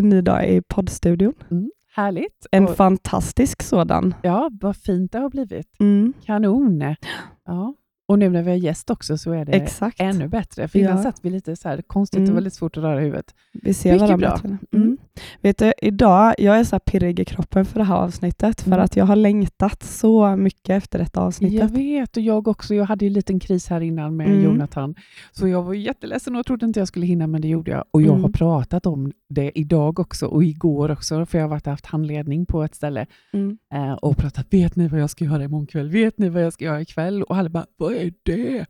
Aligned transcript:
En 0.00 0.08
ny 0.08 0.20
dag 0.20 0.48
i 0.48 0.62
poddstudion. 0.68 1.34
Mm, 1.50 1.70
härligt! 1.96 2.46
En 2.50 2.64
Och, 2.64 2.76
fantastisk 2.76 3.62
sådan. 3.62 4.14
ja, 4.22 4.50
vad 4.60 4.76
fint 4.76 5.12
det 5.12 5.18
har 5.18 5.30
blivit. 5.30 5.66
Mm, 5.80 6.12
Kanon! 6.24 6.94
Ja. 7.46 7.74
Och 8.08 8.18
nu 8.18 8.28
när 8.28 8.42
vi 8.42 8.50
har 8.50 8.56
gäst 8.56 8.90
också 8.90 9.18
så 9.18 9.32
är 9.32 9.44
det 9.44 9.52
exakt. 9.52 10.00
ännu 10.00 10.28
bättre. 10.28 10.68
För 10.68 10.78
innan 10.78 10.96
Ja. 10.96 11.02
satt 11.02 11.24
vi 11.24 11.30
lite 11.30 11.56
så 11.56 11.68
här 11.68 11.82
konstigt 11.82 12.18
Mm. 12.18 12.30
och 12.30 12.36
väldigt 12.36 12.54
svårt 12.54 12.76
att 12.76 12.82
röra 12.82 13.00
huvudet. 13.00 13.34
Vi 13.52 13.74
ser 13.74 13.92
Mycket 13.92 14.08
varandra 14.08 14.28
bra. 14.28 14.36
bättre. 14.36 14.58
Mm. 14.72 14.98
Vet 15.40 15.58
du, 15.58 15.72
idag, 15.82 16.34
jag 16.38 16.58
är 16.58 16.64
så 16.64 16.78
pirrig 16.78 17.20
i 17.20 17.24
kroppen 17.24 17.64
för 17.64 17.78
det 17.78 17.84
här 17.84 17.94
avsnittet, 17.96 18.60
för 18.60 18.68
Mm. 18.70 18.80
att 18.84 18.96
jag 18.96 19.04
har 19.04 19.16
längtat 19.16 19.82
så 19.82 20.36
mycket 20.36 20.70
efter 20.70 20.98
detta 20.98 21.20
Jag 21.20 21.26
avsnittet. 21.26 21.70
vet, 21.70 22.16
och 22.16 22.22
jag 22.22 22.48
också. 22.48 22.74
Jag 22.74 22.84
hade 22.84 23.04
ju 23.04 23.06
en 23.06 23.12
liten 23.12 23.40
kris 23.40 23.68
här 23.68 23.80
innan 23.80 24.16
med 24.16 24.26
Mm. 24.26 24.44
Jonathan. 24.44 24.94
Så 25.32 25.48
jag 25.48 25.62
var 25.62 25.74
jätteledsen 25.74 26.36
och 26.36 26.46
trodde 26.46 26.66
inte 26.66 26.80
jag 26.80 26.88
skulle 26.88 27.06
hinna, 27.06 27.26
men 27.26 27.40
det 27.40 27.48
gjorde 27.48 27.70
jag. 27.70 27.84
Och 27.90 28.02
jag 28.02 28.08
Mm. 28.10 28.22
har 28.22 28.30
pratat 28.30 28.86
om 28.86 29.12
det 29.28 29.58
idag 29.58 29.98
också 30.00 30.26
och 30.26 30.44
igår 30.44 30.90
också, 30.90 31.26
för 31.26 31.38
jag 31.38 31.44
har 31.44 31.50
varit 31.50 31.66
haft 31.66 31.86
handledning 31.86 32.46
på 32.46 32.62
ett 32.62 32.74
ställe 32.74 33.06
Mm. 33.32 33.58
eh, 33.74 33.92
och 33.92 34.16
pratat. 34.16 34.46
Vet 34.50 34.76
ni 34.76 34.88
vad 34.88 35.00
jag 35.00 35.10
ska 35.10 35.24
göra 35.24 35.44
imorgon 35.44 35.66
kväll? 35.66 35.88
Vet 35.88 36.18
ni 36.18 36.28
vad 36.28 36.42
jag 36.42 36.52
ska 36.52 36.64
göra 36.64 36.80
ikväll? 36.80 37.22
Och 37.22 37.36
alla 37.36 37.48
bara, 37.50 37.66
vad 37.76 37.92
är 37.92 38.12
det? 38.22 38.66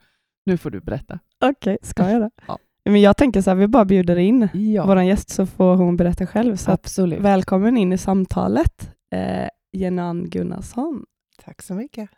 Nu 0.47 0.57
får 0.57 0.71
du 0.71 0.81
berätta. 0.81 1.19
Okej, 1.45 1.79
ska 1.83 2.11
jag 2.11 2.21
det? 2.23 2.31
Ja. 2.49 2.59
Men 2.85 3.01
jag 3.01 3.17
tänker 3.17 3.43
så 3.43 3.51
här, 3.51 3.55
vi 3.57 3.69
bara 3.69 3.85
bjuder 3.85 4.17
in 4.17 4.49
Ja, 4.55 4.87
vår 4.87 5.03
gäst 5.03 5.31
så 5.31 5.47
får 5.47 5.77
hon 5.77 5.97
berätta 5.97 6.27
själv. 6.27 6.57
Så 6.57 6.71
att, 6.71 6.81
absolut. 6.81 7.21
välkommen 7.21 7.77
in 7.77 7.93
i 7.93 7.99
samtalet, 7.99 8.91
eh, 9.15 9.49
Jenan 9.73 10.31
Gunnarsson. 10.31 11.05
Tack 11.45 11.63
så 11.63 11.75
mycket. 11.75 12.11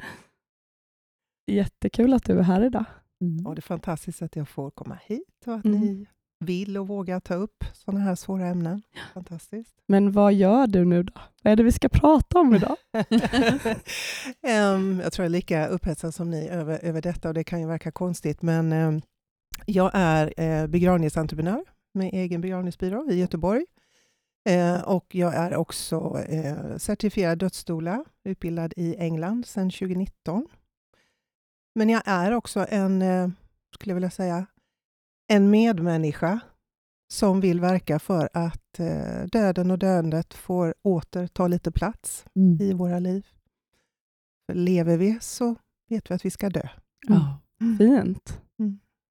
Jättekul 1.47 2.13
att 2.15 2.25
du 2.25 2.39
är 2.39 2.43
här 2.43 2.65
idag. 2.65 2.85
Mm. 3.21 3.47
Och 3.47 3.55
det 3.55 3.59
är 3.59 3.63
fantastiskt 3.63 4.23
att 4.23 4.37
jag 4.37 4.49
får 4.49 4.71
komma 4.71 4.99
hit 5.07 5.45
och 5.47 5.55
att 5.55 5.65
Mm. 5.65 5.81
ni 5.81 6.07
vill 6.45 6.77
och 6.79 6.89
vågar 6.89 7.21
ta 7.21 7.35
upp 7.35 7.65
sådana 7.73 8.01
här 8.01 8.15
svåra 8.15 8.47
ämnen. 8.47 8.83
Fantastiskt. 9.15 9.75
Men 9.89 10.13
vad 10.13 10.33
gör 10.35 10.67
du 10.67 10.85
nu 10.85 11.03
då? 11.03 11.13
Vad 11.43 11.53
är 11.53 11.57
det 11.57 11.63
vi 11.63 11.73
ska 11.73 11.89
prata 11.89 12.39
om 12.39 12.55
idag? 12.55 12.77
Em, 14.47 15.01
jag 15.03 15.13
tror 15.13 15.25
jag 15.25 15.27
är 15.31 15.33
lika 15.37 15.67
upphetsad 15.67 16.15
som 16.15 16.31
ni 16.31 16.49
över, 16.49 16.79
över 16.85 17.03
detta 17.03 17.29
och 17.29 17.35
det 17.35 17.45
kan 17.45 17.61
ju 17.61 17.67
verka 17.67 17.91
konstigt 17.93 18.43
men 18.43 18.73
em, 18.73 19.03
jag 19.67 19.91
är 19.95 20.41
eh, 20.41 20.67
begravningsentreprenör 20.67 21.65
med 21.95 22.11
egen 22.13 22.41
begravningsbyrå 22.41 23.11
i 23.11 23.15
Göteborg. 23.21 23.67
Eh, 24.49 24.81
och 24.83 25.15
jag 25.15 25.35
är 25.35 25.57
också 25.57 26.19
eh, 26.29 26.77
certifierad 26.77 27.39
dödsdoula, 27.39 28.05
utbildad 28.25 28.73
i 28.77 28.97
England 28.97 29.47
sedan 29.47 29.71
2019. 29.71 30.47
Men 31.75 31.89
jag 31.89 32.03
är 32.07 32.33
också 32.33 32.67
en, 32.69 33.03
eh, 33.03 33.29
skulle 33.75 33.91
jag 33.91 33.95
vilja 33.97 34.11
säga, 34.11 34.47
en 35.29 35.51
medmänniska 35.51 36.41
som 37.13 37.41
vill 37.41 37.61
verka 37.61 37.99
för 37.99 38.29
att 38.33 38.81
döden 39.33 39.71
och 39.71 39.79
döendet 39.79 40.35
får 40.35 40.75
åter 40.83 41.27
ta 41.27 41.47
lite 41.49 41.73
plats 41.73 42.25
Mm. 42.37 42.61
i 42.61 42.73
våra 42.73 42.99
liv. 42.99 43.27
För 44.47 44.55
lever 44.55 44.97
vi 44.97 45.19
så 45.21 45.57
vet 45.89 46.11
vi 46.11 46.15
att 46.15 46.25
vi 46.25 46.31
ska 46.31 46.51
dö. 46.51 46.69
Ja. 47.09 47.39
Fint. 47.79 48.41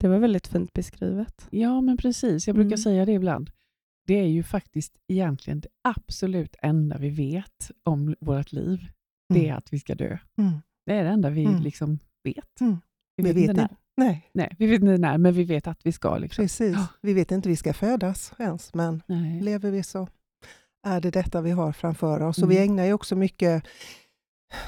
Mm. 0.04 0.12
Det 0.12 0.16
var 0.18 0.22
väldigt 0.22 0.48
fint 0.48 0.74
beskrivet. 0.74 1.48
ja, 1.52 1.82
men 1.82 1.98
precis. 1.98 2.48
Jag 2.48 2.56
brukar 2.56 2.68
Mm. 2.68 2.78
säga 2.78 3.06
det 3.06 3.12
ibland. 3.12 3.52
Det 4.08 4.14
är 4.20 4.28
ju 4.28 4.44
faktiskt 4.44 4.94
egentligen 5.08 5.60
det 5.60 5.68
absolut 5.84 6.56
enda 6.62 6.98
vi 6.98 7.10
vet 7.10 7.72
om 7.84 8.16
vårt 8.20 8.52
liv. 8.52 8.80
Det 9.34 9.50
är 9.50 9.54
att 9.54 9.74
vi 9.74 9.80
ska 9.80 9.96
dö. 9.96 10.18
Mm. 10.38 10.52
Det 10.86 10.94
är 10.94 11.04
det 11.04 11.10
enda 11.10 11.30
vi 11.30 11.46
Mm. 11.46 11.62
liksom 11.62 12.00
vet. 12.24 12.62
Mm. 12.62 12.78
Vi 13.18 13.24
Vi 13.24 13.30
vet, 13.30 13.36
vet 13.44 13.50
inte 13.50 13.62
när. 13.62 13.70
Nej, 13.98 14.30
Nej, 14.34 14.56
vi 14.60 14.66
vet 14.68 14.82
inte 14.82 14.98
när, 14.98 15.18
men 15.18 15.34
vi 15.34 15.44
vet 15.44 15.68
att 15.68 15.86
vi 15.86 15.92
ska. 15.92 16.18
Liksom. 16.18 16.44
precis. 16.44 16.78
Vi 17.02 17.14
vet 17.14 17.32
inte 17.32 17.50
vi 17.50 17.56
ska 17.56 17.74
födas 17.74 18.34
ens, 18.40 18.74
men 18.74 19.02
Nej. 19.08 19.42
lever 19.42 19.72
vi 19.72 19.84
så 19.84 20.08
är 20.88 21.02
det 21.02 21.12
detta 21.12 21.42
vi 21.42 21.52
har 21.52 21.72
framför 21.72 22.22
oss. 22.22 22.38
Och 22.38 22.44
Mm. 22.44 22.56
vi 22.56 22.64
ägnar 22.64 22.86
ju 22.86 22.94
också 22.94 23.16
mycket, 23.16 23.64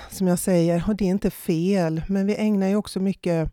som 0.09 0.27
jag 0.27 0.39
säger, 0.39 0.83
och 0.87 0.95
det 0.95 1.05
är 1.05 1.09
inte 1.09 1.31
fel, 1.31 2.01
men 2.09 2.25
vi 2.27 2.35
ägnar 2.35 2.67
ju 2.67 2.75
också 2.75 2.99
mycket 2.99 3.51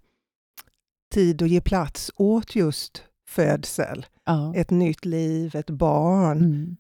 tid 1.11 1.43
och 1.43 1.49
ger 1.49 1.61
plats 1.61 2.11
åt 2.17 2.55
just 2.55 3.05
födsel, 3.29 4.07
Ja. 4.25 4.55
ett 4.57 4.71
nytt 4.71 5.05
liv, 5.05 5.57
ett 5.57 5.71
barn. 5.71 6.39
Mm. 6.39 6.77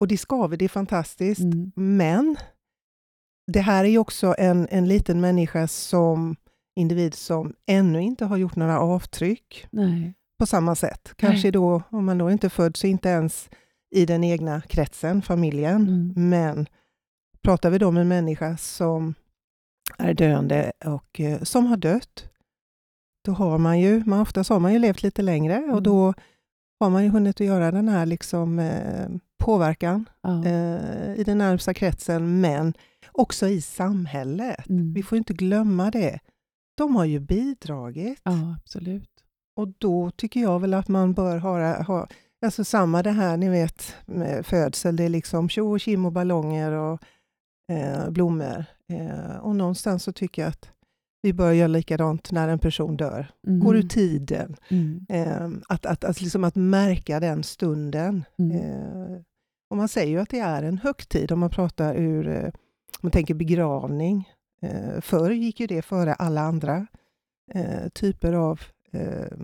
Och 0.00 0.08
det 0.08 0.16
ska 0.18 0.46
vi, 0.46 0.56
det 0.56 0.64
är 0.64 0.68
fantastiskt. 0.68 1.40
Mm. 1.40 1.72
Men 1.74 2.36
det 3.52 3.60
här 3.60 3.84
är 3.84 3.88
ju 3.88 3.98
också 3.98 4.34
en, 4.38 4.68
en 4.70 4.88
liten 4.88 5.20
människa 5.20 5.68
som 5.68 6.36
individ 6.76 7.14
som 7.14 7.54
ännu 7.66 8.02
inte 8.02 8.24
har 8.24 8.36
gjort 8.36 8.56
några 8.56 8.80
avtryck 8.80 9.66
Nej. 9.70 10.14
på 10.38 10.46
samma 10.46 10.74
sätt. 10.74 11.12
Kanske 11.16 11.50
då, 11.50 11.82
om 11.90 12.04
man 12.04 12.18
då 12.18 12.30
inte 12.30 12.46
är 12.46 12.48
född, 12.48 12.76
så 12.76 12.86
inte 12.86 13.08
ens 13.08 13.50
i 13.90 14.06
den 14.06 14.24
egna 14.24 14.60
kretsen, 14.60 15.22
familjen. 15.22 15.88
Mm. 15.88 16.12
Men 16.28 16.66
pratar 17.42 17.70
vi 17.70 17.78
då 17.78 17.88
om 17.88 17.96
en 17.96 18.08
människa 18.08 18.56
som 18.56 19.14
är 19.98 20.14
döende 20.14 20.72
och 20.84 21.20
eh, 21.20 21.42
som 21.42 21.66
har 21.66 21.76
dött, 21.76 22.30
då 23.30 23.34
har 23.36 23.58
man 23.58 23.80
ju, 23.80 24.02
man, 24.06 24.20
oftast 24.20 24.50
har 24.50 24.60
man 24.60 24.72
ju 24.72 24.78
levt 24.78 25.02
lite 25.02 25.22
längre 25.22 25.56
och 25.58 25.68
Mm. 25.70 25.82
då 25.82 26.14
har 26.80 26.90
man 26.90 27.04
ju 27.04 27.10
hunnit 27.10 27.40
att 27.40 27.46
göra 27.46 27.70
den 27.70 27.88
här 27.88 28.06
liksom, 28.06 28.58
eh, 28.58 29.08
påverkan 29.44 30.08
Ja. 30.22 30.44
eh, 30.44 31.14
i 31.16 31.22
den 31.26 31.38
närmsta 31.38 31.74
kretsen, 31.74 32.40
men 32.40 32.74
också 33.12 33.48
i 33.48 33.60
samhället. 33.60 34.68
Mm. 34.68 34.92
Vi 34.94 35.02
får 35.02 35.18
inte 35.18 35.32
glömma 35.34 35.90
det. 35.90 36.18
De 36.76 36.96
har 36.96 37.04
ju 37.04 37.18
bidragit 37.20 38.20
ja, 38.22 38.56
absolut. 38.62 39.10
och 39.56 39.68
då 39.78 40.10
tycker 40.10 40.40
jag 40.40 40.60
väl 40.60 40.74
att 40.74 40.88
man 40.88 41.14
bör 41.14 41.38
ha, 41.38 41.82
ha 41.82 42.06
alltså 42.46 42.64
samma 42.64 43.02
det 43.02 43.10
här, 43.10 43.36
ni 43.36 43.48
vet, 43.48 43.94
med 44.06 44.46
födsel, 44.46 44.96
det 44.96 45.04
är 45.04 45.08
liksom 45.08 45.48
tjo 45.48 45.74
och 45.74 45.80
kim 45.80 46.04
och 46.04 46.12
ballonger 46.12 46.72
och 46.72 47.00
eh, 47.72 48.10
blommor. 48.10 48.64
Eh, 48.88 49.36
och 49.36 49.56
någonstans 49.56 50.02
så 50.02 50.12
tycker 50.12 50.42
jag 50.42 50.48
att 50.48 50.70
vi 51.22 51.32
bör 51.32 51.52
göra 51.52 51.66
likadant 51.68 52.32
när 52.32 52.48
en 52.48 52.58
person 52.58 52.96
dör, 52.96 53.26
Mm. 53.46 53.60
går 53.60 53.76
ur 53.76 53.82
tiden. 53.82 54.56
Mm. 54.68 55.06
Eh, 55.08 55.48
att, 55.68 55.86
att, 55.86 56.04
att, 56.04 56.20
liksom 56.20 56.44
att 56.44 56.54
märka 56.56 57.20
den 57.20 57.42
stunden. 57.42 58.24
Mm. 58.38 58.56
Eh, 58.56 59.20
och 59.70 59.76
man 59.76 59.88
säger 59.88 60.10
ju 60.10 60.18
att 60.18 60.30
det 60.30 60.38
är 60.38 60.62
en 60.62 60.78
högtid 60.78 61.32
om 61.32 61.38
man 61.40 61.50
pratar 61.50 61.94
ur, 61.94 62.28
eh, 62.28 62.44
om 62.44 63.00
man 63.00 63.10
tänker 63.12 63.34
begravning. 63.34 64.28
Eh, 64.62 65.00
förr 65.00 65.30
gick 65.30 65.60
ju 65.60 65.66
det 65.66 65.82
före 65.82 66.14
alla 66.14 66.40
andra 66.40 66.86
eh, 67.54 67.88
typer 67.88 68.32
av, 68.32 68.60
eh, 68.92 69.36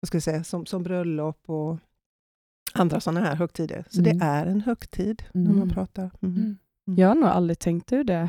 vad 0.00 0.06
ska 0.08 0.16
jag 0.16 0.22
säga, 0.22 0.44
som, 0.44 0.66
som 0.66 0.82
bröllop 0.82 1.42
och 1.46 1.78
andra 2.74 3.00
sådana 3.00 3.20
här 3.20 3.34
högtider. 3.34 3.84
Så 3.90 4.00
Mm. 4.00 4.18
det 4.18 4.24
är 4.24 4.46
en 4.46 4.60
högtid 4.60 5.22
när 5.32 5.42
man 5.50 5.56
Mm. 5.56 5.68
pratar. 5.70 6.10
Mm. 6.22 6.36
Mm. 6.36 6.56
Jag 6.98 7.08
har 7.08 7.14
nog 7.14 7.24
aldrig 7.28 7.58
tänkt 7.58 7.92
ur 7.92 8.04
det. 8.04 8.28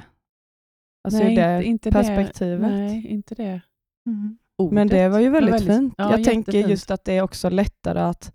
Alltså 1.04 1.24
Nej, 1.24 1.36
det 1.36 1.56
inte, 1.64 1.68
inte 1.70 1.92
perspektivet. 1.92 2.62
Det, 2.72 2.76
nej, 2.78 3.08
inte 3.08 3.36
det. 3.36 3.62
Mm. 4.08 4.38
Men 4.72 4.88
det 4.88 5.10
var 5.10 5.20
ju 5.20 5.30
väldigt, 5.30 5.54
väldigt- 5.54 5.76
fint. 5.76 5.94
ja, 5.98 6.12
jag 6.12 6.24
tänker 6.24 6.52
jättefint. 6.52 6.70
just 6.70 6.92
att 6.92 7.06
det 7.06 7.14
är 7.14 7.22
också 7.22 7.50
lättare 7.50 8.00
att 8.00 8.34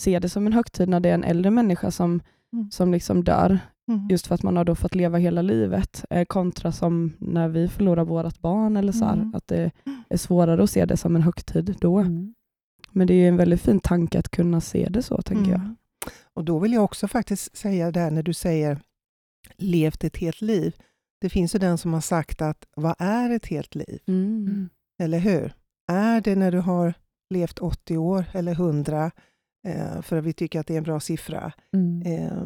se 0.00 0.18
det 0.18 0.28
som 0.28 0.46
en 0.46 0.52
högtid 0.52 0.88
när 0.88 1.00
det 1.00 1.08
är 1.10 1.14
en 1.14 1.24
äldre 1.24 1.50
människa 1.50 1.90
som, 1.90 2.20
Mm. 2.52 2.70
som 2.70 2.92
liksom 2.92 3.24
dör. 3.24 3.58
Mm. 3.92 4.08
Just 4.10 4.26
för 4.26 4.34
att 4.34 4.42
man 4.42 4.56
har 4.56 4.64
då 4.64 4.74
fått 4.74 4.94
leva 4.94 5.18
hela 5.18 5.42
livet. 5.42 6.04
Eh, 6.10 6.24
kontra 6.24 6.72
som 6.72 7.12
när 7.18 7.48
vi 7.48 7.68
förlorar 7.68 8.04
vårt 8.04 8.38
barn. 8.40 8.76
eller 8.76 8.92
så 8.92 9.04
här, 9.04 9.12
Mm. 9.12 9.34
Att 9.34 9.46
det 9.46 9.70
är 10.08 10.16
svårare 10.16 10.62
att 10.64 10.70
se 10.70 10.84
det 10.84 10.96
som 10.96 11.16
en 11.16 11.22
högtid 11.22 11.76
då. 11.80 11.98
Mm. 11.98 12.34
Men 12.90 13.06
det 13.06 13.14
är 13.14 13.18
ju 13.18 13.28
en 13.28 13.36
väldigt 13.36 13.60
fin 13.60 13.80
tanke 13.80 14.18
att 14.18 14.28
kunna 14.28 14.60
se 14.60 14.88
det 14.90 15.02
så, 15.02 15.22
tänker 15.22 15.50
jag. 15.50 15.60
Mm. 15.60 15.76
Och 16.34 16.44
då 16.44 16.58
vill 16.58 16.72
jag 16.72 16.84
också 16.84 17.08
faktiskt 17.08 17.56
säga 17.56 17.90
där 17.90 18.10
när 18.10 18.22
du 18.22 18.32
säger 18.34 18.80
levt 19.56 20.04
ett 20.04 20.16
helt 20.16 20.40
liv. 20.40 20.74
Det 21.22 21.28
finns 21.30 21.54
ju 21.54 21.58
den 21.58 21.78
som 21.78 21.92
har 21.92 22.00
sagt 22.00 22.42
att 22.42 22.66
vad 22.76 22.94
är 22.98 23.30
ett 23.30 23.46
helt 23.46 23.74
liv? 23.74 24.00
Mm. 24.06 24.46
Mm. 24.46 24.68
Eller 25.02 25.18
hur? 25.18 25.54
Är 25.92 26.20
det 26.20 26.36
när 26.36 26.52
du 26.52 26.58
har 26.58 26.94
levt 27.30 27.58
80 27.58 27.96
år 27.96 28.24
eller 28.32 28.52
100? 28.52 29.10
Eh, 29.68 30.02
för 30.02 30.16
att 30.16 30.24
vi 30.24 30.32
tycker 30.32 30.60
att 30.60 30.66
det 30.66 30.74
är 30.74 30.78
en 30.78 30.84
bra 30.84 31.00
siffra. 31.00 31.52
Mm. 31.74 32.02
Eh, 32.02 32.44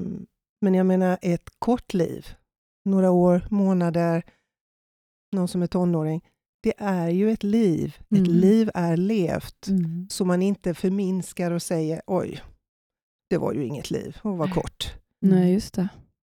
men 0.61 0.75
jag 0.75 0.87
menar 0.87 1.19
ett 1.23 1.51
kort 1.59 1.95
liv, 1.95 2.27
några 2.85 3.11
år, 3.11 3.47
månader, 3.51 4.23
någon 5.33 5.49
som 5.49 5.63
är 5.63 5.67
tonåring. 5.67 6.25
Det 6.63 6.75
är 6.79 7.09
ju 7.09 7.31
ett 7.31 7.43
liv. 7.43 7.97
Ett 8.01 8.11
Mm. 8.19 8.25
liv 8.33 8.71
är 8.75 8.97
levt. 8.97 9.69
Mm. 9.69 10.07
Så 10.11 10.25
man 10.25 10.43
inte 10.43 10.75
förminskar 10.75 11.51
och 11.51 11.63
säger 11.63 12.03
oj, 12.07 12.43
det 13.31 13.39
var 13.39 13.53
ju 13.53 13.65
inget 13.65 13.91
liv 13.91 14.17
och 14.23 14.37
var 14.39 14.49
kort. 14.49 14.95
Nej, 15.21 15.53
just 15.53 15.75
det. 15.75 15.89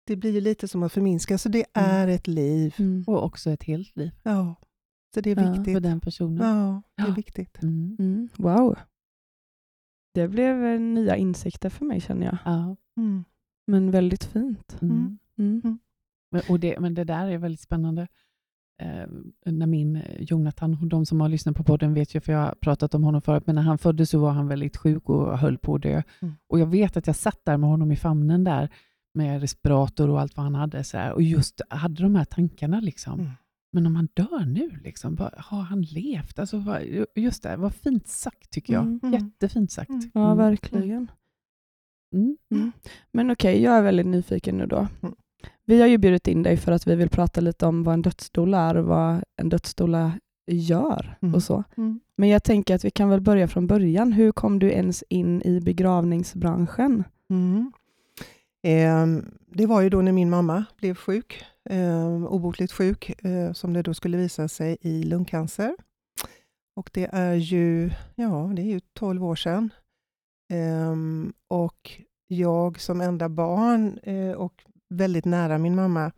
Det 0.08 0.16
blir 0.16 0.32
ju 0.32 0.42
lite 0.42 0.68
som 0.68 0.84
att 0.84 0.92
förminska, 0.92 1.38
så 1.38 1.50
det 1.50 1.66
är 1.74 2.08
ett 2.08 2.28
liv. 2.28 2.76
Mm. 2.80 3.04
Och 3.08 3.24
också 3.24 3.50
ett 3.52 3.64
helt 3.64 3.96
liv 3.96 4.12
Ja, 4.24 4.56
så 5.14 5.22
det 5.22 5.32
är 5.32 5.44
Ja, 5.46 5.52
viktigt. 5.52 5.74
för 5.76 5.80
den 5.80 6.00
personen. 6.00 6.48
Ja, 6.48 6.82
det 6.96 7.04
är 7.04 7.08
Ja. 7.08 7.14
viktigt. 7.14 7.64
Mm. 7.64 7.96
Mm. 8.00 8.30
Wow. 8.38 8.76
Det 10.14 10.28
blev 10.28 10.66
eh, 10.66 10.80
nya 10.80 11.16
insikter 11.16 11.70
för 11.70 11.86
mig 11.86 12.02
känner 12.02 12.26
jag. 12.26 12.38
Ja. 12.46 12.76
Mm. 12.98 13.24
Men 13.68 13.92
väldigt 13.92 14.24
fint. 14.24 14.78
Mm. 14.82 15.18
Mm. 15.38 15.62
Mm. 15.64 15.80
Men, 16.32 16.42
och 16.50 16.60
det, 16.60 16.80
men 16.80 16.94
det 16.94 17.04
där 17.04 17.28
är 17.28 17.38
väldigt 17.38 17.62
spännande. 17.62 18.08
eh, 18.82 19.08
när 19.52 19.68
min 19.68 19.96
eh, 19.96 20.22
Jonathan, 20.22 20.90
de 20.90 21.06
som 21.06 21.22
har 21.22 21.30
lyssnat 21.30 21.56
på 21.56 21.64
podden 21.64 21.94
vet 21.94 22.16
ju, 22.16 22.20
för 22.22 22.32
jag 22.34 22.40
har 22.40 22.56
pratat 22.62 22.96
om 22.96 23.04
honom 23.04 23.22
förut, 23.22 23.44
men 23.46 23.56
när 23.56 23.62
han 23.62 23.78
föddes 23.78 24.10
så 24.10 24.20
var 24.20 24.32
han 24.32 24.48
väldigt 24.48 24.78
sjuk 24.78 25.10
och 25.10 25.38
höll 25.40 25.58
på 25.58 25.76
att 25.76 25.82
dö. 25.82 26.02
Mm. 26.22 26.34
Och 26.48 26.60
jag 26.60 26.66
vet 26.68 26.98
att 26.98 27.08
jag 27.08 27.16
satt 27.16 27.46
där 27.46 27.58
med 27.58 27.70
honom 27.70 27.92
i 27.92 27.96
famnen 27.96 28.44
där, 28.44 28.70
med 29.16 29.42
respirator 29.42 30.10
och 30.10 30.22
allt 30.22 30.38
vad 30.38 30.44
han 30.44 30.56
hade, 30.56 30.84
så 30.84 30.98
här, 30.98 31.12
och 31.12 31.22
just 31.22 31.62
hade 31.70 32.04
de 32.04 32.16
här 32.16 32.26
tankarna. 32.26 32.80
liksom. 32.80 33.20
Mm. 33.20 33.32
Men 33.72 33.86
om 33.88 33.96
han 33.96 34.08
dör 34.14 34.46
nu, 34.46 34.70
liksom, 34.84 35.16
vad, 35.16 35.34
har 35.38 35.62
han 35.62 35.82
levt? 35.82 36.40
Alltså, 36.40 36.58
vad, 36.58 36.82
just 37.16 37.44
det, 37.44 37.56
vad 37.58 37.76
fint 37.76 38.08
sagt 38.08 38.50
tycker 38.52 38.74
jag. 38.74 38.84
Mm, 38.84 39.00
mm. 39.04 39.14
Jättefint 39.14 39.72
sagt. 39.72 39.90
Mm. 39.90 40.12
Ja, 40.14 40.26
Mm. 40.26 40.38
verkligen. 40.38 41.12
Mm. 42.14 42.38
Mm. 42.52 42.72
Men 43.12 43.32
okej, 43.32 43.62
jag 43.62 43.78
är 43.78 43.82
väldigt 43.82 44.06
nyfiken 44.08 44.58
nu 44.58 44.66
då. 44.66 44.88
Mm. 45.04 45.16
Vi 45.66 45.82
har 45.82 45.88
ju 45.88 45.98
bjudit 45.98 46.28
in 46.28 46.44
dig 46.44 46.58
för 46.58 46.72
att 46.72 46.88
vi 46.88 46.96
vill 46.96 47.10
prata 47.10 47.42
lite 47.42 47.66
om 47.66 47.84
vad 47.84 47.94
en 47.94 48.02
dödsdoula 48.02 48.60
är 48.60 48.78
och 48.78 48.86
vad 48.86 49.24
en 49.42 49.50
dödsdoula 49.50 50.20
gör 50.52 51.18
Mm. 51.22 51.36
och 51.36 51.44
så. 51.44 51.64
Mm. 51.78 52.00
Men 52.18 52.30
jag 52.30 52.44
tänker 52.44 52.76
att 52.76 52.86
vi 52.86 52.92
kan 52.92 53.10
väl 53.10 53.22
börja 53.22 53.48
från 53.48 53.68
början. 53.68 54.12
Hur 54.12 54.32
kom 54.32 54.60
du 54.60 54.72
ens 54.72 55.04
in 55.10 55.42
i 55.42 55.62
begravningsbranschen? 55.62 57.04
Ehm, 58.68 59.38
det 59.48 59.66
var 59.66 59.82
ju 59.82 59.90
då 59.90 60.02
när 60.02 60.12
min 60.12 60.30
mamma 60.30 60.66
blev 60.78 60.96
sjuk, 60.96 61.46
ehm, 61.70 62.28
obotligt 62.28 62.72
sjuk, 62.72 63.26
eh, 63.26 63.54
som 63.54 63.74
det 63.74 63.82
då 63.82 63.94
skulle 63.94 64.18
visa 64.18 64.48
sig 64.48 64.78
i 64.82 65.04
lungcancer. 65.04 65.76
Och 66.76 66.90
det 66.94 67.10
är 67.12 67.34
ju, 67.34 67.92
ja, 68.16 68.52
det 68.56 68.62
är 68.62 68.66
ju 68.66 68.80
12 68.94 69.24
år 69.24 69.36
sedan. 69.36 69.70
Ehm, 70.50 71.34
och 71.48 72.02
jag 72.28 72.80
som 72.80 73.02
enda 73.02 73.30
barn 73.30 74.00
eh, 74.04 74.32
och 74.32 74.54
väldigt 74.90 75.26
nära 75.26 75.58
min 75.58 75.76
mamma 75.76 76.12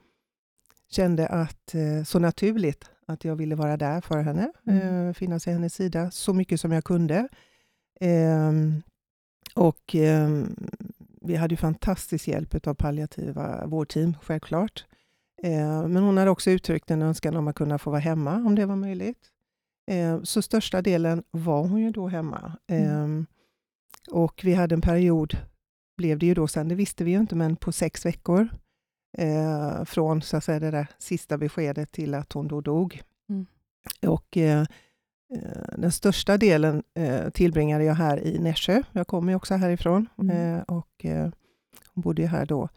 kände 0.89 1.27
att 1.27 1.75
eh, 1.75 2.03
så 2.03 2.19
naturligt 2.19 2.89
att 3.07 3.25
jag 3.25 3.35
ville 3.35 3.55
vara 3.55 3.77
där 3.77 4.01
för 4.01 4.21
henne, 4.21 4.51
Mm. 4.67 5.13
finnas 5.13 5.47
vid 5.47 5.53
hennes 5.53 5.73
sida 5.73 6.11
så 6.11 6.33
mycket 6.33 6.61
som 6.61 6.71
jag 6.71 6.83
kunde. 6.83 7.27
Och 9.55 9.95
vi 11.27 11.35
hade 11.35 11.53
ju 11.53 11.57
fantastisk 11.57 12.27
hjälp 12.27 12.67
av 12.67 12.73
palliativa 12.73 13.65
vårdteam, 13.65 14.13
självklart. 14.21 14.85
Eh, 15.43 15.87
men 15.87 16.03
hon 16.03 16.17
hade 16.17 16.31
också 16.31 16.51
uttryckt 16.51 16.91
en 16.91 17.01
önskan 17.01 17.35
om 17.35 17.47
att 17.47 17.55
kunna 17.55 17.77
få 17.77 17.89
vara 17.89 17.99
hemma, 17.99 18.35
om 18.35 18.55
det 18.55 18.65
var 18.65 18.75
möjligt. 18.75 19.31
Eh, 19.91 20.21
så 20.23 20.41
största 20.41 20.81
delen 20.81 21.23
var 21.31 21.61
hon 21.61 21.79
ju 21.81 21.91
då 21.91 22.07
hemma. 22.07 22.57
Mm. 22.67 23.19
Eh, 23.19 23.25
och 24.15 24.41
vi 24.43 24.53
hade 24.53 24.75
en 24.75 24.81
period, 24.81 25.37
blev 25.97 26.19
det 26.19 26.25
ju 26.25 26.33
då 26.33 26.47
sen, 26.47 26.67
det 26.67 26.75
visste 26.75 27.03
vi 27.03 27.11
ju 27.11 27.17
inte, 27.17 27.35
men 27.35 27.55
på 27.55 27.71
sex 27.71 28.05
veckor. 28.05 28.49
Eh, 29.17 29.83
från 29.83 30.21
så 30.21 30.37
att 30.37 30.43
säga, 30.43 30.59
det 30.59 30.71
där 30.71 30.87
sista 30.97 31.37
beskedet 31.37 31.91
till 31.91 32.13
att 32.13 32.33
hon 32.33 32.47
då 32.47 32.61
dog. 32.61 33.01
Mm. 33.29 33.45
Och 34.07 34.37
den 35.77 35.91
största 35.91 36.37
delen 36.37 36.83
eh, 36.93 37.29
tillbringade 37.29 37.83
jag 37.83 37.93
här 37.95 38.27
i 38.27 38.39
Nässjö. 38.39 38.83
Jag 38.91 39.07
kommer 39.07 39.31
ju 39.31 39.35
också 39.35 39.53
härifrån 39.55 40.09
Mm. 40.21 40.55
eh, 40.55 40.61
och 40.61 41.05
eh, 41.05 41.29
bodde 41.93 42.27
här 42.27 42.45
då. 42.45 42.69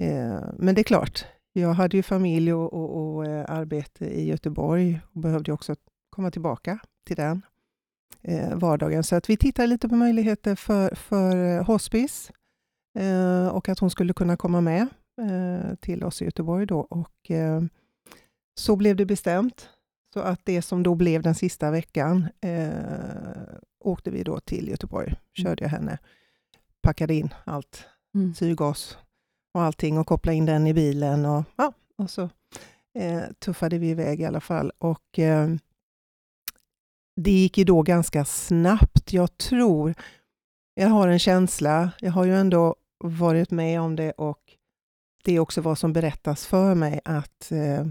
Eh, 0.00 0.40
men 0.58 0.74
det 0.74 0.80
är 0.80 0.84
klart, 0.84 1.24
jag 1.52 1.72
hade 1.72 1.96
ju 1.96 2.02
familj 2.02 2.52
och, 2.52 2.72
och, 2.72 3.14
och 3.16 3.26
eh, 3.26 3.44
arbete 3.48 4.04
i 4.06 4.26
Göteborg 4.28 5.00
och 5.12 5.20
behövde 5.20 5.52
också 5.52 5.74
komma 6.10 6.30
tillbaka 6.30 6.78
till 7.06 7.16
den 7.16 7.42
eh, 8.22 8.54
vardagen. 8.54 9.04
Så 9.04 9.16
att 9.16 9.30
vi 9.30 9.36
tittade 9.36 9.68
lite 9.68 9.88
på 9.88 9.94
möjligheter 9.96 10.54
för, 10.54 10.94
för 10.94 11.36
eh, 11.56 11.64
hospice 11.66 12.32
eh, 12.98 13.48
och 13.48 13.68
att 13.68 13.78
hon 13.78 13.90
skulle 13.90 14.12
kunna 14.12 14.36
komma 14.36 14.60
med 14.60 14.86
eh, 15.22 15.74
till 15.80 16.04
oss 16.04 16.22
i 16.22 16.24
Göteborg 16.24 16.66
då. 16.66 16.80
Och, 16.80 17.30
eh, 17.30 17.62
så 18.58 18.76
blev 18.76 18.96
det 18.96 19.06
bestämt. 19.06 19.68
Så 20.16 20.20
att 20.22 20.40
det 20.44 20.62
som 20.62 20.82
då 20.82 20.94
blev 20.94 21.22
den 21.22 21.34
sista 21.34 21.70
veckan 21.70 22.28
eh, 22.40 22.70
åkte 23.80 24.10
vi 24.10 24.22
då 24.22 24.40
till 24.40 24.68
Göteborg. 24.68 25.14
Körde 25.34 25.64
jag 25.64 25.68
henne, 25.70 25.98
packade 26.82 27.14
in 27.14 27.34
allt, 27.44 27.84
Mm. 28.14 28.34
syrgas 28.34 28.98
och 29.54 29.62
allting 29.62 29.98
och 29.98 30.06
kopplade 30.06 30.36
in 30.36 30.46
den 30.46 30.66
i 30.66 30.74
bilen. 30.74 31.24
Och, 31.24 31.44
ja, 31.56 31.72
och 31.98 32.10
så 32.10 32.22
eh, 32.98 33.22
tuffade 33.38 33.78
vi 33.78 33.88
iväg 33.90 34.20
i 34.20 34.24
alla 34.24 34.40
fall. 34.40 34.72
Och 34.78 35.18
eh, 35.18 35.48
det 37.16 37.30
gick 37.30 37.58
ju 37.58 37.64
då 37.64 37.82
ganska 37.82 38.24
snabbt. 38.24 39.12
Jag 39.12 39.38
tror, 39.38 39.94
jag 40.74 40.88
har 40.88 41.08
en 41.08 41.18
känsla, 41.18 41.90
jag 42.00 42.12
har 42.12 42.24
ju 42.24 42.36
ändå 42.36 42.76
varit 43.04 43.50
med 43.50 43.80
om 43.80 43.96
det 43.96 44.12
och 44.12 44.56
det 45.24 45.32
är 45.32 45.40
också 45.40 45.60
vad 45.60 45.78
som 45.78 45.92
berättas 45.92 46.46
för 46.46 46.74
mig 46.74 47.00
att 47.04 47.52
eh, 47.52 47.86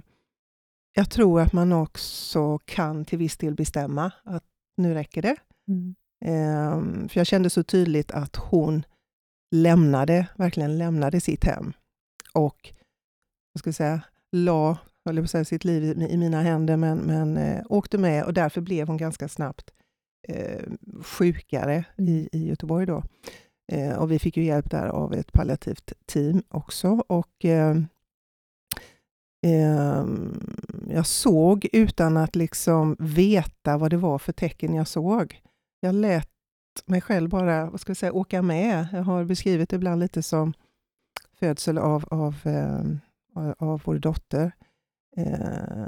jag 0.97 1.09
tror 1.09 1.41
att 1.41 1.53
man 1.53 1.71
också 1.71 2.59
kan 2.65 3.05
till 3.05 3.17
viss 3.17 3.37
del 3.37 3.55
bestämma 3.55 4.11
att 4.23 4.43
nu 4.77 4.93
räcker 4.93 5.21
det. 5.21 5.35
Mm. 5.67 5.95
Ehm, 6.25 7.09
för 7.09 7.19
jag 7.19 7.27
kände 7.27 7.49
så 7.49 7.63
tydligt 7.63 8.11
att 8.11 8.35
hon 8.35 8.83
lämnade, 9.55 10.27
verkligen 10.35 10.77
lämnade 10.77 11.21
sitt 11.21 11.43
hem 11.43 11.73
och 12.33 12.73
vad 13.53 13.59
ska 13.59 13.67
jag 13.67 13.75
säga, 13.75 14.01
la 14.31 14.77
jag 15.03 15.23
på 15.23 15.27
säga, 15.27 15.45
sitt 15.45 15.63
liv 15.63 15.83
i, 15.83 16.11
i 16.13 16.17
mina 16.17 16.41
händer, 16.41 16.77
men, 16.77 16.97
men 16.97 17.37
eh, 17.37 17.63
åkte 17.69 17.97
med 17.97 18.23
och 18.23 18.33
därför 18.33 18.61
blev 18.61 18.87
hon 18.87 18.97
ganska 18.97 19.27
snabbt 19.27 19.71
eh, 20.27 20.63
sjukare 21.01 21.85
i, 21.97 22.29
i 22.31 22.47
Göteborg. 22.47 22.85
Då. 22.85 23.03
Eh, 23.71 23.97
och 23.97 24.11
vi 24.11 24.19
fick 24.19 24.37
ju 24.37 24.43
hjälp 24.43 24.71
där 24.71 24.87
av 24.87 25.13
ett 25.13 25.33
palliativt 25.33 25.93
team 26.05 26.43
också. 26.49 27.03
Och, 27.07 27.45
eh, 29.45 29.99
eh, 29.99 30.05
jag 30.89 31.05
såg 31.05 31.67
utan 31.73 32.17
att 32.17 32.35
liksom 32.35 32.95
veta 32.99 33.77
vad 33.77 33.89
det 33.91 33.97
var 33.97 34.19
för 34.19 34.31
tecken 34.33 34.73
jag 34.73 34.87
såg. 34.87 35.41
Jag 35.79 35.95
lät 35.95 36.29
mig 36.85 37.01
själv 37.01 37.29
bara 37.29 37.69
vad 37.69 37.79
ska 37.79 37.89
jag 37.89 37.97
säga, 37.97 38.13
åka 38.13 38.41
med. 38.41 38.87
Jag 38.93 39.03
har 39.03 39.23
beskrivit 39.23 39.69
det 39.69 39.75
ibland 39.75 39.99
lite 39.99 40.23
som 40.23 40.53
födsel 41.39 41.77
av, 41.77 42.05
av, 42.11 42.35
eh, 42.43 42.83
av 43.57 43.81
vår 43.85 43.95
dotter. 43.99 44.51
Eh, 45.17 45.85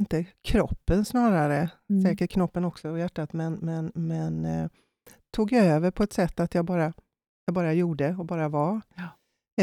inte, 0.00 0.24
kroppen 0.44 1.04
snarare, 1.04 1.70
Mm. 1.90 2.02
säkert 2.02 2.30
knoppen 2.30 2.64
också 2.64 2.88
och 2.90 2.98
hjärtat, 2.98 3.32
men, 3.32 3.52
men, 3.54 3.92
men 3.94 4.44
eh, 4.44 4.68
tog 5.36 5.52
jag 5.52 5.66
över 5.66 5.90
på 5.90 6.02
ett 6.02 6.12
sätt 6.12 6.40
att 6.40 6.54
jag 6.54 6.64
bara, 6.64 6.92
jag 7.46 7.54
bara 7.54 7.72
gjorde 7.72 8.14
och 8.18 8.26
bara 8.26 8.48
var. 8.48 8.80
Ja. 8.94 9.08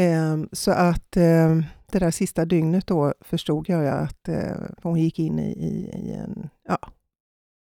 Eh, 0.02 0.36
så 0.52 0.70
att 0.70 1.16
eh, 1.16 1.60
det 1.92 1.98
där 1.98 2.10
sista 2.10 2.44
dygnet 2.44 2.86
då 2.86 3.14
förstod 3.20 3.68
jag 3.68 3.86
att 3.86 4.28
eh, 4.28 4.56
hon 4.82 5.00
gick 5.00 5.18
in 5.18 5.38
i, 5.38 5.50
i, 5.50 5.90
i 5.98 6.12
en 6.12 6.48
ja, 6.68 6.78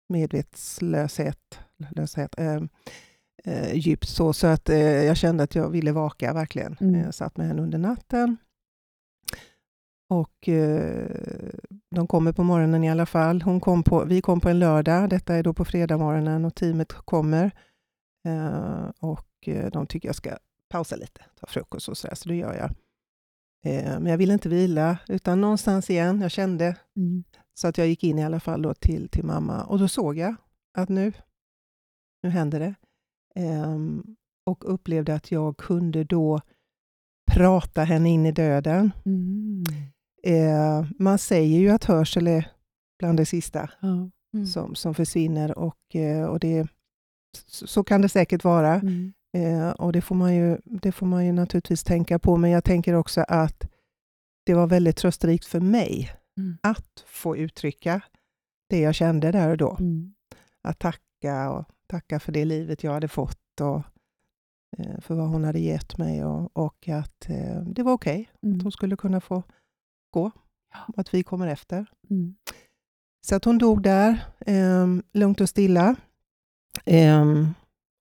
medvetslöshet, 0.09 1.59
löshet, 1.91 2.35
eh, 2.39 2.63
eh, 3.45 3.75
djupt 3.75 4.09
så, 4.09 4.33
så 4.33 4.47
att 4.47 4.69
eh, 4.69 4.79
jag 4.79 5.17
kände 5.17 5.43
att 5.43 5.55
jag 5.55 5.71
ville 5.71 5.93
vaka 5.93 6.33
verkligen. 6.33 6.77
Mm. 6.81 7.01
Jag 7.01 7.15
satt 7.15 7.37
med 7.37 7.47
henne 7.47 7.63
under 7.63 7.79
natten. 7.79 8.37
Och 10.09 10.49
eh, 10.49 11.07
de 11.91 12.07
kommer 12.07 12.33
på 12.33 12.45
morgonen 12.45 12.85
i 12.85 12.91
alla 12.91 13.07
fall. 13.07 13.43
Hon 13.43 13.61
kom 13.61 13.83
på, 13.83 14.05
vi 14.05 14.23
kom 14.23 14.41
på 14.41 14.49
en 14.49 14.59
lördag, 14.59 15.11
detta 15.11 15.35
är 15.35 15.43
då 15.43 15.55
på 15.55 15.65
fredag 15.65 15.97
och 16.47 16.55
teamet 16.55 16.93
kommer. 16.93 17.51
Eh, 18.29 18.91
och 19.01 19.49
de 19.73 19.87
tycker 19.87 20.09
jag 20.09 20.17
ska 20.17 20.31
pausa 20.69 20.97
lite, 20.97 21.21
ta 21.41 21.47
frukost 21.47 21.89
och 21.89 21.99
sådär, 21.99 22.15
så 22.15 22.29
det 22.29 22.35
gör 22.37 22.55
jag. 22.55 22.71
Eh, 23.65 23.85
men 24.01 24.07
jag 24.07 24.19
ville 24.19 24.33
inte 24.33 24.49
vila, 24.49 24.99
utan 25.09 25.41
någonstans 25.41 25.91
igen, 25.91 26.21
jag 26.21 26.31
kände, 26.31 26.77
Mm. 26.97 27.25
så 27.55 27.69
att 27.69 27.79
jag 27.79 27.87
gick 27.89 28.05
in 28.05 28.19
i 28.19 28.25
alla 28.25 28.41
fall 28.41 28.63
då 28.63 28.75
till, 28.75 29.09
till 29.09 29.25
mamma 29.25 29.65
och 29.65 29.79
då 29.79 29.89
såg 29.89 30.19
jag 30.19 30.35
att 30.79 30.89
nu, 30.89 31.13
nu 32.23 32.29
händer 32.31 32.61
det. 32.61 32.75
Ehm, 33.35 34.17
och 34.47 34.75
upplevde 34.75 35.15
att 35.15 35.31
jag 35.31 35.57
kunde 35.57 36.05
då 36.05 36.41
prata 37.33 37.85
henne 37.85 38.09
in 38.11 38.27
i 38.27 38.33
döden. 38.33 38.93
Mm. 39.05 39.63
Eh, 40.23 40.87
man 40.99 41.19
säger 41.19 41.59
ju 41.59 41.71
att 41.71 41.85
hörsel 41.85 42.27
är 42.27 42.51
bland 42.99 43.19
det 43.19 43.27
sista. 43.27 43.71
Mm. 43.83 44.47
som, 44.47 44.75
som 44.75 44.95
försvinner 44.95 45.59
och, 45.59 45.97
eh, 45.97 46.25
och 46.25 46.41
det, 46.41 46.67
så, 47.47 47.67
så 47.67 47.85
kan 47.85 48.03
det 48.03 48.09
säkert 48.09 48.45
vara. 48.45 48.75
Eh, 49.33 49.71
och 49.71 49.93
det 49.93 50.01
får, 50.01 50.15
man 50.15 50.35
ju, 50.35 50.59
det 50.65 50.93
får 50.93 51.07
man 51.07 51.27
ju 51.27 51.33
naturligtvis 51.33 51.85
tänka 51.85 52.19
på, 52.19 52.37
men 52.37 52.51
jag 52.51 52.65
tänker 52.65 52.95
också 52.95 53.25
att 53.29 53.71
det 54.47 54.55
var 54.55 54.67
väldigt 54.67 54.97
trösterikt 54.97 55.45
för 55.47 55.61
mig 55.61 56.11
Mm. 56.39 56.59
att 56.63 57.05
få 57.07 57.37
uttrycka 57.37 58.01
det 58.69 58.81
jag 58.81 58.95
kände 58.95 59.33
där 59.33 59.49
och 59.51 59.57
då. 59.57 59.77
Mm. 59.81 60.15
Att 60.63 60.79
tacka 60.79 61.51
och 61.51 61.65
tacka 61.87 62.21
för 62.21 62.33
det 62.33 62.45
livet 62.45 62.85
jag 62.85 62.93
hade 62.93 63.09
fått 63.09 63.61
och 63.61 63.83
eh, 64.79 65.01
för 65.01 65.15
vad 65.15 65.29
hon 65.29 65.45
hade 65.45 65.59
gett 65.59 65.99
mig 65.99 66.25
och, 66.25 66.57
och 66.57 66.89
att 66.89 67.29
eh, 67.31 67.61
det 67.63 67.83
var 67.83 67.93
okej 67.93 68.31
att 68.35 68.43
Mm. 68.43 68.61
hon 68.61 68.73
skulle 68.73 68.97
kunna 68.97 69.21
få 69.21 69.43
gå. 70.11 70.31
Att 70.97 71.15
vi 71.15 71.23
kommer 71.23 71.47
efter. 71.47 71.87
Mm. 72.11 72.35
Så 73.27 73.37
att 73.37 73.45
hon 73.45 73.59
dog 73.59 73.83
där, 73.83 74.25
eh, 74.39 74.87
lugnt 75.13 75.41
och 75.41 75.49
stilla. 75.49 75.97
Eh, 76.85 77.47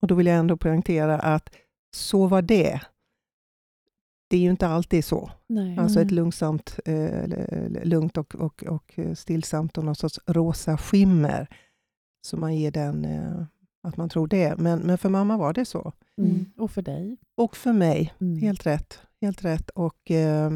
och 0.01 0.07
då 0.07 0.15
vill 0.15 0.27
jag 0.27 0.37
ändå 0.37 0.57
poängtera 0.57 1.19
att 1.19 1.49
så 1.95 2.27
var 2.27 2.41
det. 2.41 2.81
det 4.29 4.37
är 4.37 4.41
ju 4.41 4.49
inte 4.49 4.67
alltid 4.67 5.05
så. 5.05 5.31
Nej. 5.47 5.77
Alltså 5.77 5.99
ett 6.01 6.11
Mm. 6.11 6.15
lugnt, 6.15 6.79
eh, 6.85 7.83
lugnt 7.83 8.17
och, 8.17 8.35
och, 8.35 8.63
och 8.63 8.99
stillsamt 9.15 9.77
och 9.77 9.83
någon 9.83 9.95
sorts 9.95 10.19
rosa 10.27 10.77
skimmer. 10.77 11.47
Så 12.21 12.37
man 12.37 12.55
ger 12.55 12.71
den, 12.71 13.05
eh, 13.05 13.43
att 13.83 13.97
man 13.97 14.09
tror 14.09 14.27
det. 14.27 14.57
Men, 14.57 14.79
men 14.79 14.97
för 14.97 15.09
mamma 15.09 15.37
var 15.37 15.53
det 15.53 15.65
så. 15.65 15.93
Mm. 16.17 16.45
Och 16.57 16.71
för 16.71 16.81
dig? 16.81 17.17
Och 17.37 17.57
för 17.57 17.73
mig, 17.73 18.13
Mm. 18.21 18.39
helt 18.39 18.65
rätt. 18.65 18.99
Helt 19.21 19.45
rätt. 19.45 19.69
Och 19.69 20.11
eh, 20.11 20.51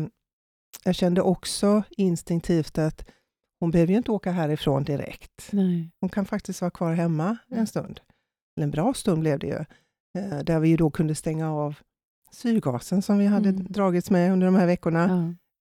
jag 0.84 0.96
kände 0.96 1.22
också 1.22 1.84
instinktivt 1.90 2.78
att 2.78 3.06
hon 3.60 3.72
behöver 3.72 3.92
ju 3.92 3.98
inte 3.98 4.12
åka 4.12 4.32
härifrån 4.32 4.84
direkt. 4.84 5.50
Nej. 5.52 5.92
Hon 6.00 6.10
kan 6.10 6.26
faktiskt 6.26 6.62
vara 6.62 6.72
kvar 6.72 6.94
hemma 6.94 7.38
Mm. 7.48 7.60
en 7.60 7.68
stund. 7.68 8.00
En 8.62 8.72
bra 8.72 8.94
stund 8.94 9.20
blev 9.20 9.40
det 9.40 9.48
ju. 9.48 9.66
Eh, 10.20 10.40
där 10.44 10.60
vi 10.60 10.76
då 10.76 10.92
kunde 10.92 11.16
stänga 11.16 11.54
av 11.54 11.76
syrgasen 12.32 13.02
som 13.02 13.18
vi 13.18 13.26
hade 13.26 13.50
Mm. 13.50 13.66
dragits 13.70 14.10
med 14.12 14.32
under 14.34 14.46
de 14.48 14.56
här 14.56 14.66
veckorna. 14.66 15.08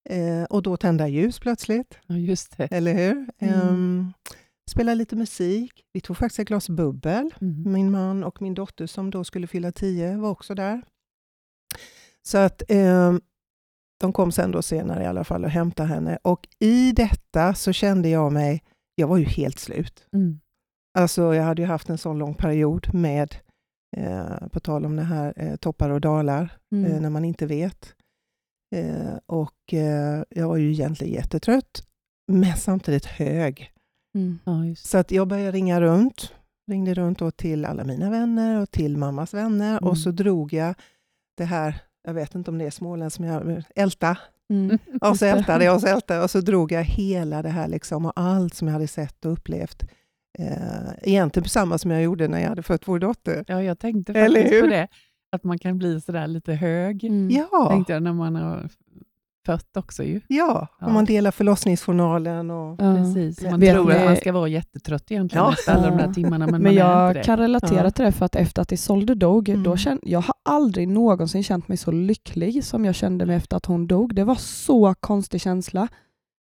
Ja. 0.04 0.14
Eh, 0.14 0.44
och 0.44 0.62
då 0.62 0.76
tända 0.76 1.08
ljus 1.08 1.38
plötsligt, 1.40 1.98
ja, 2.06 2.16
just 2.16 2.56
det. 2.56 2.64
eller 2.72 2.94
hur? 2.94 3.28
Mm. 3.38 3.54
Ehm, 3.68 4.12
spela 4.70 4.94
lite 4.94 5.16
musik. 5.16 5.84
Vi 5.92 6.00
tog 6.00 6.16
faktiskt 6.16 6.38
ett 6.38 6.48
glas 6.48 6.68
bubbel. 6.68 7.34
Mm. 7.40 7.72
Min 7.72 7.90
man 7.90 8.24
och 8.24 8.42
min 8.42 8.54
dotter 8.54 8.86
som 8.86 9.10
då 9.10 9.24
skulle 9.24 9.46
fylla 9.46 9.72
tio 9.72 10.16
var 10.16 10.30
också 10.30 10.54
där. 10.54 10.82
Så 12.22 12.38
att 12.38 12.62
ehm, 12.68 13.20
de 14.00 14.12
kom 14.12 14.32
sen 14.32 14.50
då 14.50 14.62
senare 14.62 15.02
i 15.02 15.06
alla 15.06 15.24
fall 15.24 15.44
och 15.44 15.50
hämtade 15.50 15.88
henne. 15.88 16.18
Och 16.22 16.48
i 16.58 16.92
detta 16.92 17.54
så 17.54 17.72
kände 17.72 18.08
jag 18.08 18.32
mig, 18.32 18.62
jag 18.94 19.06
var 19.08 19.16
ju 19.16 19.24
helt 19.24 19.58
slut. 19.58 20.06
Mm. 20.12 20.40
Alltså 20.98 21.34
jag 21.34 21.42
hade 21.44 21.62
ju 21.62 21.68
haft 21.68 21.88
en 21.90 21.98
sån 21.98 22.18
lång 22.18 22.34
period 22.34 22.94
med, 22.94 23.34
eh, 23.96 24.48
på 24.52 24.60
tal 24.60 24.84
om 24.86 24.96
det 24.96 25.02
här 25.02 25.32
eh, 25.36 25.56
toppar 25.56 25.90
och 25.90 26.00
dalar, 26.00 26.58
Mm. 26.72 26.92
eh, 26.92 27.00
när 27.00 27.10
man 27.10 27.24
inte 27.24 27.46
vet. 27.46 27.94
Eh, 28.74 29.14
och 29.26 29.74
eh, 29.74 30.22
jag 30.30 30.48
var 30.48 30.56
ju 30.56 30.70
egentligen 30.72 31.14
jättetrött, 31.14 31.86
men 32.32 32.56
samtidigt 32.56 33.06
hög. 33.06 33.72
Mm. 34.14 34.38
Ja, 34.44 34.64
just 34.64 34.86
Så 34.86 34.98
att 34.98 35.10
jag 35.10 35.28
började 35.28 35.50
ringa 35.52 35.80
runt. 35.80 36.32
Ringde 36.70 36.94
runt 36.94 37.18
då 37.18 37.30
till 37.30 37.64
alla 37.64 37.84
mina 37.84 38.10
vänner 38.10 38.60
och 38.62 38.70
till 38.70 38.96
mammas 38.96 39.34
vänner. 39.34 39.70
Mm. 39.78 39.84
Och 39.88 39.98
så 39.98 40.10
drog 40.10 40.52
jag 40.52 40.74
det 41.36 41.44
här, 41.44 41.80
jag 42.04 42.14
vet 42.14 42.34
inte 42.34 42.50
om 42.50 42.58
det 42.58 42.64
är 42.66 42.70
Småland 42.70 43.12
som 43.12 43.24
jag... 43.24 43.62
Älta. 43.76 44.16
Mm. 44.50 44.78
Och 45.00 45.06
så 45.06 45.08
Just 45.08 45.20
det. 45.20 45.28
ältade 45.30 45.64
jag 45.64 45.74
och 45.74 45.80
så 45.80 45.86
ältade. 45.86 46.22
Och 46.22 46.30
så 46.30 46.40
drog 46.40 46.72
jag 46.72 46.82
hela 46.84 47.42
det 47.42 47.48
här 47.48 47.68
liksom, 47.68 48.06
och 48.06 48.12
allt 48.16 48.54
som 48.54 48.68
jag 48.68 48.72
hade 48.72 48.88
sett 48.88 49.24
och 49.24 49.32
upplevt. 49.32 49.82
Eh, 50.38 50.92
egentligen 51.02 51.48
samma 51.48 51.78
som 51.78 51.90
jag 51.90 52.02
gjorde 52.02 52.28
när 52.28 52.40
jag 52.40 52.48
hade 52.48 52.62
fött 52.62 52.88
vår 52.88 52.98
dotter. 52.98 53.44
Ja, 53.48 53.62
jag 53.62 53.78
tänkte 53.78 54.12
Eller 54.12 54.40
faktiskt 54.42 54.60
på 54.60 54.66
hur? 54.66 54.72
det. 54.72 54.88
Att 55.32 55.44
man 55.44 55.58
kan 55.58 55.78
bli 55.78 56.00
sådär 56.00 56.26
lite 56.26 56.52
hög. 56.52 57.04
Mm. 57.04 57.30
Ja, 57.30 57.68
Tänkte 57.70 57.92
jag 57.92 58.02
när 58.02 58.12
man 58.12 58.36
har 58.36 58.68
fött 59.46 59.76
också 59.76 60.02
ju. 60.04 60.20
ja. 60.28 60.68
Ja. 60.80 60.86
om 60.86 60.92
man 60.92 61.04
delar 61.04 61.30
förlossningsjournalen. 61.30 62.50
Och, 62.50 62.76
Ja. 62.82 62.96
Precis. 62.96 63.42
Man 63.50 63.60
Vet 63.60 63.74
tror 63.74 63.88
ni- 63.88 63.94
att 63.94 64.04
man 64.04 64.16
ska 64.16 64.32
vara 64.32 64.48
jättetrött 64.48 65.10
egentligen 65.10 65.44
Ja. 65.44 65.52
efter 65.52 65.72
alla 65.72 65.88
de 65.90 65.96
där 65.98 66.12
timmarna, 66.12 66.46
men, 66.46 66.50
Men, 66.62 66.62
man 66.62 66.72
är 66.72 67.14
jag 67.14 67.24
kan 67.24 67.38
relatera 67.38 67.84
Ja. 67.84 67.90
till 67.90 68.04
det 68.04 68.12
för 68.12 68.24
att 68.26 68.36
efter 68.36 68.62
att 68.62 68.72
Isolde 68.72 69.14
dog, 69.14 69.48
Mm. 69.48 69.62
då 69.62 69.76
kände, 69.76 70.02
jag 70.10 70.20
har 70.20 70.34
aldrig 70.42 70.88
någonsin 70.88 71.42
känt 71.42 71.68
mig 71.68 71.76
så 71.76 71.90
lycklig 71.90 72.64
som 72.64 72.84
jag 72.84 72.94
kände 72.94 73.26
mig 73.26 73.36
efter 73.36 73.56
att 73.56 73.66
hon 73.66 73.86
dog. 73.86 74.14
Det 74.14 74.24
var 74.24 74.34
så 74.34 74.94
konstig 75.00 75.40
känsla. 75.40 75.88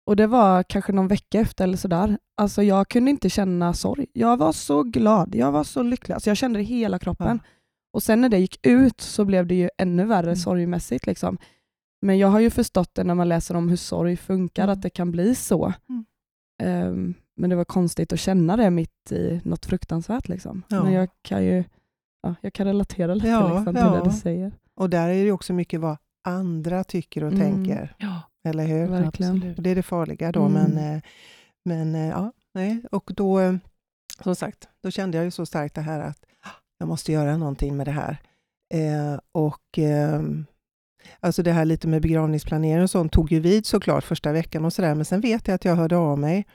Och 0.06 0.16
det 0.16 0.28
var 0.28 0.64
kanske 0.64 0.92
någon 0.92 1.08
vecka 1.08 1.40
efter 1.40 1.64
eller 1.64 1.78
sådär. 1.78 2.18
Alltså 2.38 2.64
jag 2.64 2.90
kunde 2.90 3.12
inte 3.12 3.30
känna 3.30 3.74
sorg. 3.74 4.06
Jag 4.14 4.38
var 4.38 4.52
så 4.52 4.84
glad, 4.84 5.36
jag 5.36 5.52
var 5.52 5.64
så 5.64 5.84
lycklig. 5.84 6.14
Alltså 6.14 6.30
jag 6.30 6.38
kände 6.38 6.60
det 6.60 6.64
i 6.64 6.66
hela 6.66 7.00
kroppen. 7.00 7.40
Och 7.94 8.04
sen 8.04 8.22
när 8.22 8.30
det 8.30 8.38
gick 8.38 8.66
ut 8.68 9.02
så 9.02 9.26
blev 9.26 9.48
det 9.48 9.56
ju 9.56 9.70
ännu 9.78 10.06
värre 10.06 10.26
Mm. 10.26 10.36
sorgmässigt. 10.36 11.06
Liksom. 11.08 11.38
Men 12.02 12.18
jag 12.18 12.28
har 12.28 12.40
ju 12.40 12.50
förstått 12.50 12.90
det 12.96 13.04
när 13.04 13.16
man 13.16 13.30
läser 13.30 13.56
om 13.56 13.70
hur 13.70 13.76
sorg 13.78 14.18
funkar, 14.18 14.64
Mm. 14.64 14.74
att 14.74 14.82
det 14.82 14.90
kan 14.90 15.12
bli 15.12 15.36
så. 15.36 15.74
Mm. 15.90 16.06
Ehm, 16.64 17.14
men 17.38 17.50
det 17.50 17.56
var 17.56 17.66
konstigt 17.66 18.14
att 18.14 18.20
känna 18.20 18.58
det 18.58 18.70
mitt 18.70 19.12
i 19.12 19.42
något 19.44 19.66
fruktansvärt. 19.66 20.28
Liksom. 20.30 20.64
Ja. 20.68 20.84
Men 20.84 20.94
jag 20.94 21.10
kan 21.22 21.44
ju 21.46 21.64
ja, 22.24 22.36
jag 22.42 22.54
kan 22.54 22.66
relatera 22.68 23.14
lite 23.14 23.28
Ja, 23.28 23.48
liksom, 23.48 23.66
till 23.76 23.84
ja. 23.84 23.96
det 23.96 24.10
du 24.10 24.16
säger. 24.16 24.52
och 24.76 24.90
där 24.90 25.10
är 25.10 25.26
det 25.26 25.32
också 25.32 25.54
mycket 25.54 25.80
vad 25.82 25.98
andra 26.28 26.84
tycker 26.84 27.24
och 27.24 27.32
Mm. 27.34 27.42
tänker. 27.42 27.96
Eller 28.44 28.66
hur? 28.66 28.88
Verkligen. 28.88 29.36
absolut. 29.36 29.58
Det 29.58 29.70
är 29.70 29.76
det 29.76 29.84
farliga 29.84 30.32
då. 30.32 30.46
Mm. 30.46 30.54
Men, 30.72 30.96
eh, 30.96 31.02
men 31.66 31.96
eh, 31.96 32.08
ja, 32.10 32.32
nej. 32.54 32.82
Och 32.92 33.12
då, 33.16 33.40
eh, 33.40 33.56
som 34.24 34.36
sagt, 34.36 34.68
då 34.84 34.92
kände 34.92 35.18
jag 35.18 35.26
ju 35.26 35.32
så 35.32 35.46
starkt 35.46 35.76
det 35.76 35.82
här 35.82 36.00
att 36.00 36.18
"Ah, 36.44 36.50
jag 36.78 36.88
måste 36.88 37.12
göra 37.12 37.38
någonting 37.38 37.78
med 37.78 37.88
det 37.88 37.92
här. 37.92 38.18
Eh, 38.74 39.20
och 39.32 39.78
ehm, 39.78 40.46
alltså 41.20 41.44
det 41.44 41.52
här 41.52 41.66
lite 41.66 41.88
med 41.88 42.02
begravningsplanering 42.02 42.84
och 42.84 42.90
sånt 42.90 43.12
tog 43.12 43.32
ju 43.32 43.40
vid 43.40 43.66
såklart 43.66 44.04
första 44.04 44.32
veckan 44.32 44.66
och 44.66 44.74
sådär. 44.74 44.96
Men 44.96 45.06
sen 45.06 45.22
vet 45.22 45.48
jag 45.48 45.56
att 45.56 45.66
jag 45.66 45.76
hörde 45.76 45.98
av 45.98 46.20
mig 46.20 46.46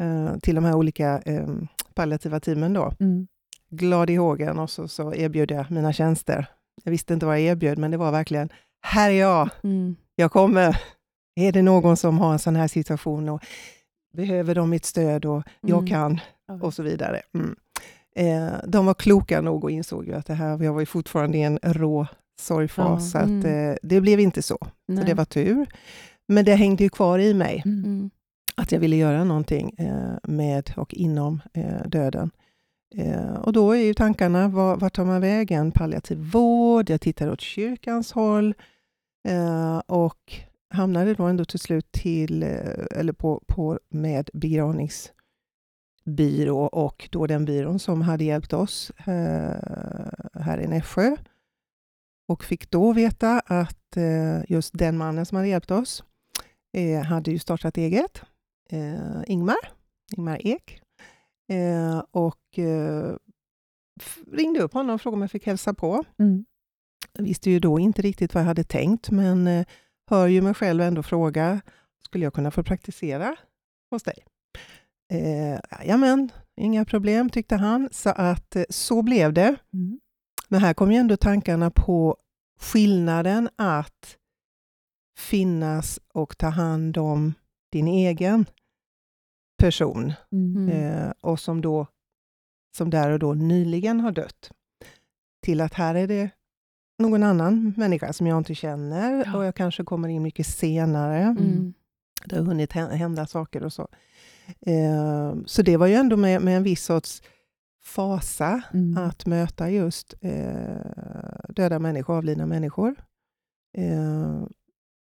eh, 0.00 0.36
till 0.38 0.54
de 0.54 0.64
här 0.64 0.74
olika 0.74 1.18
eh, 1.26 1.48
palliativa 1.94 2.40
teamen 2.40 2.72
då. 2.72 2.92
Mm. 3.00 3.26
Glad 3.70 4.10
i 4.10 4.14
hågen 4.16 4.58
och 4.58 4.70
så, 4.70 4.88
så 4.88 5.14
erbjöd 5.14 5.50
jag 5.50 5.70
mina 5.70 5.92
tjänster. 5.92 6.46
Jag 6.84 6.90
visste 6.90 7.14
inte 7.14 7.26
vad 7.26 7.34
jag 7.40 7.44
erbjöd, 7.46 7.78
men 7.78 7.90
det 7.90 7.96
var 7.96 8.12
verkligen, 8.12 8.48
här 8.86 9.10
är 9.10 9.14
jag, 9.20 9.48
Mm. 9.62 9.96
jag 10.14 10.32
kommer. 10.32 10.80
Är 11.40 11.52
det 11.52 11.62
någon 11.62 11.96
som 11.96 12.18
har 12.18 12.32
en 12.32 12.38
sån 12.38 12.56
här 12.56 12.68
situation 12.68 13.28
och 13.28 13.42
behöver 14.16 14.54
de 14.54 14.70
mitt 14.70 14.84
stöd 14.84 15.24
och 15.24 15.42
jag 15.60 15.78
Mm. 15.78 15.86
kan 15.86 16.20
och 16.62 16.74
så 16.74 16.82
vidare. 16.82 17.20
Mm. 17.34 17.56
Eh, 18.16 18.54
de 18.66 18.86
var 18.86 18.94
kloka 18.94 19.40
nog 19.40 19.64
och 19.64 19.70
insåg 19.70 20.06
ju 20.06 20.14
att 20.14 20.26
det 20.26 20.34
här, 20.34 20.62
jag 20.62 20.72
var 20.72 20.80
ju 20.80 20.86
fortfarande 20.86 21.38
i 21.38 21.42
en 21.42 21.58
rå 21.62 22.06
sorgfas, 22.40 22.86
Ja. 23.04 23.10
så 23.10 23.18
att, 23.18 23.24
Mm. 23.44 23.70
eh, 23.70 23.76
det 23.82 24.00
blev 24.00 24.20
inte 24.20 24.42
så. 24.42 24.58
Så 24.98 25.04
det 25.06 25.14
var 25.14 25.24
tur. 25.24 25.66
Men 26.28 26.44
det 26.44 26.54
hängde 26.54 26.84
ju 26.84 26.90
kvar 26.90 27.18
i 27.18 27.34
mig, 27.34 27.62
Mm. 27.66 28.10
Att 28.56 28.72
jag 28.72 28.80
ville 28.80 28.96
göra 28.96 29.24
någonting 29.24 29.74
eh, 29.78 30.14
med 30.22 30.72
och 30.76 30.94
inom 30.94 31.40
eh, 31.54 31.86
döden. 31.88 32.30
Eh, 32.96 33.34
och 33.34 33.52
då 33.52 33.72
är 33.72 33.80
ju 33.80 33.94
tankarna, 33.94 34.48
var, 34.48 34.76
vart 34.76 34.92
tar 34.94 35.04
man 35.04 35.20
vägen? 35.20 35.72
Palliativ 35.72 36.18
vård, 36.18 36.90
jag 36.90 37.00
tittar 37.00 37.30
åt 37.30 37.40
kyrkans 37.40 38.12
håll 38.12 38.54
eh, 39.28 39.78
och 39.78 40.32
hamnade 40.70 41.14
då 41.14 41.24
ändå 41.24 41.44
till 41.44 41.58
slut 41.58 41.92
till, 41.92 42.42
eh, 42.42 42.86
eller 42.90 43.12
på, 43.12 43.42
på 43.46 43.80
med 43.88 44.30
begravningsbyrå 44.32 46.58
och 46.58 47.08
då 47.12 47.26
den 47.26 47.44
byrån 47.44 47.78
som 47.78 48.02
hade 48.02 48.24
hjälpt 48.24 48.52
oss 48.52 48.90
eh, 48.90 49.56
här 50.34 50.60
i 50.60 50.66
Nässjö. 50.66 51.16
Och 52.28 52.44
fick 52.44 52.70
då 52.70 52.92
veta 52.92 53.40
att 53.40 53.96
eh, 53.96 54.40
just 54.48 54.78
den 54.78 54.96
mannen 54.96 55.26
som 55.26 55.36
hade 55.36 55.48
hjälpt 55.48 55.70
oss 55.70 56.04
hade 57.06 57.30
ju 57.30 57.38
startat 57.38 57.76
eget, 57.76 58.22
Ingmar, 59.26 59.72
Ingmar 60.16 60.46
Ek. 60.46 60.82
Och 62.10 62.58
ringde 64.32 64.60
upp 64.60 64.72
honom 64.72 64.94
och 64.94 65.00
frågade 65.00 65.16
om 65.16 65.22
jag 65.22 65.30
fick 65.30 65.46
hälsa 65.46 65.74
på. 65.74 66.04
Mm. 66.18 66.44
Jag 67.12 67.24
visste 67.24 67.50
ju 67.50 67.60
då 67.60 67.78
inte 67.78 68.02
riktigt 68.02 68.34
vad 68.34 68.42
jag 68.42 68.46
hade 68.46 68.64
tänkt, 68.64 69.10
men 69.10 69.64
hör 70.10 70.26
ju 70.26 70.42
mig 70.42 70.54
själv 70.54 70.82
ändå 70.82 71.02
fråga, 71.02 71.60
skulle 72.04 72.24
jag 72.24 72.34
kunna 72.34 72.50
få 72.50 72.62
praktisera 72.62 73.36
hos 73.90 74.02
dig? 74.02 74.24
Eh, 75.12 75.60
Jajamän, 75.70 76.32
inga 76.56 76.84
problem 76.84 77.30
tyckte 77.30 77.56
han. 77.56 77.88
Så 77.92 78.10
att 78.10 78.56
eh, 78.56 78.64
så 78.70 79.02
blev 79.02 79.32
det. 79.32 79.56
Mm. 79.72 80.00
Men 80.48 80.60
här 80.60 80.74
kom 80.74 80.92
ju 80.92 80.98
ändå 80.98 81.16
tankarna 81.16 81.70
på 81.70 82.16
skillnaden 82.60 83.48
att 83.56 84.16
finnas 85.18 86.00
och 86.14 86.38
ta 86.38 86.48
hand 86.48 86.98
om 86.98 87.34
din 87.72 87.88
egen 87.88 88.46
person 89.58 90.12
Mm. 90.32 90.56
Mm. 90.56 90.68
eh, 90.68 91.12
och 91.20 91.40
som 91.40 91.60
då 91.60 91.86
som 92.76 92.90
där 92.90 93.10
och 93.10 93.18
då 93.18 93.34
nyligen 93.34 94.00
har 94.00 94.12
dött. 94.12 94.50
Till 95.42 95.60
att 95.60 95.74
här 95.74 95.94
är 95.94 96.08
det 96.08 96.30
någon 97.00 97.22
annan 97.22 97.74
människa 97.76 98.12
som 98.12 98.26
jag 98.26 98.38
inte 98.38 98.54
känner 98.54 99.24
Ja. 99.26 99.36
och 99.36 99.44
jag 99.44 99.54
kanske 99.54 99.84
kommer 99.84 100.08
in 100.08 100.22
mycket 100.22 100.46
senare. 100.46 101.18
Mm. 101.20 101.74
Det 102.24 102.36
har 102.36 102.44
hunnit 102.44 102.72
hä- 102.72 102.94
hända 102.96 103.26
saker 103.26 103.62
och 103.62 103.72
så. 103.72 103.88
Eh, 104.66 105.34
så 105.46 105.62
det 105.62 105.76
var 105.76 105.86
ju 105.86 105.94
ändå 105.94 106.16
med, 106.16 106.42
med 106.42 106.56
en 106.56 106.62
viss 106.62 106.84
sorts 106.84 107.22
fasa 107.82 108.62
Mm. 108.74 108.96
att 109.04 109.26
möta 109.26 109.70
just 109.70 110.14
eh, 110.20 110.76
döda 111.48 111.78
människor, 111.78 112.16
avlidna 112.16 112.46
människor. 112.46 112.94
Eh, 113.78 114.42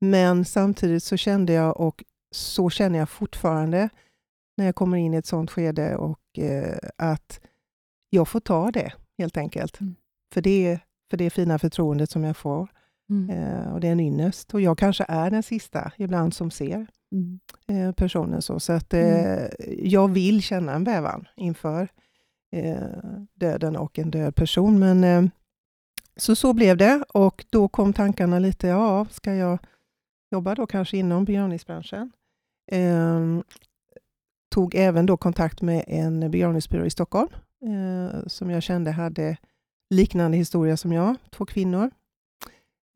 men 0.02 0.46
samtidigt 0.46 1.04
så 1.04 1.18
kände 1.18 1.54
jag, 1.54 1.80
och 1.80 2.04
så 2.32 2.70
känner 2.70 3.00
jag 3.00 3.10
fortfarande 3.10 3.90
när 4.58 4.66
jag 4.66 4.76
kommer 4.76 4.98
in 4.98 5.14
i 5.14 5.18
ett 5.18 5.26
sånt 5.26 5.52
skede, 5.52 5.96
och 5.96 6.40
eh, 6.40 6.78
att 6.98 7.40
jag 8.10 8.28
får 8.28 8.40
ta 8.40 8.72
det 8.72 8.94
helt 9.18 9.38
enkelt. 9.38 9.82
Mm. 9.82 9.96
För, 10.34 10.42
det, 10.42 10.80
för 11.10 11.18
det 11.18 11.30
fina 11.30 11.60
förtroendet 11.60 12.10
som 12.10 12.24
jag 12.24 12.38
får. 12.38 12.70
Mm. 13.10 13.30
Eh, 13.30 13.74
och 13.74 13.80
det 13.80 13.88
är 13.88 13.92
en 13.92 14.00
ynnest. 14.00 14.54
Och 14.54 14.62
jag 14.62 14.78
kanske 14.78 15.06
är 15.08 15.32
den 15.32 15.44
sista 15.44 15.92
ibland 15.98 16.34
som 16.34 16.52
ser 16.52 16.88
Mm. 17.12 17.40
eh, 17.68 17.92
personen 17.92 18.42
så. 18.42 18.60
Så 18.60 18.74
att 18.74 18.94
eh, 18.94 19.46
jag 19.80 20.12
vill 20.12 20.42
känna 20.42 20.74
en 20.74 20.84
bävan 20.84 21.28
inför 21.36 21.88
eh, 22.52 22.78
döden 23.34 23.76
och 23.76 24.00
en 24.00 24.12
död 24.12 24.36
person. 24.36 24.80
Men 24.80 25.04
eh, 25.04 25.32
så 26.16 26.36
så 26.36 26.54
blev 26.54 26.78
det 26.78 27.04
och 27.10 27.46
då 27.50 27.68
kom 27.68 27.94
tankarna 27.94 28.40
lite, 28.40 28.68
ja, 28.68 29.06
ska 29.12 29.34
jag 29.36 29.60
jobba 30.32 30.56
då 30.56 30.68
kanske 30.68 30.98
inom 30.98 31.26
begravningsbranschen? 31.26 32.12
Eh, 32.72 33.40
tog 34.54 34.76
även 34.76 35.06
då 35.06 35.18
kontakt 35.18 35.62
med 35.62 35.84
en 35.88 36.32
begravningsbyrå 36.32 36.86
i 36.86 36.90
Stockholm 36.90 37.30
eh, 37.66 38.28
som 38.28 38.50
jag 38.50 38.64
kände 38.64 38.92
hade 38.92 39.38
liknande 39.90 40.38
historia 40.38 40.78
som 40.78 40.92
jag, 40.92 41.16
två 41.30 41.46
kvinnor, 41.46 41.92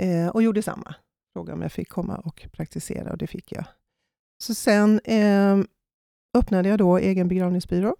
eh, 0.01 0.27
och 0.27 0.43
gjorde 0.43 0.61
samma. 0.61 0.95
Frågade 1.33 1.53
om 1.53 1.61
jag 1.61 1.71
fick 1.71 1.89
komma 1.89 2.17
och 2.17 2.47
praktisera 2.51 3.11
och 3.11 3.17
det 3.17 3.27
fick 3.27 3.51
jag. 3.51 3.65
Så 4.43 4.53
sen 4.53 4.99
eh, 5.03 5.57
öppnade 6.37 6.69
jag 6.69 6.79
då 6.79 6.97
egen 6.97 7.27
begravningsbyrå 7.27 7.95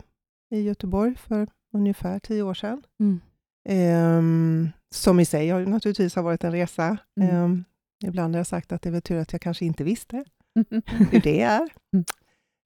i 0.55 0.61
Göteborg 0.61 1.15
för 1.15 1.47
ungefär 1.73 2.19
tio 2.19 2.43
år 2.43 2.53
sedan. 2.53 2.83
Mm. 2.99 3.21
Eh, 3.69 4.71
som 4.91 5.19
i 5.19 5.25
sig 5.25 5.49
har 5.49 5.65
naturligtvis 5.65 6.15
har 6.15 6.23
varit 6.23 6.43
en 6.43 6.51
resa. 6.51 6.97
Mm. 7.21 7.65
Eh, 8.03 8.07
ibland 8.07 8.35
har 8.35 8.39
jag 8.39 8.47
sagt 8.47 8.71
att 8.71 8.81
det 8.81 8.89
är 8.89 8.91
väl 8.91 9.01
tur 9.01 9.17
att 9.17 9.31
jag 9.31 9.41
kanske 9.41 9.65
inte 9.65 9.83
visste 9.83 10.23
hur 11.11 11.21
det 11.21 11.41
är. 11.41 11.69
Mm. 11.93 12.05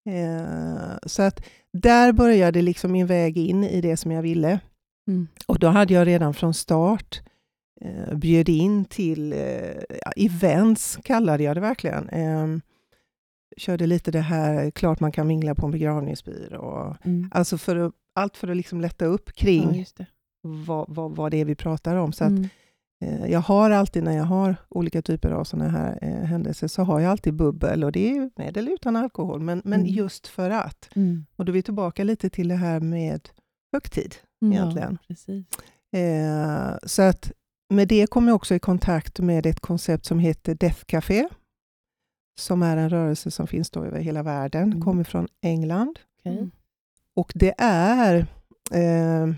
Eh, 0.09 0.97
så 1.05 1.21
att 1.21 1.45
där 1.73 2.11
började 2.11 2.61
liksom 2.61 2.91
min 2.91 3.07
väg 3.07 3.37
in 3.37 3.63
i 3.63 3.81
det 3.81 3.97
som 3.97 4.11
jag 4.11 4.21
ville. 4.21 4.59
Mm. 5.07 5.27
Och 5.47 5.59
då 5.59 5.67
hade 5.67 5.93
jag 5.93 6.07
redan 6.07 6.33
från 6.33 6.53
start 6.53 7.21
eh, 7.81 8.15
bjöd 8.17 8.49
in 8.49 8.85
till 8.85 9.33
eh, 9.33 9.39
ja, 10.05 10.11
events, 10.15 10.99
kallade 11.03 11.43
jag 11.43 11.55
det 11.57 11.61
verkligen. 11.61 12.09
Eh, 12.09 12.47
körde 13.57 13.85
lite 13.87 14.11
det 14.11 14.19
här, 14.21 14.71
klart 14.71 14.99
man 14.99 15.11
kan 15.11 15.27
mingla 15.27 15.55
på 15.55 15.65
en 15.65 15.71
begravningsbyrå. 15.71 16.97
Mm. 17.03 17.29
Alltså 17.31 17.57
för 17.57 17.75
att, 17.75 17.93
allt 18.15 18.37
för 18.37 18.47
att 18.47 18.57
liksom 18.57 18.81
lätta 18.81 19.05
upp 19.05 19.23
Ja, 19.25 19.31
kring 19.35 19.85
det. 19.97 20.05
vad, 20.41 20.85
vad, 20.89 21.15
vad 21.15 21.31
det 21.31 21.37
är 21.41 21.45
vi 21.45 21.55
pratar 21.55 21.95
om. 21.95 22.13
Så 22.13 22.23
att, 22.23 22.29
Mm. 22.29 22.47
eh, 23.01 23.31
jag 23.31 23.39
har 23.39 23.71
alltid 23.71 24.03
när 24.03 24.17
jag 24.17 24.23
har 24.23 24.55
olika 24.69 25.01
typer 25.01 25.31
av 25.31 25.43
sådana 25.43 25.69
här 25.69 25.99
eh, 26.01 26.25
händelser 26.25 26.67
så 26.67 26.83
har 26.83 26.99
jag 26.99 27.11
alltid 27.11 27.33
bubbel 27.33 27.83
och 27.83 27.91
det 27.91 28.09
är 28.17 28.29
med 28.35 28.57
eller 28.57 28.71
utan 28.71 28.95
alkohol. 28.95 29.39
Men, 29.39 29.61
men 29.65 29.79
Mm. 29.81 29.93
just 29.93 30.27
för 30.27 30.49
att. 30.49 30.89
Mm. 30.95 31.25
Och 31.35 31.45
då 31.45 31.51
är 31.51 31.53
vi 31.53 31.61
tillbaka 31.61 32.03
lite 32.03 32.29
till 32.29 32.47
det 32.47 32.55
här 32.55 32.79
med 32.79 33.29
högtid 33.73 34.15
Mm. 34.41 34.53
egentligen. 34.53 34.97
Ja, 35.01 35.05
precis. 35.07 35.45
Eh, 35.95 36.77
så 36.85 37.01
att 37.01 37.31
med 37.69 37.87
det 37.87 38.07
kom 38.09 38.27
jag 38.27 38.35
också 38.35 38.55
i 38.55 38.59
kontakt 38.59 39.19
med 39.19 39.45
ett 39.45 39.59
koncept 39.59 40.05
som 40.05 40.19
heter 40.19 40.55
Death 40.55 40.83
Café. 40.85 41.27
Som 42.39 42.61
är 42.63 42.77
en 42.77 42.89
rörelse 42.89 43.31
som 43.31 43.47
finns 43.47 43.69
då 43.71 43.83
över 43.83 43.99
hela 43.99 44.23
världen, 44.23 44.63
Mm. 44.63 44.81
kommer 44.81 45.03
från 45.03 45.27
England. 45.41 45.99
Okej. 46.19 46.37
Mm. 46.37 46.51
Och 47.15 47.31
det 47.35 47.53
är, 47.57 48.15
eh, 48.71 49.33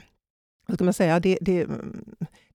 vad 0.68 0.76
ska 0.78 0.84
man 0.84 0.94
säga, 0.94 1.20
det, 1.20 1.38
det, 1.42 1.62
mm, 1.64 2.06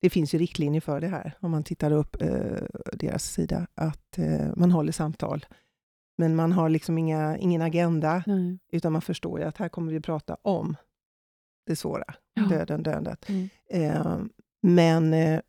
det 0.00 0.10
finns 0.10 0.34
ju 0.34 0.38
riktlinjer 0.38 0.80
för 0.80 1.00
det 1.00 1.08
här, 1.08 1.37
om 1.40 1.50
man 1.50 1.64
tittar 1.64 1.90
upp 1.90 2.22
eh, 2.22 2.62
deras 2.92 3.25
sida, 3.25 3.66
att 3.75 4.18
eh, 4.18 4.49
man 4.56 4.70
håller 4.72 4.92
samtal. 4.92 5.46
Men 6.18 6.37
man 6.37 6.52
har 6.52 6.68
liksom 6.68 6.99
inga, 6.99 7.37
ingen 7.38 7.62
agenda, 7.62 8.22
Nej. 8.26 8.58
utan 8.72 8.92
man 8.92 9.02
förstår 9.02 9.40
ju 9.40 9.46
att 9.46 9.56
här 9.56 9.68
kommer 9.68 9.92
vi 9.92 10.00
prata 10.00 10.37
om 10.42 10.76
det 11.70 11.76
svåra, 11.76 12.14
Ja. 12.34 12.42
döden, 12.46 12.82
döendet. 12.82 13.28
Mm. 13.28 13.48
Eh, 13.70 14.18
men 14.62 15.14
eh, 15.14 15.40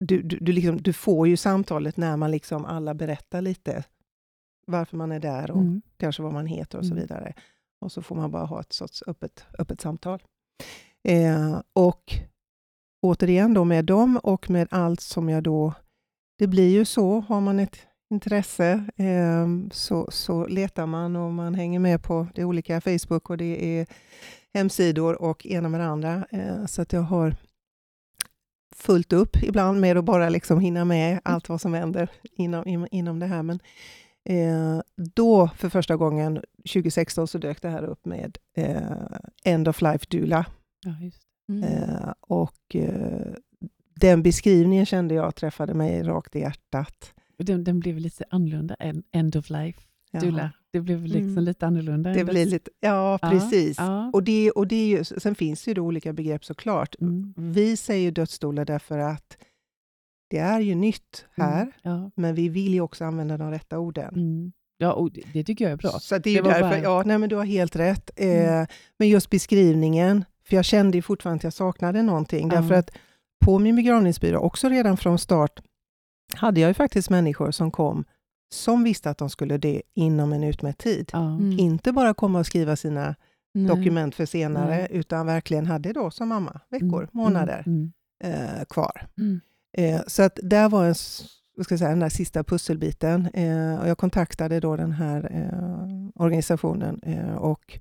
du, 0.00 0.22
du, 0.22 0.38
du, 0.40 0.52
liksom, 0.52 0.82
du 0.82 0.92
får 0.92 1.28
ju 1.28 1.36
samtalet 1.36 1.96
när 1.96 2.16
man 2.16 2.30
liksom 2.30 2.64
alla 2.64 2.94
berättar 2.94 3.40
lite 3.42 3.84
varför 4.66 4.96
man 4.96 5.12
är 5.12 5.20
där 5.20 5.50
och 5.50 5.60
Mm. 5.60 5.82
kanske 5.96 6.22
vad 6.22 6.32
man 6.32 6.46
heter 6.46 6.78
och 6.78 6.86
så 6.86 6.92
Mm. 6.92 7.02
vidare. 7.02 7.34
Och 7.80 7.92
så 7.92 8.02
får 8.02 8.16
man 8.16 8.30
bara 8.30 8.44
ha 8.44 8.60
ett 8.60 8.72
sorts 8.72 9.02
öppet, 9.06 9.44
öppet 9.58 9.80
samtal. 9.80 10.22
Eh, 11.08 11.60
och 11.72 12.02
återigen 13.02 13.54
då 13.54 13.64
med 13.64 13.84
dem 13.84 14.16
och 14.22 14.50
med 14.50 14.68
allt 14.70 15.00
som 15.00 15.28
jag 15.28 15.42
då... 15.42 15.72
Det 16.38 16.46
blir 16.46 16.68
ju 16.70 16.84
så, 16.84 17.20
har 17.20 17.40
man 17.40 17.58
ett 17.60 17.76
intresse 18.10 18.84
eh, 18.96 19.46
så, 19.72 20.10
så 20.10 20.46
letar 20.46 20.86
man 20.86 21.16
och 21.16 21.32
man 21.32 21.54
hänger 21.54 21.78
med 21.78 22.02
på 22.02 22.26
det 22.34 22.44
olika 22.44 22.80
Facebook 22.80 23.30
och 23.30 23.36
det 23.36 23.78
är 23.80 23.86
hemsidor 24.54 25.22
och 25.22 25.46
ena 25.46 25.68
med 25.68 25.80
det 25.80 25.86
andra. 25.86 26.26
Eh, 26.30 26.66
så 26.66 26.82
att 26.82 26.92
jag 26.92 27.02
har 27.02 27.36
fullt 28.76 29.12
upp 29.12 29.42
ibland 29.42 29.80
med 29.80 29.96
att 29.96 30.04
bara 30.04 30.28
liksom 30.28 30.60
hinna 30.60 30.84
med 30.84 31.20
allt 31.24 31.48
vad 31.48 31.60
som 31.60 31.74
händer 31.74 32.10
inom, 32.32 32.86
inom, 32.90 33.18
det 33.18 33.26
här. 33.26 33.42
Men 33.42 33.60
eh, 34.24 34.80
då 35.14 35.48
för 35.48 35.68
första 35.68 35.96
gången 35.96 36.34
2016 36.72 37.28
så 37.28 37.38
dök 37.38 37.62
det 37.62 37.68
här 37.68 37.84
upp 37.84 38.04
med 38.04 38.38
eh, 38.56 38.82
End 39.44 39.68
of 39.68 39.82
Life 39.82 40.06
Dula. 40.08 40.46
Ja, 40.84 40.94
just. 41.00 41.22
Mm. 41.48 41.64
Eh, 41.64 42.12
och 42.20 42.74
eh, 42.74 43.32
den 44.00 44.22
beskrivningen 44.22 44.86
kände 44.86 45.14
jag 45.14 45.34
träffade 45.34 45.74
mig 45.74 46.02
rakt 46.02 46.36
i 46.36 46.40
hjärtat. 46.40 47.14
Den, 47.38 47.64
den 47.64 47.80
blev 47.80 47.98
lite 47.98 48.24
annorlunda 48.30 48.74
än 48.74 49.02
End 49.12 49.36
of 49.36 49.50
Life. 49.50 49.80
Jaha. 50.10 50.22
Dula. 50.22 50.50
Det 50.72 50.80
blev 50.80 51.02
liksom 51.04 51.28
Mm. 51.32 51.44
lite 51.44 51.66
annorlunda. 51.66 52.10
Det 52.12 52.24
blir 52.24 52.46
lite, 52.46 52.70
ja 52.80 53.18
precis. 53.22 53.78
Ja. 53.78 54.10
Och 54.12 54.22
det, 54.22 54.50
och 54.50 54.66
det 54.66 54.76
är 54.76 54.86
ju, 54.98 55.04
sen 55.04 55.34
finns 55.34 55.64
det 55.64 55.70
ju 55.70 55.74
då 55.74 55.82
olika 55.82 56.12
begrepp 56.12 56.44
såklart. 56.44 56.94
Mm. 57.00 57.34
Vi 57.36 57.76
säger 57.76 58.12
dödsstolar 58.12 58.64
därför 58.64 58.98
att 58.98 59.36
det 60.30 60.38
är 60.38 60.60
ju 60.60 60.74
nytt 60.74 61.26
här, 61.36 61.62
Mm. 61.62 61.72
Ja. 61.82 62.10
men 62.14 62.34
vi 62.34 62.48
vill 62.48 62.74
ju 62.74 62.80
också 62.80 63.04
använda 63.04 63.36
de 63.36 63.50
rätta 63.50 63.78
orden. 63.78 64.14
Mm. 64.14 64.52
ja, 64.78 64.92
och 64.92 65.12
det, 65.12 65.22
det 65.32 65.44
tycker 65.44 65.64
jag 65.64 65.72
är 65.72 65.76
bra. 65.76 65.90
Så 65.90 66.18
det 66.18 66.30
är 66.30 66.42
Det 66.42 66.48
därför, 66.48 66.60
bara- 66.60 66.78
ja, 66.82 67.02
nej, 67.06 67.18
men 67.18 67.28
du 67.28 67.36
har 67.36 67.44
helt 67.44 67.76
rätt. 67.76 68.10
Eh, 68.16 68.28
Mm. 68.52 68.66
Men 68.98 69.08
just 69.08 69.30
beskrivningen, 69.30 70.24
för 70.48 70.56
jag 70.56 70.64
kände 70.64 70.98
ju 70.98 71.02
fortfarande 71.02 71.36
att 71.38 71.44
jag 71.44 71.52
saknade 71.52 72.02
någonting, 72.02 72.48
därför 72.48 72.74
att 72.74 72.90
på 73.44 73.58
min 73.58 73.76
begravningsbyrå, 73.76 74.38
också 74.38 74.68
redan 74.68 74.96
från 74.96 75.18
start, 75.18 75.60
hade 76.34 76.60
jag 76.60 76.68
ju 76.70 76.74
faktiskt 76.74 77.10
människor 77.10 77.50
som 77.50 77.70
kom 77.70 78.04
som 78.50 78.84
visste 78.84 79.10
att 79.10 79.18
de 79.18 79.30
skulle 79.30 79.58
dö 79.58 79.80
inom 79.94 80.32
en 80.32 80.44
utmätt 80.44 80.78
tid. 80.78 81.10
Ja. 81.12 81.18
Mm. 81.18 81.58
Inte 81.58 81.92
bara 81.92 82.14
komma 82.14 82.38
och 82.38 82.46
skriva 82.46 82.76
sina 82.76 83.14
Nej. 83.54 83.66
dokument 83.76 84.14
för 84.14 84.26
senare, 84.26 84.76
Nej. 84.76 84.88
utan 84.90 85.26
verkligen 85.26 85.66
hade 85.66 85.92
då 85.92 86.10
som 86.10 86.28
mamma 86.28 86.60
veckor, 86.70 86.98
Mm. 87.02 87.10
månader 87.12 87.62
Mm. 87.66 87.92
eh, 88.24 88.64
kvar. 88.68 89.06
Mm. 89.18 89.40
Eh, 89.78 90.00
så 90.06 90.22
att 90.22 90.38
där 90.42 90.68
var 90.68 90.84
en, 90.84 90.94
vad 91.56 91.64
ska 91.64 91.72
jag 91.72 91.78
säga, 91.78 91.90
den 91.90 92.00
där 92.00 92.08
sista 92.08 92.44
pusselbiten. 92.44 93.26
Eh, 93.34 93.80
och 93.80 93.88
jag 93.88 93.98
kontaktade 93.98 94.60
då 94.60 94.76
den 94.76 94.92
här 94.92 95.30
eh, 95.32 96.22
organisationen 96.22 97.00
eh, 97.02 97.34
och 97.34 97.78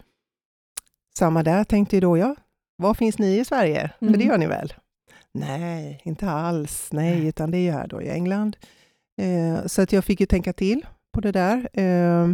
samma 1.17 1.43
där 1.43 1.63
tänkte 1.63 1.95
ju 1.95 1.99
då 1.99 2.17
jag, 2.17 2.35
var 2.77 2.93
finns 2.93 3.17
ni 3.19 3.39
i 3.39 3.45
Sverige? 3.45 3.91
För 3.99 4.05
Mm. 4.07 4.19
det 4.19 4.25
gör 4.25 4.37
ni 4.37 4.47
väl? 4.47 4.73
Nej, 5.33 6.01
inte 6.03 6.29
alls. 6.29 6.89
Nej, 6.91 7.15
Nej. 7.19 7.27
utan 7.27 7.51
det 7.51 7.57
är 7.57 7.61
ju 7.61 7.71
här 7.71 7.87
då 7.87 8.01
i 8.01 8.09
England. 8.09 8.57
Eh, 9.17 9.65
så 9.65 9.81
att 9.81 9.93
jag 9.93 10.05
fick 10.05 10.19
ju 10.19 10.25
tänka 10.25 10.53
till 10.53 10.85
på 11.13 11.21
det 11.21 11.31
där. 11.31 11.79
Eh, 11.79 12.33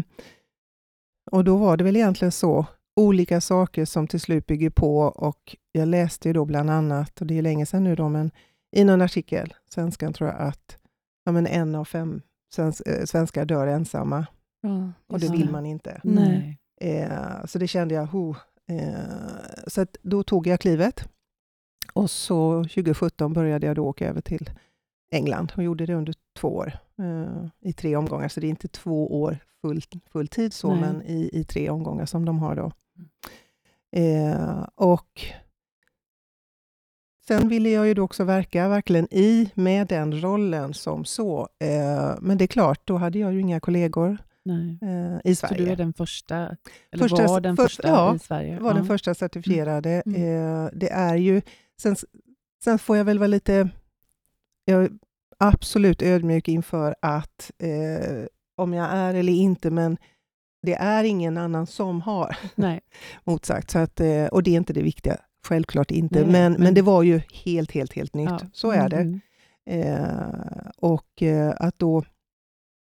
och 1.32 1.44
då 1.44 1.58
var 1.58 1.78
det 1.78 1.84
väl 1.84 1.96
egentligen 1.96 2.32
så, 2.32 2.66
olika 2.96 3.42
saker 3.42 3.86
som 3.86 4.08
till 4.08 4.20
slut 4.20 4.46
bygger 4.46 4.70
på 4.70 4.98
och 4.98 5.56
jag 5.72 5.88
läste 5.88 6.30
ju 6.30 6.34
då 6.34 6.46
bland 6.46 6.70
annat, 6.70 7.22
och 7.22 7.28
det 7.28 7.38
är 7.38 7.42
länge 7.42 7.66
sedan 7.66 7.84
nu 7.84 7.96
då, 7.96 8.10
men 8.10 8.32
i 8.76 8.84
någon 8.84 9.02
artikel, 9.02 9.54
svenskan 9.70 10.14
tror 10.14 10.30
jag, 10.30 10.40
att 10.40 10.78
ja, 11.26 11.32
men 11.32 11.48
en 11.48 11.76
av 11.76 11.86
fem 11.86 12.22
svens 12.56 12.82
eh, 12.82 13.06
svenskar 13.06 13.46
dör 13.46 13.68
ensamma 13.68 14.26
Ja, 14.64 14.92
och 15.08 15.20
det 15.20 15.32
vill 15.32 15.50
man 15.50 15.66
inte. 15.66 16.02
Nej. 16.04 16.60
Eh, 16.82 17.46
så 17.46 17.60
det 17.60 17.68
kände 17.68 17.96
jag, 17.96 18.06
ho. 18.06 18.36
Eh, 18.70 19.68
så 19.68 19.82
att 19.82 19.98
då 20.02 20.24
tog 20.24 20.48
jag 20.48 20.60
klivet. 20.60 21.10
Och 21.94 22.10
så 22.10 22.64
2017 22.64 23.34
började 23.34 23.68
jag 23.68 23.76
då 23.76 23.86
åka 23.86 24.10
över 24.10 24.22
till 24.22 24.50
England 25.14 25.52
och 25.58 25.64
gjorde 25.64 25.86
det 25.86 25.94
under 25.96 26.14
två 26.40 26.48
år 26.56 26.74
eh, 27.00 27.46
i 27.70 27.74
tre 27.74 27.96
omgångar. 27.96 28.28
Så 28.28 28.40
det 28.40 28.48
är 28.48 28.50
inte 28.50 28.68
två 28.68 29.22
år 29.22 29.38
full, 29.62 29.82
full 30.12 30.28
tid 30.28 30.54
så, 30.54 30.70
Nej. 30.72 30.80
men 30.82 31.02
i, 31.02 31.30
i 31.34 31.44
tre 31.44 31.70
omgångar 31.70 32.06
som 32.06 32.26
de 32.26 32.40
har 32.40 32.56
då. 32.56 32.72
Eh, 34.00 34.68
och 34.76 35.22
Sen 37.28 37.48
ville 37.48 37.70
jag 37.70 37.88
ju 37.88 37.94
då 37.94 38.04
också 38.04 38.24
verka 38.24 38.68
verkligen 38.68 39.08
i 39.12 39.52
med 39.56 39.88
den 39.88 40.22
rollen 40.22 40.74
som 40.74 41.06
så. 41.06 41.48
Eh, 41.60 42.16
men 42.22 42.38
det 42.38 42.46
är 42.46 42.48
klart, 42.48 42.82
då 42.88 42.98
hade 42.98 43.20
jag 43.20 43.34
ju 43.34 43.40
inga 43.40 43.60
kollegor 43.60 44.18
eh, 44.82 45.32
i 45.32 45.36
Så 45.36 45.48
Sverige. 45.48 45.66
du 45.66 45.72
är 45.72 45.76
den 45.76 45.94
första, 45.94 46.36
eller 46.92 47.08
Första- 47.08 47.28
var 47.28 47.42
den 47.42 47.56
först- 47.56 47.76
första 47.76 47.88
ja, 47.88 48.16
i 48.16 48.20
Sverige? 48.20 48.60
var 48.60 48.74
den 48.74 48.86
första 48.86 49.14
certifierade. 49.14 50.04
Mm. 50.06 50.22
Eh, 50.66 50.70
det 50.74 50.90
är 50.92 51.16
ju, 51.16 51.42
sen, 51.82 51.96
sen 52.64 52.80
får 52.80 52.98
jag 52.98 53.06
väl 53.06 53.20
vara 53.20 53.28
lite 53.28 53.70
jag 54.66 54.84
är 54.84 54.92
absolut 55.38 56.02
ödmjuk 56.02 56.48
inför 56.48 56.96
att 57.02 57.52
eh, 57.60 58.26
om 58.58 58.74
jag 58.74 58.86
är 58.92 59.14
eller 59.14 59.34
inte, 59.34 59.72
men 59.72 59.98
det 60.62 60.74
är 60.76 61.04
ingen 61.04 61.38
annan 61.38 61.68
som 61.68 62.02
har 62.02 62.38
Nej. 62.56 62.82
motsagt. 63.24 63.72
Så 63.72 63.80
att, 63.80 64.00
eh, 64.00 64.26
och 64.26 64.44
det 64.44 64.52
är 64.52 64.58
inte 64.58 64.74
det 64.74 64.82
viktiga, 64.82 65.18
självklart 65.48 65.92
inte. 65.92 66.22
Nej, 66.22 66.32
men, 66.32 66.52
men 66.54 66.62
men- 66.64 66.74
det 66.74 66.82
var 66.82 67.04
ju 67.04 67.22
helt, 67.34 67.72
helt, 67.72 67.94
helt 67.94 68.14
nytt. 68.14 68.30
Ja. 68.30 68.40
Så 68.54 68.72
är 68.72 68.90
det. 68.90 68.98
Mm. 68.98 69.20
Eh, 69.70 70.70
och 70.78 71.22
eh, 71.22 71.54
att 71.58 71.80
då 71.80 72.04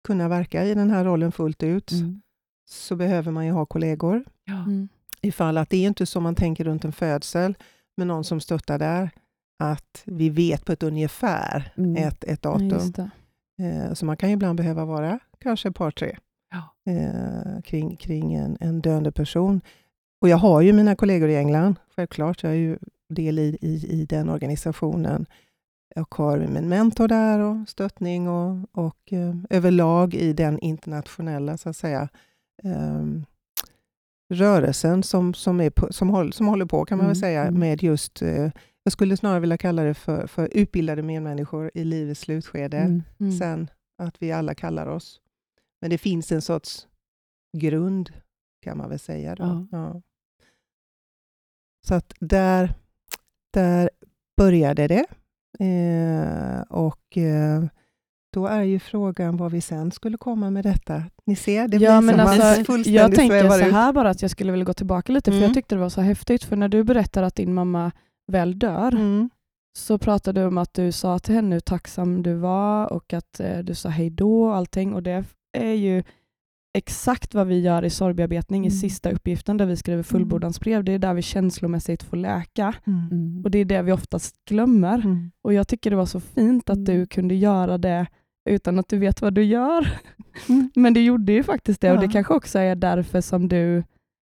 kunna 0.06 0.28
verka 0.28 0.64
i 0.64 0.74
den 0.74 0.90
här 0.90 1.04
rollen 1.04 1.32
fullt 1.32 1.62
ut 1.62 1.92
Mm. 1.92 2.22
så 2.68 2.96
behöver 2.96 3.32
man 3.32 3.46
ju 3.46 3.52
ha 3.52 3.66
kollegor. 3.66 4.24
Ja. 4.44 4.54
Mm. 4.64 4.88
ifall 5.20 5.58
att 5.58 5.70
det 5.70 5.76
är 5.76 5.86
inte 5.88 6.06
som 6.06 6.22
man 6.22 6.34
tänker 6.34 6.64
runt 6.64 6.84
en 6.84 6.92
födsel 6.92 7.54
med 7.96 8.06
någon 8.06 8.24
som 8.24 8.40
stöttar 8.40 8.78
där. 8.78 9.10
Att 9.58 10.02
vi 10.06 10.30
vet 10.30 10.64
på 10.64 10.72
ett 10.72 10.82
ungefär 10.82 11.72
Mm. 11.76 11.96
ett, 12.08 12.24
ett 12.24 12.40
Ja, 12.42 12.50
datum. 12.50 12.92
det. 12.92 13.10
Eh, 13.64 13.92
så 13.94 14.06
man 14.06 14.16
kan 14.16 14.28
ju 14.28 14.32
ibland 14.34 14.56
behöva 14.56 14.84
vara 14.84 15.18
kanske 15.40 15.68
ett 15.68 15.76
par, 15.76 15.90
tre 15.90 16.16
Ja. 16.50 16.92
eh, 16.92 17.60
kring, 17.62 17.96
kring 17.96 18.34
en, 18.34 18.56
en 18.60 18.80
döende 18.80 19.12
person. 19.12 19.60
Och 20.20 20.28
jag 20.28 20.36
har 20.36 20.60
ju 20.60 20.72
mina 20.72 20.96
kollegor 20.96 21.28
i 21.28 21.36
England, 21.36 21.74
självklart. 21.96 22.42
Jag 22.42 22.52
är 22.52 22.56
ju 22.56 22.78
del 23.08 23.38
i, 23.38 23.58
i, 23.60 23.86
i 24.00 24.04
den 24.06 24.28
organisationen. 24.28 25.26
Jag 25.94 26.06
har 26.10 26.38
min 26.38 26.68
mentor 26.68 27.08
där 27.08 27.38
och 27.38 27.68
stöttning 27.68 28.28
och, 28.28 28.68
och 28.72 29.12
eh, 29.12 29.34
överlag 29.50 30.14
i 30.14 30.32
den 30.32 30.58
internationella 30.58 31.56
så 31.56 31.68
att 31.68 31.76
säga, 31.76 32.08
ehm, 32.62 33.24
rörelsen 34.34 35.02
som, 35.02 35.34
som, 35.34 35.60
är 35.60 35.92
som, 35.92 36.10
håll, 36.10 36.32
som 36.32 36.46
håller 36.48 36.66
på 36.66 36.84
kan 36.84 36.98
man 36.98 37.06
väl 37.06 37.16
Mm, 37.16 37.20
säga 37.20 37.42
mm. 37.42 37.60
med 37.60 37.82
just, 37.82 38.22
eh, 38.22 38.50
jag 38.84 38.92
skulle 38.92 39.16
snarare 39.16 39.40
vilja 39.40 39.58
kalla 39.58 39.82
det 39.82 39.94
för, 39.94 40.26
för 40.26 40.48
utbildade 40.52 41.02
medmänniskor 41.02 41.70
i 41.74 41.84
livets 41.84 42.20
slutskede. 42.20 42.78
Mm. 42.78 43.02
Mm. 43.20 43.32
Sen 43.32 43.70
att 43.98 44.22
vi 44.22 44.32
alla 44.32 44.54
kallar 44.54 44.86
oss. 44.86 45.20
Men 45.80 45.90
det 45.90 45.98
finns 45.98 46.32
en 46.32 46.42
sorts 46.42 46.86
grund 47.56 48.10
kan 48.62 48.78
man 48.78 48.88
väl 48.88 48.98
säga. 48.98 49.34
Då. 49.34 49.44
Ja. 49.44 49.66
Ja. 49.72 50.02
Så 51.88 51.94
att 51.94 52.14
där, 52.20 52.74
där 53.52 53.90
började 54.36 54.86
det. 54.88 55.06
Eh, 55.60 56.60
och 56.62 57.16
eh, 57.16 57.64
då 58.32 58.46
är 58.46 58.62
ju 58.62 58.78
frågan 58.78 59.36
vad 59.36 59.52
vi 59.52 59.60
sen 59.60 59.90
skulle 59.90 60.16
komma 60.16 60.50
med 60.50 60.64
detta. 60.64 61.04
Ni 61.26 61.36
ser, 61.36 61.68
det 61.68 61.76
ja, 61.76 62.00
blir 62.00 62.06
men 62.12 62.26
som 62.26 62.38
man 62.38 62.40
alltså, 62.40 62.64
fullständigt 62.64 63.00
jag 63.00 63.14
tänker 63.14 63.40
svävar 63.40 63.58
så 63.58 63.66
ut. 63.66 63.72
här 63.72 63.92
bara 63.92 64.10
att 64.10 64.22
jag 64.22 64.30
skulle 64.30 64.52
vilja 64.52 64.64
gå 64.64 64.74
tillbaka 64.74 65.12
lite, 65.12 65.30
för 65.30 65.36
Mm. 65.36 65.42
jag 65.46 65.54
tyckte 65.54 65.74
det 65.74 65.80
var 65.80 65.88
så 65.88 66.00
häftigt, 66.00 66.44
för 66.44 66.56
när 66.56 66.68
du 66.68 66.84
berättar 66.84 67.22
att 67.22 67.34
din 67.34 67.54
mamma 67.54 67.92
väl 68.32 68.58
dör, 68.58 68.92
Mm. 68.94 69.30
så 69.78 69.98
pratade 69.98 70.40
du 70.40 70.46
om 70.46 70.58
att 70.58 70.74
du 70.74 70.92
sa 70.92 71.18
till 71.18 71.34
henne 71.34 71.54
hur 71.54 71.60
tacksam 71.60 72.22
du 72.22 72.34
var 72.34 72.92
och 72.92 73.12
att 73.12 73.40
eh, 73.40 73.58
du 73.58 73.74
sa 73.74 73.88
hej 73.88 74.10
då 74.10 74.44
och 74.44 74.56
allting. 74.56 74.94
Och 74.94 75.02
det 75.02 75.24
är 75.58 75.72
ju 75.72 76.02
exakt 76.78 77.34
vad 77.34 77.46
vi 77.46 77.60
gör 77.60 77.84
i 77.84 77.90
sorgbearbetning 77.90 78.64
i 78.64 78.68
Mm. 78.68 78.78
sista 78.80 79.10
uppgiften 79.10 79.56
där 79.56 79.66
vi 79.66 79.76
skriver 79.76 80.02
fullbordansbrev. 80.02 80.84
Det 80.84 80.92
är 80.92 80.98
där 80.98 81.14
vi 81.14 81.22
känslomässigt 81.22 82.02
får 82.02 82.16
läka 82.16 82.74
Mm. 82.86 83.08
Mm. 83.10 83.44
och 83.44 83.50
det 83.50 83.58
är 83.58 83.64
det 83.64 83.82
vi 83.82 83.92
oftast 83.92 84.36
glömmer. 84.48 84.94
Mm. 84.94 85.30
Och 85.44 85.52
jag 85.54 85.68
tycker 85.68 85.90
det 85.90 85.96
var 85.96 86.06
så 86.06 86.20
fint 86.20 86.70
att 86.70 86.84
du 86.86 86.92
Mm. 86.94 87.06
kunde 87.06 87.34
göra 87.34 87.78
det 87.78 88.06
utan 88.50 88.78
att 88.78 88.88
du 88.88 88.98
vet 88.98 89.22
vad 89.22 89.34
du 89.34 89.44
gör. 89.44 89.88
Mm. 90.48 90.70
Men 90.74 90.94
du 90.94 91.00
gjorde 91.02 91.32
ju 91.32 91.42
faktiskt 91.42 91.80
det 91.80 91.92
och 91.92 91.98
det 91.98 92.04
Ja. 92.06 92.12
kanske 92.12 92.34
också 92.34 92.58
är 92.58 92.76
därför 92.76 93.20
som 93.20 93.48
du 93.48 93.84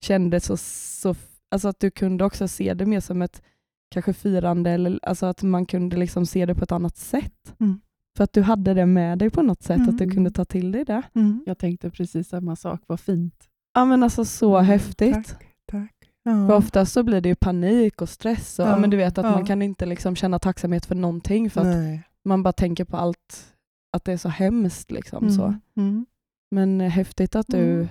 kände 0.05 0.41
så, 0.41 0.57
så 0.57 1.15
alltså 1.51 1.69
att 1.69 1.81
du 1.81 1.91
kunde 1.91 2.25
också 2.25 2.49
se 2.49 2.75
det 2.75 2.87
mer 2.87 3.01
som 3.01 3.23
ett 3.23 3.43
kanske 3.91 4.13
firande, 4.13 4.71
eller 4.71 5.01
alltså 5.03 5.27
att 5.27 5.43
man 5.43 5.67
kunde 5.67 5.97
liksom 5.97 6.27
se 6.27 6.47
det 6.47 6.55
på 6.55 6.65
ett 6.65 6.73
annat 6.73 6.97
sätt. 6.97 7.55
Mm. 7.61 7.81
För 8.17 8.25
att 8.25 8.33
du 8.33 8.43
hade 8.43 8.75
det 8.75 8.87
med 8.87 9.19
dig 9.19 9.31
på 9.31 9.43
något 9.43 9.63
sätt, 9.63 9.89
att 9.89 9.99
du 9.99 10.05
Mm. 10.05 10.15
kunde 10.15 10.31
ta 10.31 10.45
till 10.45 10.73
dig 10.73 10.85
det. 10.85 11.03
Mm. 11.15 11.43
Jag 11.47 11.59
tänkte 11.59 11.91
precis 11.91 12.29
samma 12.29 12.57
sak, 12.57 12.81
vad 12.87 13.01
fint. 13.01 13.49
Ja 13.75 13.85
men 13.85 14.03
alltså 14.03 14.25
så 14.25 14.55
Mm, 14.57 14.67
häftigt. 14.67 15.15
Tack, 15.15 15.47
tack. 15.67 15.95
Ja. 16.23 16.31
För 16.49 16.53
oftast 16.57 16.93
så 16.93 17.03
blir 17.03 17.21
det 17.21 17.29
ju 17.29 17.35
panik 17.35 18.03
och 18.03 18.09
stress 18.09 18.59
och 18.59 18.65
ja, 18.67 18.71
Ja, 18.71 18.79
men 18.79 18.91
du 18.91 18.97
vet 18.97 19.19
att 19.19 19.25
ja. 19.25 19.31
man 19.31 19.45
kan 19.47 19.63
inte 19.63 19.87
liksom 19.87 20.17
känna 20.17 20.39
tacksamhet 20.39 20.87
för 20.87 20.95
någonting 20.95 21.51
för 21.51 21.61
att 21.61 21.67
Nej. 21.67 22.03
man 22.25 22.43
bara 22.43 22.53
tänker 22.53 22.85
på 22.85 22.97
allt, 22.97 23.55
att 23.97 24.05
det 24.05 24.13
är 24.13 24.17
så 24.17 24.29
hemskt. 24.29 24.91
Liksom, 24.91 25.31
så. 25.31 25.45
Mm. 25.45 25.61
Mm. 25.77 26.07
Men 26.51 26.81
eh, 26.81 26.89
häftigt 26.91 27.37
att 27.37 27.47
du, 27.49 27.73
Mm. 27.73 27.89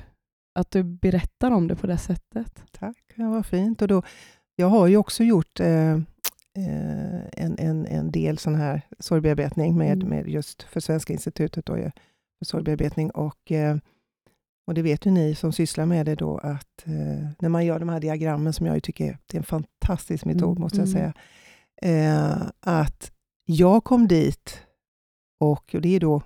att 0.60 0.72
du 0.72 0.84
berättar 0.84 1.52
om 1.52 1.68
det 1.68 1.76
på 1.76 1.88
det 1.88 1.98
sättet. 1.98 2.64
Tack, 2.72 2.98
det 3.16 3.24
var 3.24 3.44
fint. 3.44 3.82
Och 3.82 3.88
då, 3.88 4.02
jag 4.60 4.68
har 4.70 4.88
ju 4.88 4.98
också 4.98 5.24
gjort 5.24 5.60
eh, 5.60 5.92
eh, 5.92 7.22
en, 7.34 7.56
en, 7.60 7.86
en 7.86 8.12
del 8.12 8.38
sån 8.38 8.56
här 8.56 8.82
sorgbearbetning 9.00 9.78
med, 9.78 9.94
Mm. 10.04 10.10
med 10.10 10.28
just 10.28 10.64
för 10.64 10.80
Svenska 10.80 11.14
institutet 11.14 11.66
då, 11.66 11.76
för 11.76 12.46
sorgbearbetning. 12.46 13.12
Och, 13.12 13.52
eh, 13.52 13.78
och 14.68 14.74
det 14.74 14.82
vet 14.82 15.06
ju 15.06 15.12
ni 15.12 15.36
som 15.36 15.52
sysslar 15.54 15.86
med 15.86 16.06
det 16.06 16.16
då 16.16 16.38
att 16.38 16.84
eh, 16.88 17.28
när 17.40 17.50
man 17.50 17.66
gör 17.66 17.80
de 17.80 17.90
här 17.90 18.00
diagrammen 18.00 18.54
som 18.54 18.66
jag 18.66 18.76
ju 18.76 18.82
tycker 18.82 19.18
det 19.28 19.38
är 19.38 19.40
en 19.40 19.44
fantastisk 19.44 20.26
metod 20.26 20.50
Mm. 20.58 20.62
måste 20.62 20.78
jag 20.78 20.88
Mm. 20.88 20.94
säga. 20.98 21.14
Eh, 21.82 22.42
att 22.60 23.12
jag 23.46 23.84
kom 23.84 24.08
dit 24.08 24.62
och, 25.40 25.76
och 25.76 25.82
det 25.82 25.96
är 25.96 26.00
då 26.00 26.22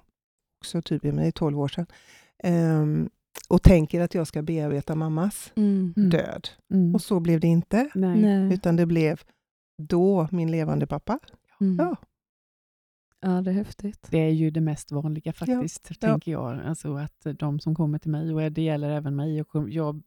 också 0.61 0.81
typ, 0.81 1.03
men 1.03 1.15
det 1.15 1.25
är 1.27 1.31
12 1.31 1.59
år 1.59 1.67
sedan. 1.67 1.85
Och 3.49 3.63
tänker 3.63 4.01
att 4.01 4.13
jag 4.15 4.27
ska 4.27 4.41
bearbeta 4.41 4.95
mammas 4.95 5.51
Mm. 5.55 5.93
död. 5.95 6.49
Mm. 6.73 6.95
Och 6.95 7.01
så 7.01 7.19
blev 7.19 7.39
det 7.39 7.47
inte, 7.47 7.89
Nej. 7.95 8.53
Utan 8.53 8.75
det 8.75 8.85
blev 8.85 9.21
då 9.77 10.27
min 10.31 10.51
levande 10.51 10.87
pappa. 10.87 11.19
Mm. 11.61 11.75
Ja. 11.79 11.95
ja, 13.21 13.41
det 13.41 13.51
är 13.51 13.55
häftigt. 13.55 14.07
Det 14.11 14.17
är 14.17 14.29
ju 14.29 14.51
det 14.51 14.61
mest 14.61 14.91
vanliga 14.91 15.33
faktiskt, 15.33 15.87
ja. 15.89 15.95
tänker 16.07 16.31
jag. 16.31 16.59
Alltså 16.65 16.95
att 16.95 17.27
de 17.39 17.59
som 17.59 17.75
kommer 17.75 17.99
till 17.99 18.11
mig, 18.11 18.33
och 18.33 18.51
det 18.51 18.61
gäller 18.61 18.89
även 18.89 19.15
mig, 19.15 19.41
och 19.41 19.69
jag 19.69 20.01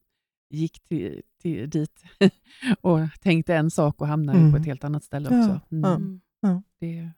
gick 0.51 0.81
till, 0.83 1.23
till, 1.43 1.71
dit 1.71 2.03
och 2.81 2.99
tänkte 3.21 3.55
en 3.55 3.71
sak 3.71 4.01
och 4.01 4.07
hamnade 4.09 4.39
Mm. 4.39 4.51
på 4.53 4.57
ett 4.59 4.67
helt 4.67 4.85
annat 4.85 5.05
ställe 5.05 5.29
Ja, 5.31 5.39
också. 5.39 5.61
Mm. 5.75 6.21
ja. 6.41 6.49
Mm. 6.49 6.63
Det, 6.81 7.11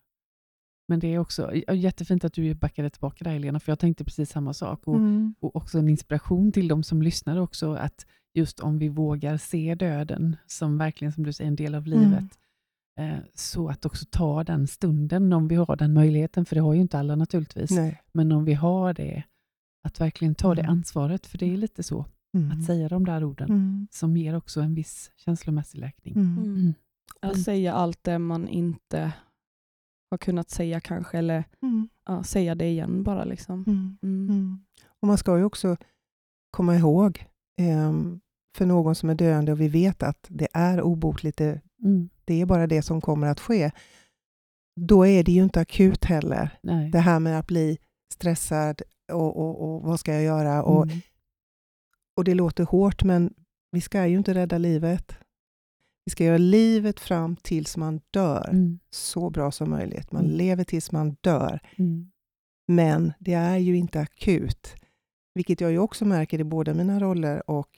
men 0.89 1.01
det 1.01 1.15
är 1.15 1.19
också 1.19 1.55
jättefint 1.73 2.25
att 2.25 2.33
du 2.33 2.55
backade 2.55 2.91
tillbaka 2.91 3.25
där 3.25 3.31
Helena, 3.33 3.61
för 3.61 3.73
jag 3.73 3.79
tänkte 3.79 4.05
precis 4.05 4.31
samma 4.31 4.55
sak. 4.55 4.81
Och, 4.89 4.97
Mm. 4.97 5.35
och 5.41 5.57
också 5.57 5.79
en 5.79 5.89
inspiration 5.89 6.53
till 6.53 6.69
de 6.69 6.83
som 6.83 7.03
lyssnar 7.03 7.37
också, 7.37 7.73
att 7.75 8.07
just 8.35 8.61
om 8.61 8.79
vi 8.79 8.89
vågar 8.89 9.37
se 9.37 9.75
döden 9.75 10.37
som 10.47 10.79
verkligen, 10.79 11.13
som 11.13 11.25
du 11.25 11.33
säger, 11.33 11.49
en 11.49 11.57
del 11.57 11.75
av 11.75 11.87
Mm. 11.87 12.01
livet, 12.01 12.39
eh, 12.99 13.19
så 13.35 13.69
att 13.69 13.87
också 13.87 14.05
ta 14.11 14.45
den 14.45 14.67
stunden 14.67 15.33
om 15.33 15.49
vi 15.49 15.55
har 15.55 15.77
den 15.77 15.93
möjligheten, 15.93 16.45
för 16.45 16.55
det 16.57 16.63
har 16.63 16.75
ju 16.75 16.81
inte 16.81 16.99
alla 16.99 17.17
naturligtvis, 17.17 17.71
Nej. 17.71 18.03
men 18.13 18.33
om 18.33 18.45
vi 18.45 18.55
har 18.55 18.95
det, 18.95 19.23
att 19.85 20.01
verkligen 20.01 20.35
ta 20.35 20.55
det 20.55 20.63
Mm. 20.63 20.73
ansvaret, 20.73 21.27
för 21.27 21.39
det 21.39 21.53
är 21.53 21.57
lite 21.57 21.83
så, 21.83 22.05
Mm. 22.35 22.51
att 22.53 22.65
säga 22.65 22.89
de 22.89 23.05
där 23.05 23.25
orden, 23.25 23.49
Mm. 23.51 23.89
som 23.91 24.17
ger 24.17 24.35
också 24.37 24.61
en 24.61 24.75
viss 24.75 25.11
känslomässig 25.17 25.79
läkning. 25.79 26.15
Mm. 26.17 26.39
Mm. 26.45 26.75
Att 27.23 27.43
säga 27.43 27.75
allt 27.75 28.05
det 28.05 28.19
man 28.19 28.49
inte 28.49 29.13
har 30.11 30.19
kunnat 30.19 30.51
säga 30.51 30.81
kanske, 30.81 31.19
eller 31.19 31.45
Mm. 31.63 31.89
ja, 32.07 32.23
säga 32.23 32.55
det 32.55 32.67
igen 32.69 33.03
bara. 33.03 33.25
Liksom. 33.25 33.65
Mm. 33.67 33.99
Mm. 34.03 34.29
Mm. 34.31 34.59
Och 35.01 35.09
man 35.09 35.19
ska 35.19 35.39
ju 35.39 35.45
också 35.45 35.77
komma 36.51 36.77
ihåg, 36.77 37.25
ehm, 37.61 38.21
för 38.57 38.67
någon 38.67 38.95
som 38.95 39.11
är 39.11 39.15
döende 39.15 39.53
och 39.53 39.61
vi 39.61 39.69
vet 39.69 40.03
att 40.03 40.27
det 40.29 40.49
är 40.53 40.83
obotligt, 40.83 41.37
det, 41.37 41.61
Mm. 41.85 42.09
det 42.25 42.41
är 42.41 42.47
bara 42.47 42.67
det 42.67 42.83
som 42.83 43.01
kommer 43.01 43.27
att 43.27 43.41
ske, 43.41 43.71
då 44.81 45.07
är 45.07 45.25
det 45.25 45.33
ju 45.33 45.43
inte 45.43 45.61
akut 45.61 46.05
heller. 46.05 46.59
Nej. 46.63 46.91
Det 46.91 46.99
här 46.99 47.21
med 47.21 47.39
att 47.39 47.47
bli 47.47 47.79
stressad 48.15 48.83
och, 49.13 49.37
och, 49.37 49.61
och 49.75 49.83
vad 49.83 50.01
ska 50.01 50.13
jag 50.13 50.23
göra? 50.23 50.63
Och, 50.63 50.87
och 52.17 52.25
det 52.25 52.35
låter 52.35 52.65
hårt, 52.65 53.03
men 53.03 53.35
vi 53.71 53.81
ska 53.81 54.07
ju 54.07 54.17
inte 54.17 54.35
rädda 54.35 54.59
livet. 54.59 55.13
Vi 56.09 56.11
ska 56.11 56.25
göra 56.25 56.39
livet 56.39 57.01
fram 57.01 57.37
tills 57.37 57.77
man 57.77 58.01
dör 58.11 58.49
Mm. 58.53 58.79
så 58.91 59.31
bra 59.31 59.51
som 59.51 59.71
möjligt. 59.71 60.13
Man 60.13 60.25
Mm. 60.25 60.37
lever 60.37 60.65
tills 60.65 60.93
man 60.93 61.17
dör. 61.21 61.61
Mm. 61.77 62.11
Men 62.69 63.13
det 63.19 63.33
är 63.33 63.57
ju 63.57 63.77
inte 63.77 64.01
akut. 64.01 64.75
Vilket 65.35 65.61
jag 65.61 65.71
ju 65.71 65.79
också 65.79 66.05
märker 66.05 66.41
i 66.41 66.45
båda 66.45 66.75
mina 66.75 67.01
roller 67.01 67.51
och 67.51 67.69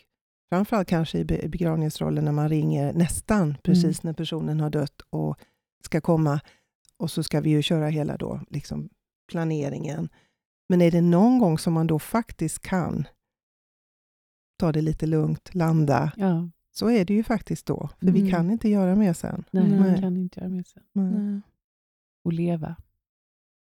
framförallt 0.53 0.89
kanske 0.89 1.19
i 1.19 1.25
be- 1.25 1.49
begravningsrollen 1.49 2.25
när 2.25 2.33
man 2.33 2.49
ringer 2.49 2.93
nästan 2.93 3.57
precis 3.63 4.03
när 4.03 4.13
personen 4.13 4.61
har 4.61 4.71
dött 4.71 5.01
och 5.11 5.39
ska 5.85 6.01
komma. 6.01 6.41
Och 6.97 7.11
så 7.11 7.23
ska 7.23 7.41
vi 7.41 7.51
ju 7.51 7.63
köra 7.63 7.89
hela 7.89 8.17
då, 8.17 8.41
liksom 8.51 8.89
planeringen. 9.31 10.09
Men 10.69 10.83
är 10.83 10.91
det 10.91 11.01
någon 11.01 11.39
gång 11.39 11.59
som 11.59 11.73
man 11.73 11.87
då 11.87 11.99
faktiskt 11.99 12.59
kan 12.63 13.07
ta 14.59 14.73
det 14.73 14.81
lite 14.83 15.07
lugnt, 15.07 15.55
landa, 15.55 16.13
Ja, 16.17 16.51
så 16.81 16.91
är 16.91 17.05
det 17.05 17.15
ju 17.15 17.23
faktiskt 17.23 17.67
då. 17.67 17.89
För 18.01 18.07
vi 18.11 18.19
Mm. 18.21 18.31
kan 18.31 18.51
inte 18.51 18.69
göra 18.69 18.97
mer 18.97 19.13
sen. 19.13 19.45
nej, 19.51 19.69
Nej. 19.69 19.79
man 19.81 20.01
kan 20.01 20.17
inte 20.17 20.41
göra 20.41 20.49
mer 20.51 20.63
sen. 20.63 20.83
Nej. 20.93 21.41
och 22.25 22.33
leva 22.33 22.77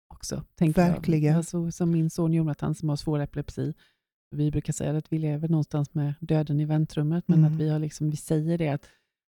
också. 0.08 0.44
Tänker 0.56 0.82
Verkligen. 0.82 1.32
Jag. 1.32 1.38
Alltså, 1.38 1.72
som 1.72 1.92
min 1.92 2.10
son 2.10 2.34
Jonathan 2.34 2.76
som 2.76 2.90
har 2.90 2.96
svår 2.96 3.20
epilepsi. 3.20 3.74
Vi 4.36 4.52
brukar 4.52 4.74
säga 4.74 4.98
att 4.98 5.14
vi 5.14 5.20
lever 5.20 5.48
någonstans 5.50 5.94
med 5.94 6.14
döden 6.20 6.60
i 6.60 6.66
väntrummet, 6.66 7.24
men 7.28 7.40
Mm. 7.40 7.54
att 7.54 7.60
vi, 7.60 7.70
har 7.70 7.80
liksom, 7.80 8.10
vi 8.10 8.18
säger 8.18 8.58
det 8.58 8.70
att 8.70 8.86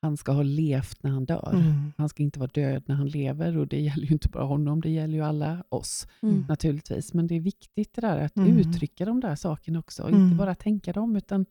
han 0.02 0.18
ska 0.18 0.32
ha 0.32 0.44
levt 0.44 1.04
när 1.04 1.12
han 1.12 1.26
dör. 1.26 1.52
Mm. 1.54 1.94
Han 1.98 2.10
ska 2.10 2.24
inte 2.24 2.40
vara 2.40 2.50
död 2.54 2.84
när 2.86 2.96
han 2.96 3.08
lever 3.08 3.58
och 3.58 3.68
det 3.68 3.80
gäller 3.82 4.06
ju 4.08 4.14
inte 4.14 4.30
bara 4.30 4.44
honom, 4.46 4.82
det 4.82 4.90
gäller 4.90 5.14
ju 5.14 5.22
alla 5.24 5.64
oss 5.70 6.08
Mm. 6.22 6.46
naturligtvis. 6.50 7.14
Men 7.14 7.28
det 7.28 7.36
är 7.36 7.40
viktigt 7.40 7.94
det 7.94 8.02
där 8.02 8.18
att 8.26 8.38
Mm. 8.38 8.58
uttrycka 8.58 9.06
de 9.06 9.20
där 9.20 9.36
sakerna 9.36 9.80
också. 9.80 10.08
Mm. 10.08 10.22
Inte 10.24 10.36
bara 10.36 10.56
tänka 10.56 10.94
dem, 10.94 11.16
utan 11.16 11.46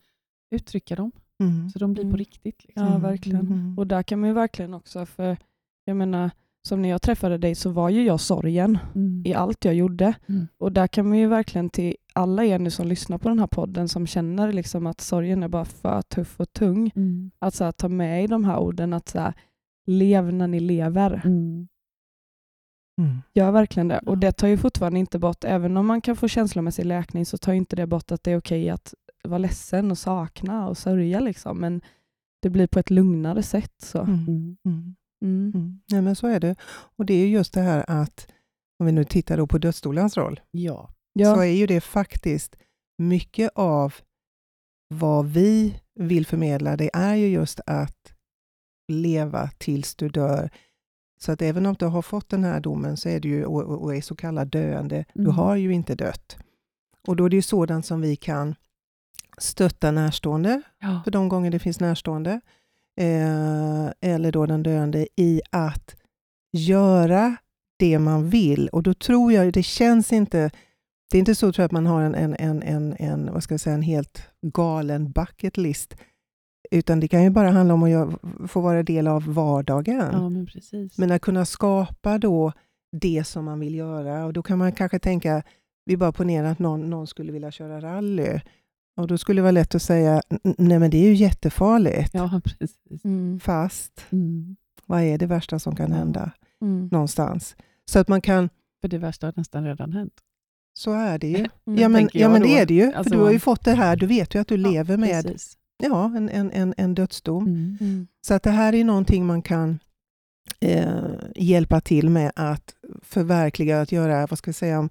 uttrycka 0.50 0.96
dem 0.96 1.12
Mm. 1.42 1.70
så 1.70 1.78
de 1.78 1.92
blir 1.92 2.02
på 2.02 2.08
Mm. 2.08 2.16
riktigt. 2.18 2.64
Liksom. 2.64 2.86
Ja, 2.86 2.98
verkligen. 2.98 3.40
Mm. 3.46 3.78
Och 3.78 3.86
där 3.86 4.02
kan 4.02 4.20
man 4.20 4.28
ju 4.28 4.34
verkligen 4.34 4.74
också, 4.74 5.06
för 5.06 5.36
jag 5.84 5.96
menar, 5.96 6.30
som 6.68 6.82
när 6.82 6.88
jag 6.88 7.02
träffade 7.02 7.38
dig 7.38 7.54
så 7.54 7.70
var 7.70 7.88
ju 7.90 8.04
jag 8.04 8.20
sorgen 8.20 8.78
Mm. 8.94 9.22
i 9.26 9.34
allt 9.34 9.64
jag 9.64 9.74
gjorde. 9.74 10.14
Mm. 10.28 10.46
Och 10.58 10.72
där 10.72 10.86
kan 10.86 11.08
man 11.08 11.18
ju 11.18 11.26
verkligen 11.28 11.70
till 11.70 11.96
alla 12.12 12.44
er 12.44 12.58
nu 12.58 12.70
som 12.70 12.86
lyssnar 12.88 13.18
på 13.18 13.28
den 13.28 13.38
här 13.38 13.46
podden 13.46 13.88
som 13.88 14.06
känner 14.06 14.52
liksom 14.52 14.86
att 14.86 15.00
sorgen 15.00 15.42
är 15.42 15.48
bara 15.48 15.64
för 15.64 16.02
tuff 16.02 16.40
och 16.40 16.52
tung, 16.52 16.90
Mm. 16.96 17.30
att 17.38 17.54
så 17.54 17.64
här, 17.64 17.72
ta 17.72 17.88
med 17.88 18.24
i 18.24 18.26
de 18.26 18.44
här 18.44 18.58
orden 18.58 18.92
att 18.92 19.08
så 19.08 19.18
här, 19.18 19.34
lev 19.86 20.32
när 20.34 20.48
ni 20.48 20.60
lever. 20.60 21.22
Mm. 21.24 21.68
Mm. 23.00 23.18
Gör 23.34 23.50
verkligen 23.50 23.88
det. 23.88 24.00
Ja. 24.04 24.10
Och 24.10 24.18
det 24.18 24.32
tar 24.32 24.48
ju 24.48 24.56
fortfarande 24.56 24.98
inte 24.98 25.18
bort, 25.18 25.44
även 25.44 25.76
om 25.76 25.86
man 25.86 26.00
kan 26.00 26.16
få 26.16 26.28
känslomässig 26.28 26.84
läkning, 26.86 27.26
så 27.26 27.38
tar 27.38 27.52
inte 27.52 27.76
det 27.76 27.86
bort 27.86 28.12
att 28.12 28.22
det 28.22 28.30
är 28.32 28.38
okej 28.38 28.70
att 28.70 28.94
vara 29.28 29.38
ledsen 29.38 29.90
och 29.90 29.98
sakna 29.98 30.68
och 30.68 30.78
sörja. 30.78 31.20
Liksom. 31.20 31.58
Men 31.60 31.80
det 32.42 32.50
blir 32.50 32.66
på 32.66 32.78
ett 32.78 32.90
lugnare 32.90 33.42
sätt. 33.42 33.72
Så. 33.82 33.98
Mm. 34.00 34.18
Mm. 34.18 34.56
Mm. 34.64 34.94
Mm. 35.22 35.52
Mm. 35.54 35.80
Nej, 35.90 36.02
men 36.02 36.16
så 36.16 36.26
är 36.26 36.40
det. 36.40 36.56
Och 36.96 37.06
det 37.06 37.14
är 37.14 37.26
just 37.28 37.52
det 37.54 37.60
här 37.60 37.84
att, 37.88 38.28
om 38.78 38.86
vi 38.86 38.92
nu 38.92 39.04
tittar 39.04 39.36
då 39.36 39.46
på 39.46 39.58
dödsstolens 39.58 40.16
roll, 40.16 40.40
Ja. 40.50 40.90
Ja. 41.12 41.34
så 41.34 41.40
är 41.40 41.44
ju 41.52 41.66
det 41.66 41.80
faktiskt 41.80 42.56
mycket 42.98 43.50
av 43.54 43.94
vad 44.94 45.26
vi 45.26 45.80
vill 45.94 46.26
förmedla, 46.26 46.76
det 46.76 46.90
är 46.94 47.14
ju 47.14 47.26
just 47.28 47.60
att 47.66 48.14
leva 48.92 49.50
tills 49.58 49.94
du 49.96 50.08
dör. 50.08 50.50
Så 51.20 51.32
att 51.32 51.42
även 51.42 51.66
om 51.66 51.74
du 51.74 51.86
har 51.86 52.02
fått 52.02 52.28
den 52.28 52.44
här 52.44 52.60
domen 52.60 52.96
så 52.96 53.08
är 53.08 53.20
du 53.20 53.28
ju, 53.28 53.44
och, 53.44 53.62
och 53.82 53.94
är 53.94 54.00
så 54.00 54.16
kallad 54.16 54.48
döende, 54.48 55.04
du 55.14 55.20
Mm. 55.22 55.34
har 55.34 55.56
ju 55.56 55.72
inte 55.72 55.94
dött. 55.94 56.36
Och 57.06 57.16
då 57.16 57.24
är 57.24 57.30
det 57.30 57.36
ju 57.36 57.42
sådant 57.42 57.86
som 57.86 58.00
vi 58.00 58.16
kan 58.16 58.54
stötta 59.38 59.90
närstående, 59.90 60.62
Ja. 60.80 61.00
för 61.04 61.10
de 61.10 61.28
gånger 61.28 61.50
det 61.50 61.58
finns 61.58 61.80
närstående, 61.80 62.40
eh, 63.00 63.86
eller 64.00 64.32
då 64.32 64.46
den 64.46 64.62
döende, 64.62 65.06
i 65.16 65.40
att 65.50 65.96
göra 66.52 67.36
det 67.78 67.98
man 67.98 68.28
vill. 68.30 68.68
Och 68.68 68.82
då 68.82 68.94
tror 68.94 69.32
jag, 69.32 69.52
det 69.52 69.62
känns 69.62 70.12
inte, 70.12 70.50
det 71.10 71.18
är 71.18 71.20
inte 71.20 71.34
så 71.34 71.52
tror 71.52 71.62
jag, 71.62 71.66
att 71.66 71.72
man 71.72 71.86
har 71.86 72.02
en, 72.02 72.14
en, 72.14 72.34
en, 72.38 72.62
en, 72.62 72.96
en, 72.98 73.32
vad 73.32 73.42
ska 73.42 73.54
jag 73.54 73.60
säga, 73.60 73.74
en 73.74 73.82
helt 73.82 74.22
galen 74.42 75.10
bucket 75.12 75.56
list, 75.56 75.96
utan 76.70 77.00
det 77.00 77.08
kan 77.08 77.22
ju 77.24 77.30
bara 77.30 77.50
handla 77.50 77.74
om 77.74 77.82
att 77.82 78.50
få 78.50 78.60
vara 78.60 78.82
del 78.82 79.06
av 79.08 79.34
vardagen. 79.34 80.08
ja, 80.12 80.28
men. 80.28 80.48
Men 80.98 81.10
att 81.12 81.22
kunna 81.22 81.44
skapa 81.44 82.18
då 82.18 82.52
det 83.00 83.24
som 83.26 83.44
man 83.44 83.60
vill 83.60 83.74
göra 83.74 84.24
och 84.24 84.32
då 84.32 84.42
kan 84.42 84.58
man 84.58 84.72
kanske 84.72 84.98
tänka, 84.98 85.42
vi 85.84 85.96
bara 85.96 86.12
ponerar 86.12 86.48
att 86.52 86.58
någon, 86.58 86.90
någon 86.90 87.06
skulle 87.06 87.32
vilja 87.32 87.50
köra 87.50 87.80
rally. 87.80 88.40
Och 88.96 89.06
då 89.06 89.18
skulle 89.18 89.38
det 89.38 89.42
vara 89.42 89.50
lätt 89.52 89.74
att 89.74 89.82
säga, 89.82 90.22
"N- 90.44 90.54
nej 90.58 90.78
men 90.78 90.90
det 90.90 90.96
är 90.96 91.08
ju 91.08 91.14
jättefarligt. 91.14 92.14
Ja, 92.14 92.40
precis. 92.44 93.04
Mm. 93.04 93.40
Fast, 93.40 94.04
Mm. 94.10 94.56
vad 94.86 95.02
är 95.02 95.18
det 95.18 95.26
värsta 95.26 95.58
som 95.58 95.76
kan 95.76 95.92
hända 95.92 96.30
Mm. 96.62 96.88
någonstans? 96.92 97.56
Så 97.90 97.98
att 97.98 98.08
man 98.08 98.20
kan, 98.20 98.48
För 98.80 98.88
det 98.88 98.98
värsta 98.98 99.26
har 99.26 99.32
nästan 99.36 99.64
redan 99.64 99.92
hänt. 99.92 100.12
så 100.78 100.92
är 100.92 101.18
det 101.18 101.28
ju. 101.28 101.36
Mm. 101.66 101.78
Ja 101.80 101.88
men, 101.88 102.08
ja, 102.12 102.28
men 102.28 102.40
då. 102.40 102.46
det 102.46 102.58
är 102.58 102.66
det 102.66 102.74
ju. 102.74 102.92
Alltså, 102.92 103.10
för 103.10 103.16
du 103.18 103.24
har 103.24 103.32
ju 103.32 103.38
fått 103.38 103.64
det 103.64 103.72
här, 103.74 103.96
du 103.96 104.06
vet 104.06 104.34
ju 104.34 104.38
att 104.40 104.48
du 104.48 104.56
Ja, 104.56 104.70
lever 104.70 104.96
med 104.96 105.24
Precis. 105.24 105.56
ja, 105.82 106.04
en, 106.16 106.28
en, 106.28 106.50
en, 106.52 106.74
en 106.76 106.94
dödsdom. 106.94 107.46
Mm. 107.46 107.78
Mm. 107.80 108.06
Så 108.26 108.34
att 108.34 108.42
det 108.42 108.50
här 108.50 108.74
är 108.74 108.84
någonting 108.84 109.26
man 109.26 109.42
kan 109.42 109.78
eh, 110.60 110.94
hjälpa 111.36 111.80
till 111.80 112.10
med 112.10 112.32
att 112.36 112.74
förverkliga, 113.02 113.80
att 113.80 113.92
göra, 113.92 114.26
vad 114.26 114.38
ska 114.38 114.48
jag 114.48 114.54
säga, 114.54 114.78
om, 114.78 114.90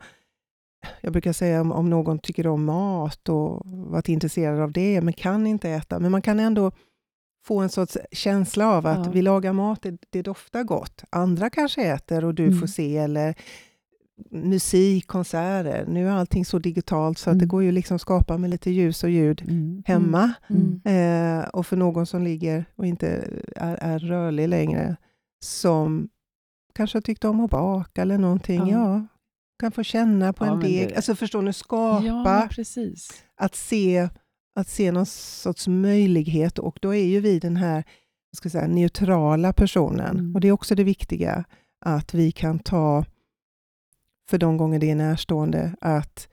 jag 1.01 1.11
brukar 1.13 1.33
säga 1.33 1.61
om, 1.61 1.71
om 1.71 1.89
någon 1.89 2.19
tycker 2.19 2.47
om 2.47 2.65
mat 2.65 3.29
och 3.29 3.61
varit 3.65 4.09
intresserad 4.09 4.59
av 4.59 4.71
det, 4.71 5.01
men 5.01 5.13
kan 5.13 5.47
inte 5.47 5.69
äta, 5.69 5.99
men 5.99 6.11
man 6.11 6.21
kan 6.21 6.39
ändå 6.39 6.71
få 7.45 7.59
en 7.59 7.69
sorts 7.69 7.97
känsla 8.11 8.67
av 8.67 8.85
att 8.87 9.05
Ja. 9.05 9.11
vi 9.11 9.21
lagar 9.21 9.53
mat, 9.53 9.81
det, 9.81 9.97
det 10.09 10.21
doftar 10.21 10.63
gott. 10.63 11.03
Andra 11.09 11.49
kanske 11.49 11.83
äter 11.83 12.25
och 12.25 12.35
du 12.35 12.45
Mm. 12.47 12.59
får 12.59 12.67
se, 12.67 12.97
eller 12.97 13.35
musik, 14.31 15.07
konserter. 15.07 15.85
Nu 15.87 16.07
är 16.07 16.11
allting 16.11 16.45
så 16.45 16.59
digitalt 16.59 17.17
så 17.17 17.29
att 17.29 17.39
det 17.39 17.43
Mm. 17.43 17.47
går 17.49 17.63
ju 17.63 17.71
liksom 17.71 17.95
att 17.95 18.01
skapa 18.01 18.37
med 18.37 18.49
lite 18.49 18.71
ljus 18.71 19.03
och 19.03 19.09
ljud 19.09 19.41
Mm. 19.47 19.83
hemma. 19.85 20.33
Mm. 20.47 20.81
Eh, 20.85 21.47
och 21.47 21.65
för 21.67 21.77
någon 21.77 22.05
som 22.05 22.23
ligger 22.23 22.65
och 22.75 22.85
inte 22.85 23.07
är, 23.55 23.75
är 23.81 23.99
rörlig 23.99 24.47
längre, 24.49 24.95
som 25.43 26.09
kanske 26.75 26.95
har 26.97 27.01
tyckt 27.01 27.25
om 27.25 27.39
att 27.39 27.51
baka 27.51 28.01
eller 28.01 28.17
någonting, 28.17 28.59
ja, 28.59 28.67
Ja. 28.67 29.07
Kan 29.59 29.71
få 29.71 29.83
känna 29.83 30.33
på 30.33 30.45
Ja, 30.45 30.53
en 30.53 30.59
deg. 30.59 30.89
det- 30.89 30.95
Alltså 30.95 31.15
förstår 31.15 31.41
ni, 31.41 31.53
skapa, 31.53 32.05
Ja, 32.05 32.47
att, 33.37 33.55
se, 33.55 34.09
att 34.55 34.67
se 34.67 34.91
någon 34.91 35.05
sorts 35.05 35.67
möjlighet 35.67 36.59
och 36.59 36.77
då 36.81 36.95
är 36.95 37.05
ju 37.05 37.19
vi 37.19 37.39
den 37.39 37.55
här 37.57 37.83
ska 38.35 38.49
säga, 38.49 38.67
neutrala 38.67 39.53
personen. 39.53 40.19
Mm. 40.19 40.35
Och 40.35 40.41
det 40.41 40.47
är 40.47 40.51
också 40.51 40.75
det 40.75 40.83
viktiga, 40.83 41.43
att 41.85 42.13
vi 42.13 42.31
kan 42.31 42.59
ta, 42.59 43.05
för 44.29 44.37
de 44.37 44.57
gånger 44.57 44.79
det 44.79 44.91
är 44.91 44.95
närstående, 44.95 45.75
att 45.81 46.27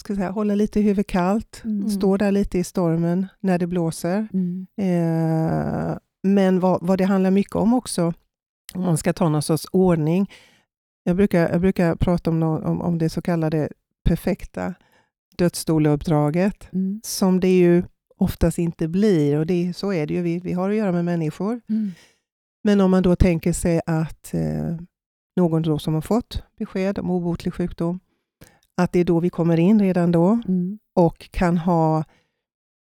ska 0.00 0.14
säga, 0.14 0.30
hålla 0.30 0.54
lite 0.54 0.80
huvudet 0.80 1.06
kallt, 1.06 1.62
Mm. 1.64 1.90
stå 1.90 2.16
där 2.16 2.32
lite 2.32 2.58
i 2.58 2.64
stormen 2.64 3.26
när 3.40 3.58
det 3.58 3.66
blåser. 3.66 4.28
Mm. 4.32 4.66
Eh, 4.76 5.96
men 6.22 6.60
vad, 6.60 6.78
vad 6.86 6.98
det 6.98 7.04
handlar 7.04 7.30
mycket 7.30 7.54
om 7.56 7.74
också, 7.74 8.12
om 8.74 8.80
man 8.82 8.98
ska 8.98 9.12
ta 9.12 9.28
någon 9.28 9.42
sorts 9.42 9.66
ordning. 9.72 10.30
Jag 11.04 11.16
brukar, 11.16 11.48
jag 11.50 11.60
brukar 11.60 11.96
prata 11.96 12.30
om, 12.30 12.40
nå- 12.40 12.62
om, 12.64 12.80
om 12.82 12.98
det 12.98 13.08
så 13.08 13.22
kallade 13.22 13.68
perfekta 14.04 14.74
dödsstoleuppdraget, 15.36 16.68
Mm. 16.72 17.00
som 17.04 17.40
det 17.40 17.58
ju 17.58 17.82
oftast 18.16 18.58
inte 18.58 18.88
blir. 18.88 19.38
Och 19.38 19.46
det, 19.46 19.72
så 19.76 19.92
är 19.92 20.06
det 20.06 20.14
ju, 20.14 20.22
vi, 20.22 20.38
vi 20.38 20.52
har 20.52 20.70
att 20.70 20.76
göra 20.76 20.92
med 20.92 21.04
människor. 21.04 21.60
Mm. 21.68 21.90
Men 22.64 22.80
om 22.80 22.90
man 22.90 23.02
då 23.02 23.16
tänker 23.16 23.52
sig 23.52 23.80
att 23.86 24.34
eh, 24.34 24.76
någon 25.36 25.62
då 25.62 25.78
som 25.78 25.94
har 25.94 26.00
fått 26.00 26.42
besked 26.58 26.98
om 26.98 27.10
obotlig 27.10 27.54
sjukdom, 27.54 28.00
att 28.76 28.92
det 28.92 28.98
är 29.00 29.04
då 29.04 29.20
vi 29.20 29.30
kommer 29.30 29.58
in 29.60 29.80
redan 29.80 30.12
då 30.12 30.40
Mm. 30.48 30.78
och 30.94 31.28
kan 31.30 31.58
ha 31.58 32.04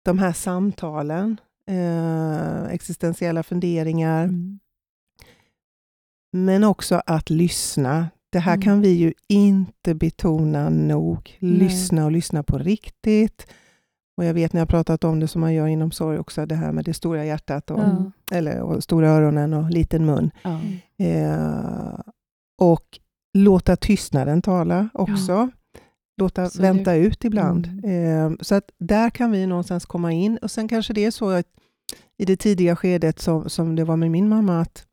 de 0.04 0.18
här 0.18 0.32
samtalen, 0.32 1.40
eh, 1.68 2.64
existentiella 2.64 3.42
funderingar, 3.42 4.24
Mm. 4.24 4.58
Men 6.32 6.64
också 6.64 7.02
att 7.06 7.30
lyssna. 7.30 8.08
Det 8.32 8.38
här 8.38 8.52
Mm. 8.54 8.62
kan 8.62 8.80
vi 8.80 8.88
ju 8.88 9.12
inte 9.28 9.94
betona 9.94 10.68
nog. 10.68 11.36
Lyssna 11.38 12.04
och 12.04 12.12
lyssna 12.12 12.42
på 12.42 12.58
riktigt. 12.58 13.46
Och 14.16 14.24
Jag 14.24 14.34
vet 14.34 14.52
när 14.52 14.58
jag 14.60 14.66
har 14.66 14.70
pratat 14.70 15.04
om 15.04 15.20
det 15.20 15.28
som 15.28 15.40
man 15.40 15.54
gör 15.54 15.66
inom 15.66 15.90
sorg 15.90 16.18
också, 16.18 16.46
det 16.46 16.54
här 16.54 16.72
med 16.72 16.84
det 16.84 16.94
stora 16.94 17.24
hjärtat 17.24 17.70
och, 17.70 17.78
Ja. 17.80 18.10
eller, 18.32 18.60
och 18.60 18.82
stora 18.82 19.08
öronen 19.08 19.54
och 19.54 19.70
liten 19.70 20.06
mun. 20.06 20.30
Ja. 20.42 20.60
Eh, 21.06 21.98
och 22.62 22.84
låta 23.38 23.76
tystnaden 23.76 24.42
tala 24.42 24.88
också. 24.94 25.50
Låta 26.20 26.50
Så 26.50 26.58
det- 26.58 26.62
vänta 26.62 26.94
ut 26.94 27.24
ibland. 27.24 27.66
Mm. 27.66 28.32
Eh, 28.32 28.36
så 28.40 28.54
att 28.54 28.70
där 28.78 29.10
kan 29.10 29.30
vi 29.30 29.46
någonstans 29.46 29.86
komma 29.86 30.12
in. 30.12 30.38
Och 30.42 30.50
sen 30.50 30.68
kanske 30.68 30.92
det 30.92 31.04
är 31.04 31.10
så 31.10 31.30
att 31.30 31.46
i 32.18 32.24
det 32.24 32.36
tidiga 32.36 32.76
skedet 32.76 33.18
som, 33.18 33.48
som 33.50 33.76
det 33.76 33.84
var 33.84 33.96
med 33.96 34.10
min 34.10 34.28
mamma, 34.28 34.60
att 34.60 34.84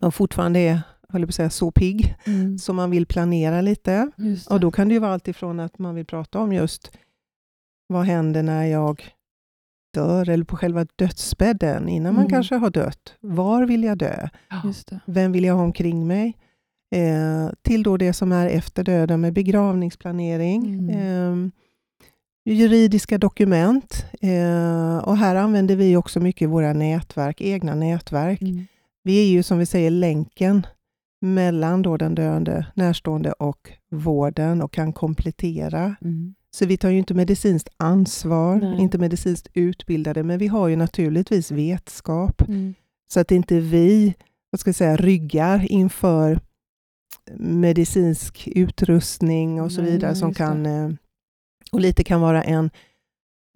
man 0.00 0.12
fortfarande 0.12 0.58
är 0.60 0.80
höll 1.08 1.20
jag 1.20 1.28
på 1.28 1.30
att 1.30 1.34
säga, 1.34 1.50
så 1.50 1.70
pigg, 1.70 2.14
Mm. 2.26 2.58
så 2.58 2.72
man 2.72 2.90
vill 2.90 3.06
planera 3.06 3.60
lite. 3.60 4.10
Och 4.50 4.60
då 4.60 4.70
kan 4.70 4.88
det 4.88 4.94
ju 4.94 5.00
vara 5.00 5.12
allt 5.12 5.28
ifrån 5.28 5.60
att 5.60 5.78
man 5.78 5.94
vill 5.94 6.06
prata 6.06 6.38
om 6.38 6.52
just 6.52 6.90
vad 7.86 8.04
händer 8.04 8.42
när 8.42 8.64
jag 8.64 9.02
dör, 9.94 10.28
eller 10.28 10.44
på 10.44 10.56
själva 10.56 10.86
dödsbädden, 10.96 11.88
innan 11.88 12.14
man 12.14 12.22
Mm. 12.22 12.30
kanske 12.30 12.54
har 12.56 12.70
dött. 12.70 13.14
Var 13.20 13.66
vill 13.66 13.84
jag 13.84 13.98
dö? 13.98 14.28
Vem 15.06 15.32
vill 15.32 15.44
jag 15.44 15.54
ha 15.54 15.62
omkring 15.62 16.06
mig? 16.06 16.36
Eh, 16.94 17.50
till 17.62 17.82
då 17.82 17.96
det 17.96 18.12
som 18.12 18.32
är 18.32 18.46
efter 18.46 18.84
döden 18.84 19.20
med 19.20 19.32
begravningsplanering, 19.32 20.74
Mm. 20.74 21.44
eh, 22.46 22.54
juridiska 22.54 23.18
dokument. 23.18 24.04
Eh, 24.20 24.98
och 24.98 25.16
här 25.16 25.34
använder 25.34 25.76
vi 25.76 25.96
också 25.96 26.20
mycket 26.20 26.48
våra 26.48 26.72
nätverk, 26.72 27.40
egna 27.40 27.74
nätverk. 27.74 28.40
Mm. 28.42 28.66
Vi 29.02 29.22
är 29.26 29.30
ju 29.30 29.42
som 29.42 29.58
vi 29.58 29.66
säger 29.66 29.90
länken 29.90 30.66
mellan 31.20 31.82
då 31.82 31.96
den 31.96 32.14
döende, 32.14 32.66
närstående 32.74 33.32
och 33.32 33.70
vården 33.90 34.62
och 34.62 34.72
kan 34.72 34.92
komplettera. 34.92 35.96
Mm. 36.02 36.34
Så 36.50 36.66
vi 36.66 36.76
tar 36.76 36.90
ju 36.90 36.98
inte 36.98 37.14
medicinskt 37.14 37.68
ansvar, 37.76 38.56
Nej. 38.56 38.80
inte 38.80 38.98
medicinskt 38.98 39.48
utbildade, 39.54 40.22
men 40.22 40.38
vi 40.38 40.46
har 40.46 40.68
ju 40.68 40.76
naturligtvis 40.76 41.50
vetskap. 41.50 42.42
Mm. 42.48 42.74
Så 43.12 43.20
att 43.20 43.30
inte 43.30 43.60
vi 43.60 44.14
vad 44.50 44.60
ska 44.60 44.68
jag 44.68 44.74
säga, 44.76 44.96
ryggar 44.96 45.72
inför 45.72 46.40
medicinsk 47.36 48.48
utrustning 48.54 49.62
och 49.62 49.72
så 49.72 49.82
Nej, 49.82 49.90
vidare 49.90 50.14
som 50.14 50.34
kan, 50.34 50.66
eh, 50.66 50.90
och 51.72 51.80
lite 51.80 52.04
kan 52.04 52.20
vara 52.20 52.42
en, 52.42 52.70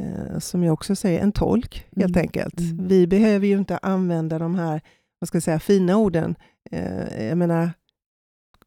eh, 0.02 0.38
som 0.38 0.62
jag 0.62 0.72
också 0.72 0.96
säger, 0.96 1.20
en 1.20 1.33
tolk 1.33 1.87
helt 1.96 2.16
Mm, 2.16 2.20
enkelt. 2.22 2.61
mm. 2.61 2.88
Vi 2.88 3.07
behöver 3.07 3.46
ju 3.46 3.59
inte 3.59 3.78
använda 3.78 4.38
de 4.38 4.55
här 4.55 4.81
vad 5.22 5.28
ska 5.28 5.37
jag 5.37 5.42
säga, 5.42 5.61
fina 5.61 5.96
orden. 5.96 6.35
Eh, 6.70 7.26
Jag 7.26 7.38
menar, 7.38 7.70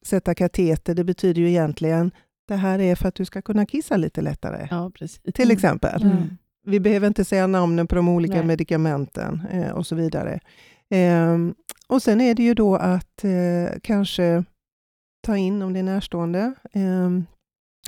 sätta 0.01 0.35
kateter, 0.35 0.95
det 0.95 1.03
betyder 1.03 1.41
ju 1.41 1.49
egentligen 1.49 2.11
det 2.47 2.55
här 2.55 2.79
är 2.79 2.95
för 2.95 3.07
att 3.07 3.15
du 3.15 3.25
ska 3.25 3.41
kunna 3.41 3.65
kissa 3.65 3.97
lite 3.97 4.21
lättare. 4.21 4.67
Ja, 4.71 4.91
precis. 4.95 5.21
Till 5.33 5.51
exempel. 5.51 6.03
Mm. 6.03 6.37
Vi 6.67 6.79
behöver 6.79 7.07
inte 7.07 7.25
säga 7.25 7.47
namnen 7.47 7.87
på 7.87 7.95
de 7.95 8.09
olika 8.09 8.35
Nej. 8.35 8.45
medikamenten 8.45 9.41
eh, 9.51 9.71
och 9.71 9.87
så 9.87 9.95
vidare. 9.95 10.39
Ehm, 10.89 11.55
och 11.87 12.01
sen 12.01 12.21
är 12.21 12.35
det 12.35 12.43
ju 12.43 12.53
då 12.53 12.75
att 12.75 13.23
eh, 13.23 13.79
kanske 13.83 14.43
ta 15.23 15.37
in 15.37 15.61
om 15.61 15.73
det 15.73 15.79
är 15.79 15.83
närstående. 15.83 16.53
Ehm, 16.73 17.25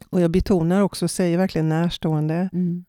och 0.09 0.21
jag 0.21 0.31
betonar 0.31 0.81
också, 0.81 1.07
säger 1.07 1.37
verkligen 1.37 1.69
närstående. 1.69 2.49
Mm. 2.53 2.85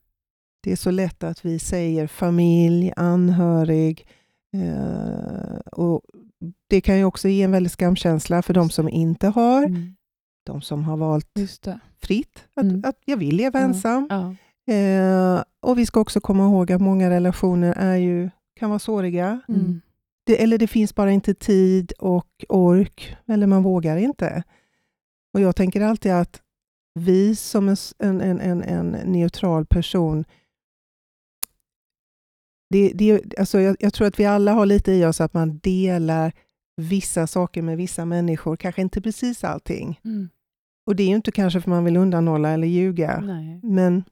Det 0.63 0.71
är 0.71 0.75
så 0.75 0.91
lätt 0.91 1.23
att 1.23 1.45
vi 1.45 1.59
säger 1.59 2.07
familj, 2.07 2.93
anhörig, 2.95 4.07
Eh, 4.53 5.59
och 5.71 6.01
Det 6.69 6.81
kan 6.81 6.97
ju 6.97 7.03
också 7.03 7.27
ge 7.29 7.43
en 7.43 7.51
väldig 7.51 7.71
skamkänsla 7.71 8.41
för 8.41 8.53
de 8.53 8.69
som 8.69 8.89
inte 8.89 9.27
har, 9.27 9.63
Mm. 9.65 9.95
de 10.45 10.61
som 10.61 10.83
har 10.83 10.97
valt 10.97 11.27
fritt, 12.01 12.45
att, 12.55 12.63
Mm. 12.63 12.81
att 12.85 12.95
jag 13.05 13.17
vill 13.17 13.35
leva 13.35 13.59
Ja. 13.59 13.65
ensam. 13.65 14.07
Ja. 14.09 14.35
Eh, 14.73 15.43
och 15.61 15.77
vi 15.77 15.85
ska 15.85 15.99
också 15.99 16.21
komma 16.21 16.43
ihåg 16.43 16.71
att 16.71 16.81
många 16.81 17.09
relationer 17.09 17.73
är 17.77 17.95
ju, 17.95 18.29
kan 18.59 18.69
vara 18.69 18.79
såriga. 18.79 19.41
Mm. 19.47 19.81
Det, 20.25 20.43
eller 20.43 20.57
det 20.57 20.67
finns 20.67 20.95
bara 20.95 21.11
inte 21.11 21.33
tid 21.33 21.91
och 21.99 22.45
ork, 22.49 23.17
eller 23.27 23.47
man 23.47 23.63
vågar 23.63 23.97
inte. 23.97 24.43
Och 25.33 25.41
jag 25.41 25.55
tänker 25.55 25.81
alltid 25.81 26.11
att 26.11 26.41
vi 26.99 27.35
som 27.35 27.69
en, 27.99 28.21
en, 28.21 28.39
en, 28.41 28.63
en 28.63 28.87
neutral 29.05 29.65
person, 29.65 30.25
det, 32.69 32.91
det, 32.95 33.39
alltså 33.39 33.59
jag, 33.59 33.75
jag 33.79 33.93
tror 33.93 34.07
att 34.07 34.19
vi 34.19 34.25
alla 34.25 34.53
har 34.53 34.65
lite 34.65 34.91
i 34.91 35.05
oss 35.05 35.21
att 35.21 35.33
man 35.33 35.57
delar 35.57 36.31
vissa 36.77 37.27
saker 37.27 37.61
med 37.61 37.77
vissa 37.77 38.05
människor, 38.05 38.55
kanske 38.55 38.81
inte 38.81 39.01
precis 39.01 39.43
allting. 39.43 39.99
Mm. 40.05 40.29
Och 40.87 40.95
det 40.95 41.03
är 41.03 41.07
ju 41.07 41.15
inte 41.15 41.31
kanske 41.31 41.61
för 41.61 41.69
man 41.69 41.85
vill 41.85 41.97
undanhålla 41.97 42.49
eller 42.49 42.67
ljuga, 42.67 43.19
Nej. 43.19 43.59
men 43.63 44.03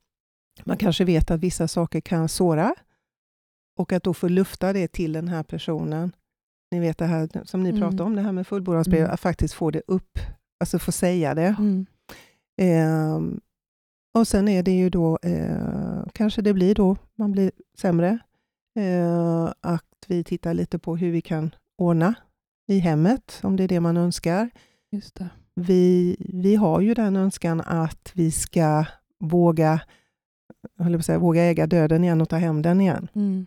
man 0.63 0.77
kanske 0.77 1.05
vet 1.05 1.31
att 1.31 1.39
vissa 1.39 1.67
saker 1.67 2.01
kan 2.01 2.29
såra 2.29 2.75
och 3.79 3.93
att 3.93 4.03
då 4.03 4.13
få 4.13 4.27
lufta 4.27 4.73
det 4.73 4.87
till 4.87 5.13
den 5.13 5.27
här 5.27 5.43
personen. 5.43 6.11
Ni 6.71 6.79
vet 6.79 6.97
det 6.97 7.05
här 7.05 7.29
som 7.43 7.63
ni 7.63 7.69
Mm. 7.69 7.81
pratade 7.81 8.03
om, 8.03 8.15
det 8.15 8.21
här 8.21 8.31
med 8.31 8.47
fullbordansbrev, 8.47 8.99
Mm. 9.01 9.13
att 9.13 9.19
faktiskt 9.19 9.53
få 9.53 9.71
det 9.71 9.81
upp, 9.87 10.19
alltså 10.59 10.79
få 10.79 10.91
säga 10.91 11.33
det. 11.35 11.55
Mm. 11.59 11.85
Ehm, 12.61 13.39
och 14.17 14.27
sen 14.27 14.47
är 14.47 14.63
det 14.63 14.71
ju 14.71 14.89
då, 14.89 15.19
eh, 15.23 16.03
kanske 16.13 16.41
det 16.41 16.53
blir 16.53 16.75
då, 16.75 16.97
man 17.15 17.31
blir 17.31 17.51
sämre, 17.77 18.19
eh, 18.77 19.53
att 19.61 19.83
vi 20.07 20.23
tittar 20.23 20.53
lite 20.53 20.79
på 20.79 20.97
hur 20.97 21.11
vi 21.11 21.21
kan 21.21 21.55
ordna 21.77 22.13
i 22.67 22.79
hemmet, 22.79 23.39
om 23.43 23.55
det 23.55 23.63
är 23.63 23.67
det 23.67 23.79
man 23.79 23.97
önskar. 23.97 24.49
Just 24.91 25.15
det. 25.15 25.29
Vi, 25.55 26.15
vi 26.19 26.55
har 26.55 26.81
ju 26.81 26.93
den 26.93 27.15
önskan 27.15 27.61
att 27.61 28.11
vi 28.13 28.31
ska 28.31 28.85
våga, 29.19 29.81
jag 30.77 31.05
säga, 31.05 31.19
våga 31.19 31.41
äga 31.43 31.67
döden 31.67 32.03
igen 32.03 32.21
och 32.21 32.29
ta 32.29 32.35
hem 32.37 32.61
den 32.61 32.81
igen. 32.81 33.07
Mm. 33.15 33.45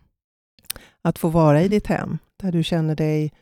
Att 1.02 1.18
få 1.18 1.28
vara 1.28 1.62
i 1.62 1.68
ditt 1.68 1.86
hem, 1.86 2.18
där 2.36 2.52
du 2.52 2.62
känner 2.64 2.96
dig 2.96 3.32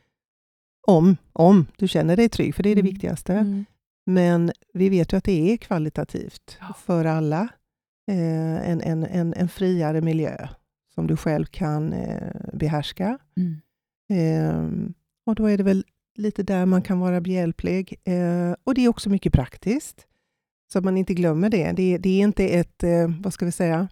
om, 0.86 1.16
om 1.32 1.66
du 1.76 1.88
känner 1.88 2.16
dig 2.16 2.28
trygg, 2.28 2.54
för 2.54 2.62
det 2.62 2.68
är 2.70 2.74
det 2.74 2.80
Mm. 2.80 2.92
viktigaste. 2.92 3.34
Mm. 3.34 3.64
Men 4.06 4.52
vi 4.74 4.88
vet 4.88 5.12
ju 5.12 5.16
att 5.16 5.24
det 5.24 5.52
är 5.52 5.56
kvalitativt 5.56 6.56
Ja. 6.60 6.74
för 6.86 7.04
alla. 7.04 7.48
Eh, 8.10 8.70
en, 8.70 8.80
en, 8.80 9.04
en, 9.04 9.34
en 9.34 9.48
friare 9.48 10.00
miljö 10.00 10.48
som 10.98 11.06
du 11.06 11.16
själv 11.16 11.44
kan 11.44 11.92
eh, 11.92 12.32
behärska. 12.52 13.18
Mm. 13.36 13.60
Eh, 14.10 14.90
och 15.26 15.34
då 15.34 15.46
är 15.46 15.58
det 15.58 15.64
väl 15.64 15.84
lite 16.14 16.42
där 16.42 16.66
man 16.66 16.82
kan 16.82 17.00
vara 17.00 17.20
behjälplig. 17.20 17.94
Eh, 18.04 18.54
och 18.64 18.74
det 18.74 18.84
är 18.84 18.88
också 18.88 19.10
mycket 19.10 19.32
praktiskt. 19.32 20.06
Så 20.72 20.78
att 20.78 20.84
man 20.84 20.96
inte 20.96 21.14
glömmer 21.14 21.50
det. 21.50 21.72
Det, 21.72 21.98
det 21.98 22.08
är 22.08 22.22
inte 22.22 22.48
ett, 22.48 22.82
eh, 22.82 23.10
vad 23.20 23.32
ska 23.32 23.44
vi 23.44 23.52
säga, 23.52 23.88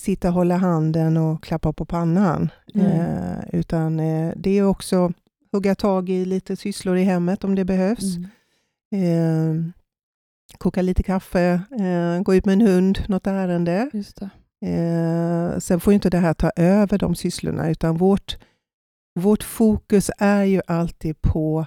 sitta 0.00 0.28
och 0.28 0.34
hålla 0.34 0.56
handen 0.56 1.16
och 1.16 1.42
klappa 1.42 1.72
på 1.72 1.84
pannan. 1.84 2.50
Mm. 2.74 3.40
Utan 3.52 4.00
eh, 4.00 4.32
det 4.36 4.58
är 4.58 4.62
också 4.62 5.12
hugga 5.52 5.74
tag 5.74 6.10
i 6.10 6.24
lite 6.24 6.56
sysslor 6.56 6.96
i 6.96 7.02
hemmet 7.02 7.44
om 7.44 7.54
det 7.54 7.64
behövs. 7.64 8.16
Mm. 8.90 9.64
Eh, 9.64 9.70
koka 10.58 10.82
lite 10.82 11.02
kaffe, 11.02 11.60
gå 12.22 12.34
ut 12.34 12.44
med 12.44 12.52
en 12.52 12.66
hund, 12.66 12.98
något 13.08 13.26
ärende. 13.26 13.90
Just 13.92 14.16
det. 14.16 14.30
Eh, 14.64 15.58
sen 15.58 15.80
får 15.80 15.92
ju 15.92 15.94
inte 15.94 16.10
det 16.10 16.18
här 16.18 16.34
ta 16.34 16.50
över 16.56 16.98
de 16.98 17.14
sysslorna, 17.14 17.70
utan 17.70 17.96
vårt, 17.96 18.38
vårt 19.20 19.42
fokus 19.42 20.10
är 20.18 20.44
ju 20.44 20.60
alltid 20.66 21.22
på 21.22 21.66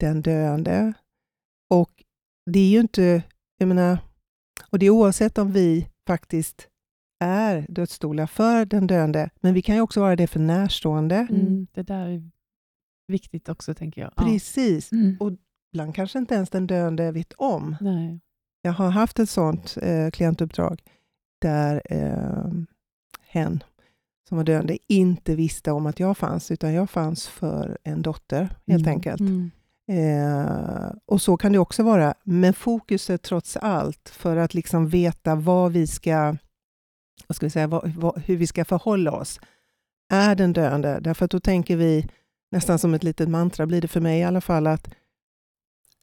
den 0.00 0.22
döende. 0.22 0.92
Och 1.70 1.90
det 2.50 2.58
är 2.58 2.68
ju 2.68 2.80
inte, 2.80 3.22
jag 3.58 3.68
menar, 3.68 3.98
och 4.70 4.78
det 4.78 4.86
är 4.86 4.90
oavsett 4.90 5.38
om 5.38 5.52
vi 5.52 5.88
faktiskt 6.06 6.68
är 7.24 7.66
dödsstolar 7.68 8.26
för 8.26 8.64
den 8.64 8.86
döende, 8.86 9.30
men 9.40 9.54
vi 9.54 9.62
kan 9.62 9.74
ju 9.74 9.80
också 9.80 10.00
vara 10.00 10.16
det 10.16 10.26
för 10.26 10.40
närstående. 10.40 11.26
Mm. 11.30 11.66
Det 11.72 11.82
där 11.82 12.08
är 12.08 12.30
viktigt 13.06 13.48
också, 13.48 13.74
tänker 13.74 14.00
jag. 14.00 14.12
Ja. 14.16 14.22
Precis. 14.22 14.92
Mm. 14.92 15.16
Ibland 15.72 15.94
kanske 15.94 16.18
inte 16.18 16.34
ens 16.34 16.50
den 16.50 16.66
döende 16.66 17.12
vet 17.12 17.32
om. 17.32 17.76
Nej. 17.80 18.20
Jag 18.62 18.72
har 18.72 18.90
haft 18.90 19.18
ett 19.18 19.30
sånt 19.30 19.76
eh, 19.82 20.10
klientuppdrag 20.10 20.82
där 21.44 21.82
eh, 21.90 22.52
hen 23.28 23.62
som 24.28 24.36
var 24.36 24.44
döende 24.44 24.78
inte 24.88 25.34
visste 25.34 25.72
om 25.72 25.86
att 25.86 26.00
jag 26.00 26.16
fanns, 26.16 26.50
utan 26.50 26.72
jag 26.74 26.90
fanns 26.90 27.26
för 27.28 27.78
en 27.84 28.02
dotter 28.02 28.48
helt 28.66 28.86
Mm. 28.86 28.90
enkelt. 28.94 29.20
Mm. 29.20 29.50
Eh, 29.88 30.92
och 31.06 31.22
så 31.22 31.36
kan 31.36 31.52
det 31.52 31.58
också 31.58 31.82
vara. 31.82 32.14
Men 32.24 32.54
fokuset 32.54 33.22
trots 33.22 33.56
allt 33.56 34.08
för 34.08 34.36
att 34.36 34.54
liksom 34.54 34.88
veta 34.88 35.34
vad 35.34 35.72
vi 35.72 35.86
ska, 35.86 36.36
vad 37.26 37.36
ska 37.36 37.46
vi 37.46 37.50
säga, 37.50 37.66
vad, 37.66 37.88
vad, 37.92 38.22
hur 38.22 38.36
vi 38.36 38.46
ska 38.46 38.64
förhålla 38.64 39.12
oss, 39.12 39.40
är 40.12 40.34
den 40.34 40.52
döende. 40.52 40.98
Därför 41.00 41.24
att 41.24 41.30
då 41.30 41.40
tänker 41.40 41.76
vi, 41.76 42.06
nästan 42.50 42.78
som 42.78 42.94
ett 42.94 43.02
litet 43.04 43.28
mantra 43.28 43.66
blir 43.66 43.80
det 43.80 43.88
för 43.88 44.00
mig 44.00 44.20
i 44.20 44.24
alla 44.24 44.40
fall, 44.40 44.66
att 44.66 44.88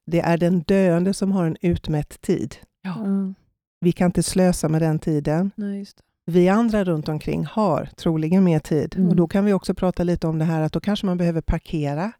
det 0.05 0.19
är 0.19 0.37
den 0.37 0.59
döende 0.61 1.13
som 1.13 1.31
har 1.31 1.45
en 1.45 1.57
utmätt 1.61 2.21
tid. 2.21 2.55
Ja. 2.81 2.95
Ja. 3.05 3.33
Vi 3.81 3.91
kan 3.91 4.05
inte 4.05 4.23
slösa 4.23 4.69
med 4.69 4.81
den 4.81 4.99
tiden. 4.99 5.51
Nej, 5.55 5.79
just 5.79 5.97
det. 5.97 6.03
Vi 6.31 6.49
andra 6.49 6.83
runt 6.83 7.09
omkring 7.09 7.45
har 7.45 7.85
troligen 7.97 8.43
mer 8.43 8.59
tid. 8.59 8.95
Mm. 8.97 9.09
Och 9.09 9.15
Då 9.15 9.27
kan 9.27 9.45
vi 9.45 9.53
också 9.53 9.73
prata 9.73 10.03
lite 10.03 10.27
om 10.27 10.39
det 10.39 10.45
här 10.45 10.61
att 10.61 10.73
då 10.73 10.79
kanske 10.79 11.05
man 11.05 11.17
behöver 11.17 11.41
parkera 11.41 12.11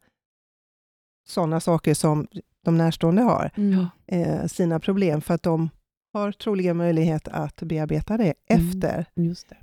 sådana 1.30 1.60
saker 1.60 1.94
som 1.94 2.28
de 2.66 2.78
närstående 2.78 3.22
har, 3.22 3.52
Mm. 3.58 3.72
Ja. 3.80 4.16
eh, 4.18 4.46
sina 4.48 4.80
problem, 4.80 5.22
för 5.22 5.34
att 5.34 5.44
de 5.44 5.70
har 6.14 6.32
troligen 6.32 6.78
möjlighet 6.78 7.28
att 7.28 7.62
bearbeta 7.62 8.18
det 8.18 8.34
Mm. 8.50 8.70
efter. 8.70 9.06
Just 9.16 9.50
det. 9.50 9.58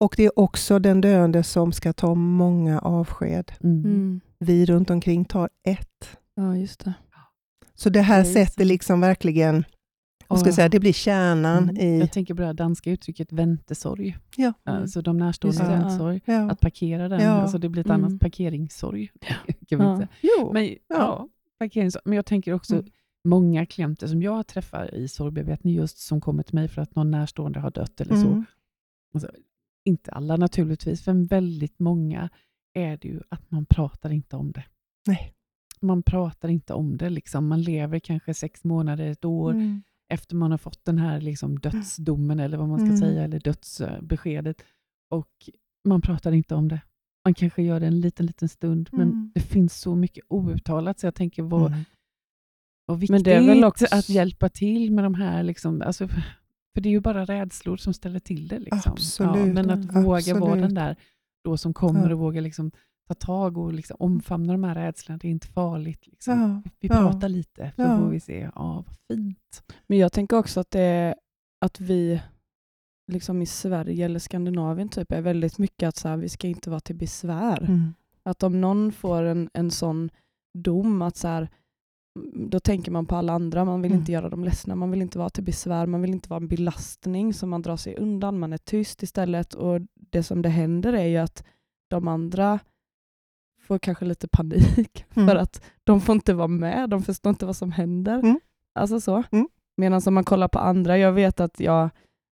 Och 0.00 0.14
det 0.16 0.24
är 0.24 0.38
också 0.38 0.78
den 0.78 1.00
döende 1.00 1.42
som 1.42 1.72
ska 1.72 1.92
ta 1.92 2.14
många 2.14 2.78
avsked. 2.78 3.52
Mm. 3.62 3.84
Mm. 3.84 4.20
Vi 4.38 4.66
runt 4.66 4.90
omkring 4.90 5.24
tar 5.24 5.48
ett. 5.66 6.18
Ja, 6.34 6.56
just 6.56 6.84
det. 6.84 6.92
Så 7.74 7.90
det 7.90 8.00
här 8.00 8.22
Det 8.22 8.28
är 8.30 8.32
sätter 8.34 8.64
liksom 8.64 9.00
verkligen, 9.00 9.64
jag 10.30 10.54
säga, 10.54 10.68
det 10.68 10.80
blir 10.80 10.92
kärnan 10.92 11.62
Mm. 11.62 11.76
i... 11.76 11.98
Jag 12.00 12.12
tänker 12.12 12.34
på 12.34 12.42
det 12.42 12.52
danska 12.52 12.90
uttrycket 12.90 13.32
väntesorg. 13.32 14.16
Ja. 14.36 14.52
Alltså 14.64 15.02
de 15.02 15.16
närstående 15.16 15.62
väntesorg. 15.68 16.20
Ja. 16.24 16.50
Att 16.50 16.60
parkera 16.60 17.08
den, 17.08 17.20
Ja. 17.20 17.30
alltså 17.30 17.58
det 17.58 17.68
blir 17.68 17.80
ett 17.80 17.86
Mm. 17.90 18.04
annat 18.04 18.20
parkeringssorg. 18.20 19.10
kan 19.68 19.78
vi 19.78 19.96
säga. 19.96 20.08
Jo. 20.20 20.50
Men, 20.52 20.76
ja. 20.88 21.28
parkeringssorg. 21.58 22.02
Men 22.04 22.16
jag 22.16 22.26
tänker 22.26 22.52
också, 22.52 22.74
Mm. 22.74 22.86
många 23.24 23.66
klienter 23.66 24.06
som 24.06 24.22
jag 24.22 24.46
träffar 24.46 24.94
i 24.94 25.08
sorgbearbetning, 25.08 25.74
just 25.74 25.98
som 25.98 26.20
kommer 26.20 26.42
till 26.42 26.54
mig 26.54 26.68
för 26.68 26.82
att 26.82 26.94
någon 26.94 27.10
närstående 27.10 27.60
har 27.60 27.70
dött 27.70 28.00
eller 28.00 28.16
så. 28.16 28.26
Mm. 28.28 28.44
Alltså, 29.14 29.30
inte 29.84 30.10
alla 30.12 30.36
naturligtvis, 30.36 31.06
men 31.06 31.26
väldigt 31.26 31.78
många 31.78 32.28
är 32.74 32.96
det 32.96 33.08
ju 33.08 33.20
att 33.28 33.50
man 33.50 33.66
pratar 33.66 34.10
inte 34.10 34.36
om 34.36 34.52
det. 34.52 34.64
Nej. 35.06 35.34
Man 35.82 36.02
pratar 36.02 36.48
inte 36.48 36.72
om 36.74 36.96
det. 36.96 37.10
Liksom. 37.10 37.46
Man 37.48 37.62
lever 37.62 37.98
kanske 37.98 38.34
sex 38.34 38.64
månader, 38.64 39.06
ett 39.10 39.24
år 39.24 39.50
Mm. 39.52 39.82
Efter 40.10 40.36
man 40.36 40.50
har 40.50 40.58
fått 40.58 40.84
den 40.84 40.98
här 40.98 41.20
liksom, 41.20 41.58
dödsdomen, 41.58 42.40
eller 42.40 42.58
vad 42.58 42.68
man 42.68 42.78
ska 42.78 42.86
Mm. 42.86 42.98
säga, 42.98 43.24
eller 43.24 43.40
dödsbeskedet. 43.40 44.62
Och 45.10 45.28
man 45.88 46.00
pratar 46.00 46.32
inte 46.32 46.54
om 46.54 46.68
det. 46.68 46.80
Man 47.24 47.34
kanske 47.34 47.62
gör 47.62 47.80
det 47.80 47.86
en 47.86 48.00
liten, 48.00 48.26
liten 48.26 48.48
stund, 48.48 48.88
men 48.92 49.08
Mm. 49.08 49.30
det 49.34 49.40
finns 49.40 49.80
så 49.80 49.94
mycket 49.96 50.24
outtalat, 50.28 50.98
så 51.00 51.06
jag 51.06 51.14
tänker 51.14 51.42
vad, 51.42 51.66
Mm. 51.72 51.80
vad 52.86 52.98
viktigt 52.98 53.10
Men 53.14 53.22
det 53.22 53.32
är 53.34 53.46
väl 53.46 53.64
också- 53.64 53.86
att 53.90 54.08
hjälpa 54.08 54.48
till 54.48 54.92
med 54.92 55.04
de 55.04 55.14
här, 55.14 55.42
liksom, 55.42 55.82
alltså, 55.82 56.08
för 56.08 56.80
det 56.80 56.88
är 56.88 56.90
ju 56.90 57.00
bara 57.00 57.24
rädslor 57.24 57.76
som 57.76 57.94
ställer 57.94 58.20
till 58.20 58.48
det. 58.48 58.58
Liksom. 58.58 58.92
Absolut. 58.92 59.54
men 59.54 59.70
att 59.70 59.84
våga 59.84 60.04
vara 60.04 60.52
Absolut. 60.52 60.62
den 60.62 60.74
där 60.74 60.96
då 61.44 61.56
som 61.56 61.74
kommer 61.74 62.06
Ja. 62.08 62.12
och 62.14 62.18
våga 62.20 62.40
liksom, 62.40 62.70
ta 63.14 63.26
tag 63.26 63.58
och 63.58 63.72
liksom, 63.72 63.96
omfamna 64.00 64.52
de 64.52 64.64
här 64.64 64.74
rädslorna, 64.74 65.18
det 65.18 65.28
är 65.28 65.32
inte 65.32 65.46
farligt. 65.46 66.06
Liksom. 66.06 66.40
Ja. 66.40 66.70
Vi 66.80 66.88
Ja. 66.88 66.94
pratar 66.96 67.28
lite, 67.28 67.72
så 67.76 67.82
Ja. 67.82 67.98
får 67.98 68.08
vi 68.08 68.20
se. 68.20 68.50
Ja, 68.54 68.84
vad 68.86 68.96
fint. 69.18 69.62
Men 69.86 69.98
jag 69.98 70.12
tänker 70.12 70.36
också 70.38 70.60
att 70.60 70.70
det 70.70 71.14
att 71.64 71.80
vi 71.80 72.20
liksom 73.12 73.42
i 73.42 73.46
Sverige 73.46 74.04
eller 74.04 74.18
Skandinavien 74.18 74.88
typ 74.88 75.12
är 75.12 75.20
väldigt 75.20 75.58
mycket 75.58 75.88
att 75.88 75.96
så 75.96 76.08
här, 76.08 76.16
vi 76.16 76.28
ska 76.28 76.48
inte 76.48 76.70
vara 76.70 76.80
till 76.80 76.96
besvär. 76.96 77.62
Mm. 77.62 77.94
Att 78.22 78.42
om 78.42 78.60
någon 78.60 78.92
får 78.92 79.22
en, 79.22 79.50
en 79.52 79.70
sån 79.70 80.10
dom 80.58 81.02
att 81.02 81.16
så 81.16 81.28
här, 81.28 81.48
då 82.34 82.60
tänker 82.60 82.92
man 82.92 83.06
på 83.06 83.16
alla 83.16 83.32
andra, 83.32 83.64
man 83.64 83.82
vill 83.82 83.90
Mm. 83.92 84.00
inte 84.00 84.12
göra 84.12 84.28
dem 84.28 84.44
ledsna, 84.44 84.74
man 84.74 84.90
vill 84.90 85.02
inte 85.02 85.18
vara 85.18 85.30
till 85.30 85.44
besvär, 85.44 85.86
man 85.86 86.02
vill 86.02 86.10
inte 86.10 86.28
vara 86.28 86.40
en 86.40 86.48
belastning 86.48 87.34
så 87.34 87.46
man 87.46 87.62
drar 87.62 87.76
sig 87.76 87.96
undan, 87.96 88.38
man 88.38 88.52
är 88.52 88.58
tyst 88.58 89.02
istället 89.02 89.54
och 89.54 89.80
det 89.94 90.22
som 90.22 90.42
det 90.42 90.48
händer 90.48 90.92
är 90.92 91.06
ju 91.06 91.16
att 91.16 91.44
de 91.90 92.08
andra 92.08 92.58
får 93.74 93.78
kanske 93.78 94.04
lite 94.04 94.28
panik 94.28 95.04
Mm. 95.16 95.28
för 95.28 95.36
att 95.36 95.62
de 95.84 96.00
får 96.00 96.14
inte 96.14 96.34
vara 96.34 96.48
med, 96.48 96.90
de 96.90 97.02
förstår 97.02 97.30
inte 97.30 97.46
vad 97.46 97.56
som 97.56 97.72
händer. 97.72 98.18
Mm. 98.18 98.40
Alltså 98.74 99.00
så. 99.00 99.22
Mm. 99.32 99.48
Medan 99.76 100.02
om 100.06 100.14
man 100.14 100.24
kollar 100.24 100.48
på 100.48 100.58
andra, 100.58 100.98
jag 100.98 101.12
vet 101.12 101.40
att 101.40 101.60
jag 101.60 101.90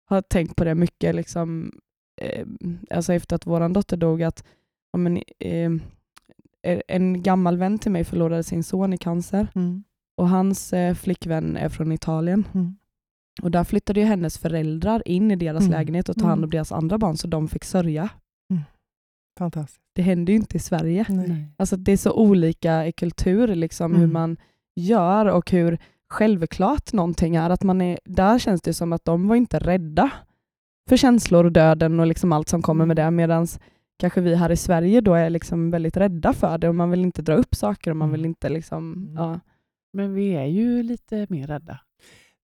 har 0.08 0.22
tänkt 0.22 0.56
på 0.56 0.64
det 0.64 0.74
mycket 0.74 1.14
liksom, 1.14 1.72
eh, 2.20 2.46
alltså 2.90 3.12
efter 3.12 3.36
att 3.36 3.46
vår 3.46 3.68
dotter 3.68 3.96
dog, 3.96 4.22
att 4.22 4.44
ja, 4.92 4.98
men, 4.98 5.16
eh, 5.38 5.70
en 6.88 7.22
gammal 7.22 7.56
vän 7.56 7.78
till 7.78 7.90
mig 7.92 8.04
förlorade 8.04 8.42
sin 8.42 8.64
son 8.64 8.92
i 8.92 8.98
cancer 8.98 9.46
Mm. 9.54 9.84
och 10.16 10.28
hans 10.28 10.72
eh, 10.72 10.94
flickvän 10.94 11.56
är 11.56 11.68
från 11.68 11.92
Italien. 11.92 12.44
Mm. 12.54 12.76
Och 13.42 13.50
där 13.50 13.64
flyttade 13.64 14.00
ju 14.00 14.06
hennes 14.06 14.38
föräldrar 14.38 15.02
in 15.08 15.30
i 15.30 15.36
deras 15.36 15.60
Mm. 15.60 15.72
lägenhet 15.72 16.08
och 16.08 16.14
tog 16.16 16.28
hand 16.28 16.38
om 16.38 16.44
Mm. 16.44 16.50
deras 16.50 16.72
andra 16.72 16.98
barn 16.98 17.16
så 17.16 17.26
de 17.26 17.48
fick 17.48 17.64
sörja. 17.64 18.08
Fantastiskt. 19.40 19.80
Det 19.92 20.02
händer 20.02 20.32
ju 20.32 20.38
inte 20.38 20.56
i 20.56 20.60
Sverige. 20.60 21.06
Nej. 21.08 21.46
Alltså 21.56 21.76
det 21.76 21.92
är 21.92 21.96
så 21.96 22.12
olika 22.12 22.86
i 22.86 22.92
kultur, 22.92 23.46
liksom, 23.54 23.92
hur 23.94 24.04
Mm. 24.04 24.12
man 24.12 24.36
gör 24.76 25.26
och 25.26 25.50
hur 25.50 25.78
självklart 26.10 26.92
någonting 26.92 27.36
är. 27.36 27.50
Att 27.50 27.62
man 27.62 27.80
är. 27.80 27.98
Där 28.04 28.38
känns 28.38 28.62
det 28.62 28.74
som 28.74 28.92
att 28.92 29.04
de 29.04 29.28
var 29.28 29.36
inte 29.36 29.58
rädda 29.58 30.10
för 30.88 30.96
känslor 30.96 31.44
och 31.44 31.52
döden 31.52 32.00
och 32.00 32.06
liksom 32.06 32.32
allt 32.32 32.48
som 32.48 32.62
kommer 32.62 32.86
med 32.86 32.96
det, 32.96 33.10
medan 33.10 33.46
kanske 33.98 34.20
vi 34.20 34.34
här 34.34 34.50
i 34.52 34.56
Sverige 34.56 35.00
då 35.00 35.14
är 35.14 35.30
liksom 35.30 35.70
väldigt 35.70 35.96
rädda 35.96 36.32
för 36.32 36.58
det 36.58 36.68
och 36.68 36.74
man 36.74 36.90
vill 36.90 37.00
inte 37.04 37.22
dra 37.22 37.34
upp 37.34 37.54
saker 37.54 37.90
och 37.90 37.96
man 37.96 38.10
vill 38.10 38.20
Mm. 38.20 38.28
inte 38.30 38.48
liksom, 38.48 38.92
Mm. 38.92 39.14
ja. 39.16 39.40
Men 39.92 40.14
vi 40.14 40.30
är 40.34 40.46
ju 40.46 40.82
lite 40.82 41.26
mer 41.28 41.46
rädda. 41.46 41.80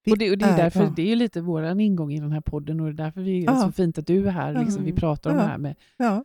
Vi 0.07 0.13
och 0.13 0.19
det, 0.19 0.31
och 0.31 0.39
det 0.39 0.45
är, 0.45 0.53
är- 0.53 0.57
därför, 0.57 0.83
ja. 0.83 0.93
det 0.97 1.13
är 1.13 1.17
lite 1.17 1.41
vår 1.41 1.81
ingång 1.81 2.13
i 2.13 2.21
den 2.21 2.33
här 2.33 2.41
podden 2.41 2.81
och 2.81 2.87
det 2.87 2.93
är 2.93 3.05
därför 3.05 3.21
vi 3.21 3.41
är 3.41 3.45
Ja. 3.45 3.57
så 3.61 3.73
fint 3.73 3.99
att 3.99 4.07
du 4.07 4.27
är 4.27 4.31
här. 4.31 4.53
Liksom, 4.65 4.83
vi 4.85 4.91
Mm. 4.91 5.01
pratar 5.01 5.31
om 5.31 5.37
Ja. 5.37 5.43
det 5.43 5.49
här 5.49 5.59
med 5.59 5.75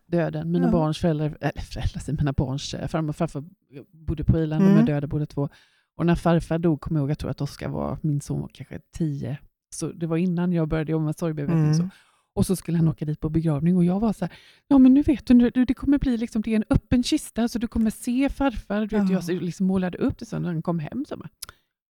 döden. 0.08 0.52
Mina 0.52 0.72
barns 0.72 0.98
föräldrar, 0.98 1.38
eller 1.42 1.62
föräldrar, 1.62 2.14
mina 2.18 2.34
barns 2.34 2.74
eh, 2.74 2.88
farmor 2.88 3.10
och 3.10 3.16
farfar 3.16 3.44
bodde 3.92 4.24
på 4.24 4.40
Irland, 4.40 4.64
Mm. 4.64 4.76
de 4.76 4.82
är 4.82 4.86
döda 4.86 5.08
båda 5.08 5.26
två. 5.26 5.50
Och 5.98 6.06
när 6.06 6.16
farfar 6.16 6.60
dog, 6.60 6.82
kommer 6.82 7.00
jag 7.00 7.04
ihåg, 7.04 7.10
jag 7.10 7.20
tror 7.20 7.32
att 7.32 7.42
Oskar 7.42 7.70
var, 7.70 7.98
min 8.02 8.22
son 8.22 8.42
var 8.42 8.50
kanske 8.54 8.80
tio. 8.98 9.38
Så 9.70 9.92
det 9.92 10.08
var 10.08 10.18
innan 10.18 10.54
jag 10.54 10.68
började 10.68 10.92
jobba 10.92 11.06
med 11.06 11.16
sorgbearbetning. 11.18 11.64
Mm. 11.64 11.74
Så. 11.74 11.90
Och 12.36 12.46
så 12.46 12.56
skulle 12.56 12.78
han 12.78 12.88
åka 12.88 13.06
dit 13.06 13.20
på 13.20 13.30
begravning 13.30 13.78
och 13.78 13.86
jag 13.86 14.00
var 14.00 14.14
så 14.14 14.26
här, 14.26 14.34
ja 14.68 14.78
men 14.78 14.94
nu 14.94 15.02
vet 15.02 15.26
du, 15.26 15.34
nu- 15.34 15.50
det 15.68 15.74
kommer 15.74 15.98
bli 16.00 16.18
liksom, 16.18 16.42
det 16.42 16.52
är 16.52 16.56
en 16.56 16.64
öppen 16.70 17.04
kista 17.04 17.48
så 17.48 17.60
du 17.60 17.68
kommer 17.68 17.90
se 17.90 18.30
farfar. 18.30 18.80
Du 18.86 18.98
vet, 19.00 19.10
Ja. 19.10 19.22
Jag 19.34 19.42
liksom 19.42 19.66
målade 19.68 19.98
upp 19.98 20.18
det 20.18 20.26
så 20.26 20.40
när 20.40 20.50
han 20.54 20.62
kom 20.62 20.80
hem. 20.80 21.06
Så 21.10 21.18
bara, 21.18 21.30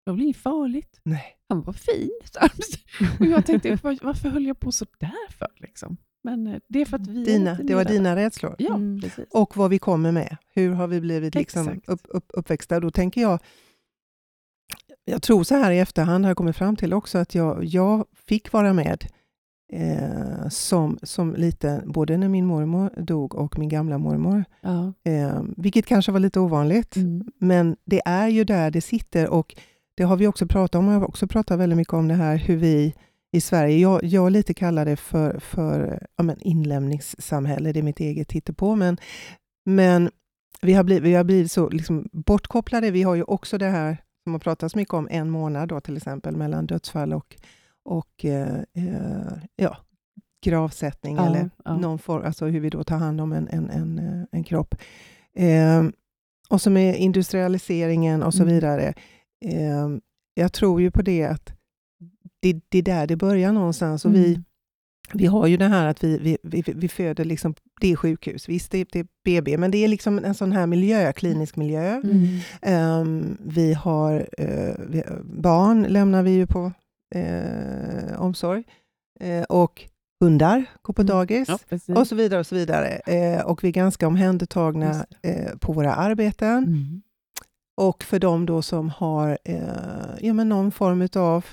det 0.06 0.12
var 0.12 0.14
väl 0.14 0.24
inget 0.24 0.38
farligt. 0.38 1.00
Nej. 1.04 1.24
Han 1.50 1.62
var 1.62 1.74
fin. 1.74 2.10
och 3.20 3.26
jag 3.26 3.46
tänkte, 3.46 3.80
var, 3.84 3.98
varför 4.02 4.30
höll 4.30 4.46
jag 4.46 4.60
på 4.60 4.72
så 4.72 4.86
där 5.00 5.32
för? 5.38 5.48
Liksom? 5.58 5.98
Men 6.24 6.48
eh, 6.48 6.60
det 6.68 6.82
är 6.82 6.86
för 6.86 6.98
att 6.98 7.08
vi 7.08 7.22
är 7.22 7.26
Dina, 7.26 7.54
det 7.64 7.76
var 7.76 7.86
dina 7.86 8.16
rädslor. 8.16 8.56
Ja, 8.60 8.76
Mm. 8.76 9.02
precis. 9.02 9.26
Och 9.32 9.58
vad 9.58 9.70
vi 9.70 9.80
kommer 9.80 10.12
med. 10.12 10.38
Hur 10.54 10.72
har 10.74 10.88
vi 10.88 11.02
blivit 11.02 11.36
liksom 11.36 11.82
upp, 11.88 12.02
upp, 12.04 12.26
uppväxta? 12.30 12.80
Då 12.80 12.92
tänker 12.92 13.22
jag, 13.22 13.40
jag 15.06 15.22
tror 15.22 15.44
så 15.44 15.56
här 15.56 15.72
i 15.72 15.80
efterhand 15.80 16.26
har 16.26 16.30
jag 16.30 16.38
kommit 16.38 16.56
fram 16.56 16.76
till 16.76 16.94
också 16.94 17.18
att 17.18 17.36
jag, 17.36 17.64
jag 17.64 18.06
fick 18.28 18.52
vara 18.54 18.74
med 18.74 19.06
eh, 19.74 20.50
som, 20.50 21.00
som 21.04 21.34
liten, 21.36 21.92
både 21.92 22.18
när 22.18 22.30
min 22.30 22.46
mormor 22.46 22.94
dog 23.02 23.36
och 23.36 23.60
min 23.60 23.70
gamla 23.70 23.98
mormor. 23.98 24.46
Ja. 24.62 24.94
Eh, 25.04 25.42
vilket 25.58 25.86
kanske 25.86 26.12
var 26.12 26.20
lite 26.20 26.40
ovanligt. 26.40 26.96
Mm. 26.96 27.26
Men 27.40 27.76
det 27.86 28.02
är 28.06 28.28
ju 28.28 28.44
där 28.44 28.72
det 28.72 28.82
sitter 28.82 29.30
och 29.30 29.56
det 29.96 30.04
har 30.04 30.18
vi 30.18 30.28
också 30.28 30.48
pratat 30.48 30.80
om. 30.80 30.88
Jag 30.88 31.00
har 31.00 31.08
också 31.08 31.28
pratat 31.28 31.60
väldigt 31.60 31.78
mycket 31.78 31.94
om 31.94 32.08
det 32.08 32.14
här 32.14 32.38
hur 32.38 32.58
vi 32.58 32.94
i 33.34 33.42
Sverige, 33.42 33.78
jag, 33.78 34.04
jag 34.04 34.32
lite 34.32 34.54
kallar 34.54 34.86
det 34.86 34.96
för, 34.96 35.40
för 35.40 36.00
ja, 36.18 36.24
men 36.24 36.42
inlämningssamhälle, 36.42 37.72
det 37.72 37.80
är 37.80 37.84
mitt 37.84 38.00
eget 38.00 38.32
hittepå, 38.32 38.76
men, 38.76 38.98
men 39.66 40.12
vi 40.62 40.74
har 40.74 40.84
blivit, 40.84 41.04
vi 41.04 41.14
har 41.14 41.24
blivit 41.24 41.52
så 41.52 41.70
liksom 41.70 42.10
bortkopplade. 42.12 42.92
Vi 42.92 43.04
har 43.04 43.16
ju 43.16 43.24
också 43.24 43.58
det 43.58 43.66
här 43.70 43.98
som 44.24 44.34
har 44.34 44.40
pratats 44.40 44.76
mycket 44.76 44.94
om, 44.94 45.08
en 45.12 45.30
månad 45.30 45.70
då 45.70 45.80
till 45.80 45.98
exempel 45.98 46.36
mellan 46.36 46.66
dödsfall 46.66 47.14
och, 47.14 47.36
och 47.86 48.26
eh, 48.26 48.58
eh, 48.74 49.34
ja, 49.56 49.78
gravsättning 50.46 51.16
Ja, 51.16 51.26
eller 51.28 51.50
ja. 51.66 51.78
någon 51.78 52.00
form, 52.00 52.26
alltså 52.26 52.46
hur 52.46 52.60
vi 52.60 52.70
då 52.70 52.84
tar 52.84 52.98
hand 52.98 53.22
om 53.22 53.32
en, 53.34 53.48
en, 53.48 53.70
en, 53.70 54.28
en 54.32 54.44
kropp. 54.44 54.76
Eh, 55.36 55.84
och 56.50 56.62
så 56.62 56.70
med 56.70 56.96
industrialiseringen 56.96 58.24
och 58.24 58.34
så 58.34 58.44
Mm. 58.44 58.54
vidare. 58.56 58.94
Eh, 59.46 59.88
jag 60.34 60.54
tror 60.54 60.82
ju 60.82 60.92
på 60.92 61.02
det 61.02 61.24
att 61.24 61.54
det, 62.42 62.60
det 62.70 62.78
är 62.78 62.82
där 62.84 63.08
det 63.08 63.16
börjar 63.16 63.52
någonstans. 63.52 64.06
Och 64.06 64.16
vi, 64.16 64.28
Mm. 64.30 64.44
vi 65.14 65.26
har 65.26 65.48
ju 65.48 65.58
det 65.58 65.68
här 65.68 65.88
att 65.88 66.04
vi, 66.04 66.18
vi, 66.18 66.38
vi, 66.44 66.64
vi 66.76 66.88
föder, 66.88 67.26
liksom, 67.26 67.54
det 67.82 67.92
är 67.92 67.96
sjukhus, 67.96 68.50
visst 68.50 68.72
det, 68.72 68.78
är- 68.78 68.88
det 68.92 69.00
är 69.00 69.08
BB, 69.26 69.58
men 69.58 69.72
det 69.72 69.78
är 69.78 69.88
liksom 69.88 70.18
en 70.26 70.36
sån 70.36 70.52
här 70.52 70.68
miljö, 70.68 71.14
klinisk 71.14 71.56
miljö. 71.56 72.02
Mm. 72.04 72.28
Ehm, 72.62 73.38
vi 73.46 73.74
har 73.74 74.28
eh, 74.38 74.74
vi, 74.90 75.04
barn 75.24 75.84
lämnar 75.84 76.24
vi 76.24 76.32
ju 76.32 76.48
på 76.48 76.72
eh, 77.16 78.22
omsorg. 78.22 78.64
Eh, 79.20 79.44
och 79.44 79.82
hundar 80.24 80.66
går 80.82 80.94
på 80.94 81.02
Mm. 81.02 81.10
dagis. 81.16 81.50
Ja. 81.86 82.00
Och 82.00 82.08
så 82.08 82.16
vidare 82.16 82.40
och 82.40 82.48
så 82.48 82.56
vidare. 82.56 83.02
Och 83.46 83.64
vi 83.64 83.68
är 83.68 83.72
ganska 83.72 84.08
omhändertagna 84.08 85.06
på 85.60 85.74
våra 85.74 85.94
arbeten. 85.94 86.58
Mm. 86.64 87.02
Och 87.82 88.04
för 88.04 88.20
de 88.20 88.46
då 88.46 88.62
som 88.62 88.90
har 88.90 89.38
eh, 89.44 89.60
ja, 90.20 90.34
men 90.34 90.50
någon 90.50 90.72
form 90.72 91.08
av 91.16 91.46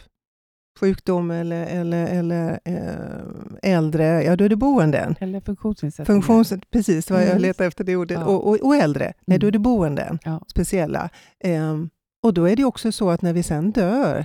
sjukdom 0.80 1.30
eller, 1.30 1.66
eller, 1.66 2.06
eller 2.06 2.60
eh, 2.64 3.72
äldre, 3.72 4.22
ja 4.24 4.36
då 4.36 4.44
är 4.44 4.48
det 4.48 4.56
boenden. 4.56 5.14
Eller 5.20 5.40
funktionsnedsättning. 5.40 6.22
Funktions, 6.22 6.62
precis, 6.70 7.10
var 7.10 7.18
jag 7.20 7.28
Mm. 7.30 7.42
letade 7.42 7.66
efter 7.68 7.84
det 7.84 7.96
ordet. 7.96 8.18
Ja. 8.20 8.26
Och, 8.26 8.48
och, 8.48 8.56
och 8.60 8.76
äldre, 8.76 9.12
nej 9.26 9.38
då 9.38 9.46
är 9.46 9.50
Mm. 9.50 9.52
det 9.62 9.64
boenden, 9.68 10.18
Ja. 10.24 10.44
speciella. 10.48 11.10
Ehm, 11.44 11.90
och 12.22 12.34
då 12.34 12.44
är 12.48 12.56
det 12.56 12.64
också 12.64 12.92
så 12.92 13.10
att 13.10 13.22
när 13.22 13.32
vi 13.32 13.42
sen 13.42 13.70
dör, 13.72 14.24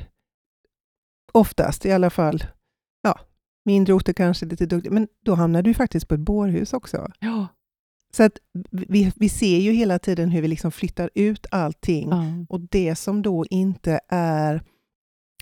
oftast 1.33 1.85
i 1.85 1.91
alla 1.91 2.09
fall, 2.09 2.43
ja, 3.03 3.19
mindre 3.65 3.93
orter 3.93 4.13
kanske 4.13 4.45
lite 4.45 4.65
duktiga, 4.65 4.93
men 4.93 5.07
då 5.25 5.35
hamnar 5.35 5.61
du 5.61 5.73
faktiskt 5.73 6.07
på 6.07 6.13
ett 6.13 6.19
bårhus 6.21 6.73
också. 6.73 7.11
Ja. 7.19 7.47
Så 8.15 8.23
att 8.23 8.37
vi, 8.71 9.11
vi 9.15 9.29
ser 9.29 9.57
ju 9.59 9.71
hela 9.71 9.99
tiden 9.99 10.29
hur 10.29 10.41
vi 10.41 10.47
liksom 10.47 10.71
flyttar 10.71 11.09
ut 11.15 11.45
allting. 11.51 12.09
Ja. 12.09 12.23
Och 12.49 12.59
det 12.59 12.95
som 12.95 13.21
då 13.21 13.45
inte 13.49 13.99
är, 14.09 14.61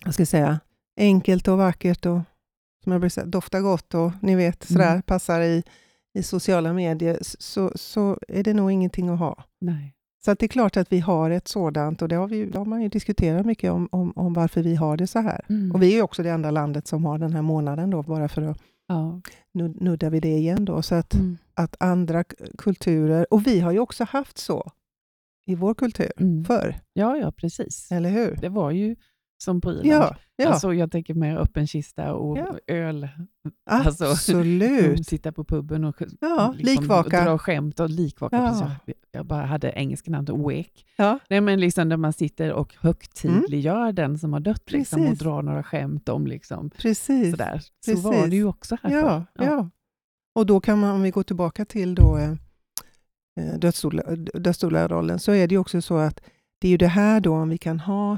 vad 0.05 0.13
ska 0.13 0.21
jag 0.21 0.27
säga, 0.27 0.59
enkelt 0.99 1.47
och 1.47 1.57
vackert 1.57 2.05
och 2.05 2.19
som 2.83 2.91
jag 2.91 3.01
brukar 3.01 3.09
säga, 3.13 3.25
doftar 3.25 3.61
gott 3.61 3.93
och 3.93 4.11
ni 4.21 4.35
vet, 4.35 4.63
sådär, 4.63 4.91
Mm. 4.91 5.01
passar 5.01 5.41
i, 5.41 5.63
i 6.13 6.23
sociala 6.23 6.73
medier, 6.73 7.17
så, 7.21 7.71
så 7.75 8.17
är 8.27 8.43
det 8.43 8.53
nog 8.53 8.71
ingenting 8.71 9.09
att 9.09 9.19
ha. 9.19 9.43
Nej. 9.61 9.95
Så 10.25 10.31
att 10.31 10.39
det 10.39 10.45
är 10.45 10.47
klart 10.47 10.77
att 10.77 10.91
vi 10.91 10.99
har 10.99 11.29
ett 11.29 11.47
sådant 11.47 12.01
och 12.01 12.07
det 12.07 12.15
har, 12.15 12.27
vi, 12.27 12.45
det 12.45 12.57
har 12.57 12.65
man 12.65 12.81
ju 12.81 12.89
diskuterat 12.89 13.45
mycket 13.45 13.71
om, 13.71 13.89
om, 13.91 14.13
om 14.15 14.33
varför 14.33 14.61
vi 14.61 14.75
har 14.75 14.97
det 14.97 15.07
så 15.07 15.19
här. 15.19 15.45
Mm. 15.49 15.71
Och 15.71 15.81
vi 15.81 15.91
är 15.91 15.95
ju 15.95 16.01
också 16.01 16.23
det 16.23 16.29
enda 16.29 16.51
landet 16.51 16.87
som 16.87 17.05
har 17.05 17.17
den 17.17 17.33
här 17.33 17.41
månaden 17.41 17.89
då, 17.89 18.03
bara 18.03 18.27
för 18.27 18.41
att 18.41 18.57
Ja. 18.91 19.21
nud- 19.53 19.83
nudda 19.83 20.09
vid 20.09 20.21
det 20.21 20.37
igen 20.37 20.65
då. 20.65 20.81
Så 20.81 20.95
att, 20.95 21.13
Mm. 21.13 21.37
att 21.53 21.75
andra 21.79 22.23
kulturer, 22.57 23.33
och 23.33 23.47
vi 23.47 23.59
har 23.59 23.71
ju 23.71 23.79
också 23.79 24.03
haft 24.03 24.37
så 24.37 24.71
i 25.47 25.55
vår 25.55 25.73
kultur 25.73 26.11
Mm. 26.17 26.45
förr, 26.45 26.79
ja, 26.93 27.17
ja, 27.17 27.31
precis. 27.31 27.91
eller 27.91 28.09
hur? 28.09 28.35
Det 28.41 28.49
var 28.49 28.71
ju 28.71 28.95
som 29.41 29.61
på 29.61 29.71
Irland. 29.71 29.85
Ja, 29.87 30.15
ja. 30.35 30.47
Alltså, 30.49 30.73
jag 30.73 30.91
tänker 30.91 31.13
mer 31.13 31.37
öppen 31.37 31.67
kista 31.67 32.13
och 32.13 32.37
Ja. 32.37 32.55
öl. 32.67 33.07
alltså, 33.69 34.05
absolut. 34.05 35.07
Sitta 35.07 35.31
på 35.31 35.43
puben 35.43 35.83
och 35.83 35.95
Ja, 36.21 36.53
liksom 36.57 36.81
likvaka. 36.83 37.23
dra 37.25 37.37
skämt 37.37 37.79
och 37.79 37.89
likvaka. 37.89 38.35
Ja. 38.35 38.71
Jag, 38.85 38.95
jag 39.11 39.25
bara 39.25 39.45
hade 39.45 39.71
engelska 39.71 40.11
namnet 40.11 40.29
wake. 40.37 40.69
Ja. 40.97 41.19
Nej, 41.29 41.41
men 41.41 41.59
liksom 41.59 41.89
där 41.89 41.97
man 41.97 42.13
sitter 42.13 42.53
och 42.53 42.75
högtidliggör 42.79 43.91
den 43.91 44.19
som 44.19 44.33
har 44.33 44.39
dött 44.39 44.71
liksom, 44.71 45.07
och 45.07 45.15
drar 45.17 45.41
några 45.41 45.63
skämt 45.63 46.09
om 46.09 46.27
liksom, 46.27 46.69
Precis. 46.69 47.31
sådär. 47.31 47.59
Så 47.59 47.91
Precis. 47.91 48.03
var 48.05 48.27
det 48.27 48.35
ju 48.35 48.45
också 48.45 48.77
här 48.83 48.91
Ja, 48.91 49.25
förr. 49.35 49.45
ja. 49.45 49.69
Och 50.35 50.45
då 50.45 50.59
kan 50.59 50.79
man, 50.79 50.89
om 50.91 51.01
vi 51.01 51.11
går 51.11 51.23
tillbaka 51.23 51.65
till 51.65 51.95
då, 51.95 52.17
eh, 52.17 52.31
eh, 53.39 53.57
dödsdoula- 53.59 55.17
så 55.17 55.31
är 55.31 55.47
det 55.47 55.55
ju 55.55 55.59
också 55.59 55.81
så 55.81 55.97
att 55.97 56.21
det 56.61 56.67
är 56.67 56.71
ju 56.71 56.77
det 56.77 56.87
här 56.87 57.19
då, 57.19 57.33
om 57.33 57.49
vi 57.49 57.57
kan 57.57 57.79
ha 57.79 58.17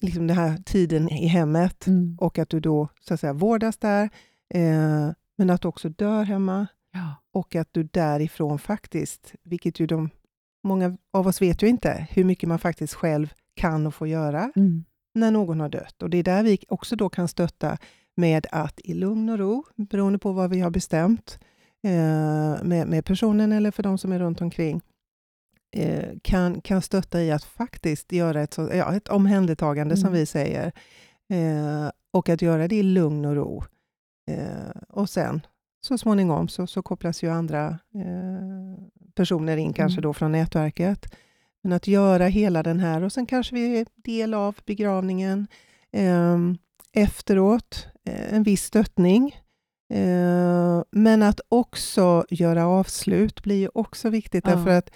liksom 0.00 0.26
den 0.26 0.36
här 0.36 0.56
tiden 0.56 1.08
i 1.08 1.26
hemmet 1.26 1.86
Mm. 1.86 2.16
och 2.20 2.38
att 2.38 2.48
du 2.48 2.60
då 2.60 2.88
så 3.00 3.14
att 3.14 3.20
säga 3.20 3.32
vårdas 3.32 3.76
där, 3.76 4.10
eh, 4.54 5.10
men 5.38 5.50
att 5.50 5.62
du 5.62 5.68
också 5.68 5.88
dör 5.88 6.24
hemma 6.24 6.66
Ja. 6.92 7.14
och 7.32 7.56
att 7.56 7.68
du 7.72 7.82
därifrån 7.82 8.58
faktiskt, 8.58 9.34
vilket 9.44 9.80
ju 9.80 9.86
de, 9.86 10.10
många 10.64 10.96
av 11.12 11.26
oss 11.26 11.42
vet 11.42 11.62
ju 11.62 11.66
inte, 11.68 12.06
hur 12.10 12.24
mycket 12.24 12.48
man 12.48 12.58
faktiskt 12.58 12.94
själv 12.94 13.32
kan 13.54 13.86
och 13.86 13.94
får 13.94 14.08
göra 14.08 14.52
Mm. 14.56 14.84
när 15.14 15.30
någon 15.30 15.60
har 15.60 15.68
dött. 15.68 16.02
Och 16.02 16.10
det 16.10 16.18
är 16.18 16.22
där 16.22 16.42
vi 16.42 16.58
också 16.68 16.96
då 16.96 17.08
kan 17.08 17.28
stötta 17.28 17.78
med 18.16 18.46
att 18.52 18.80
i 18.84 18.94
lugn 18.94 19.28
och 19.28 19.38
ro, 19.38 19.64
beroende 19.76 20.18
på 20.18 20.32
vad 20.32 20.50
vi 20.50 20.60
har 20.60 20.70
bestämt 20.70 21.38
eh, 21.82 22.62
med, 22.64 22.88
med 22.88 23.04
personen 23.04 23.52
eller 23.52 23.70
för 23.70 23.82
de 23.82 23.98
som 23.98 24.12
är 24.12 24.18
runt 24.18 24.40
omkring, 24.40 24.80
kan, 26.22 26.60
kan 26.60 26.82
stötta 26.82 27.22
i 27.22 27.30
att 27.30 27.44
faktiskt 27.44 28.12
göra 28.12 28.42
ett, 28.42 28.54
så, 28.54 28.70
ja, 28.74 28.96
ett 28.96 29.08
omhändertagande 29.08 29.96
som 29.96 30.06
Mm. 30.08 30.18
vi 30.20 30.26
säger. 30.26 30.72
Eh, 31.30 31.90
och 32.12 32.28
att 32.28 32.42
göra 32.42 32.68
det 32.68 32.76
i 32.76 32.82
lugn 32.82 33.24
och 33.24 33.34
ro. 33.36 33.64
Eh, 34.30 34.82
och 34.88 35.10
sen 35.10 35.40
så 35.80 35.98
småningom 35.98 36.48
så, 36.48 36.66
så 36.66 36.82
kopplas 36.82 37.22
ju 37.22 37.30
andra 37.30 37.66
eh, 37.94 38.84
personer 39.14 39.56
in, 39.56 39.72
kanske 39.72 39.94
Mm. 39.98 40.02
då 40.02 40.12
från 40.14 40.32
nätverket. 40.32 41.14
Men 41.62 41.72
att 41.72 41.86
göra 41.86 42.26
hela 42.26 42.62
den 42.62 42.80
här 42.80 43.02
och 43.04 43.12
sen 43.12 43.26
kanske 43.26 43.54
vi 43.54 43.78
är 43.80 43.86
del 43.94 44.34
av 44.34 44.56
begravningen. 44.66 45.46
Eh, 45.92 46.38
efteråt, 46.92 47.86
eh, 48.04 48.34
en 48.34 48.42
viss 48.42 48.62
stöttning. 48.64 49.36
Eh, 49.94 50.82
men 50.90 51.22
att 51.22 51.40
också 51.48 52.24
göra 52.30 52.66
avslut 52.66 53.42
blir 53.42 53.56
ju 53.56 53.68
också 53.74 54.08
viktigt, 54.10 54.44
Ja. 54.46 54.54
därför 54.56 54.70
att 54.70 54.90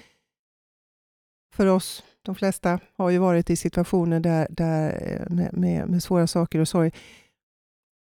för 1.52 1.66
oss, 1.66 2.02
de 2.22 2.34
flesta 2.34 2.80
har 2.96 3.10
ju 3.10 3.18
varit 3.18 3.50
i 3.50 3.56
situationer 3.56 4.20
där, 4.20 4.46
där 4.50 5.02
eh, 5.06 5.34
med, 5.34 5.52
med, 5.52 5.88
med 5.88 6.02
svåra 6.02 6.26
saker 6.26 6.58
och 6.60 6.68
sorg. 6.68 6.90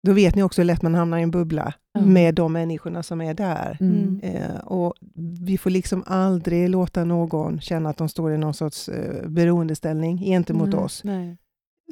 Då 0.07 0.13
vet 0.13 0.35
ni 0.35 0.43
också 0.43 0.61
hur 0.61 0.67
lätt 0.67 0.83
man 0.83 0.95
hamnar 0.95 1.19
i 1.19 1.23
en 1.23 1.31
bubbla 1.31 1.75
Ja. 1.95 2.01
med 2.01 2.35
de 2.35 2.53
människorna 2.53 3.03
som 3.03 3.21
är 3.21 3.35
där. 3.35 3.77
Mm. 3.81 4.21
Eh, 4.23 4.57
och 4.57 4.95
vi 5.41 5.59
får 5.59 5.71
liksom 5.71 6.05
aldrig 6.07 6.69
låta 6.71 7.05
någon 7.05 7.61
känna 7.61 7.91
att 7.91 7.97
de 7.97 8.09
står 8.09 8.33
i 8.33 8.39
någon 8.39 8.55
sorts 8.55 8.89
eh, 8.89 9.29
beroendeställning 9.29 10.19
gentemot 10.19 10.69
Nej. 10.69 10.79
oss. 10.79 11.05
Nej. 11.05 11.39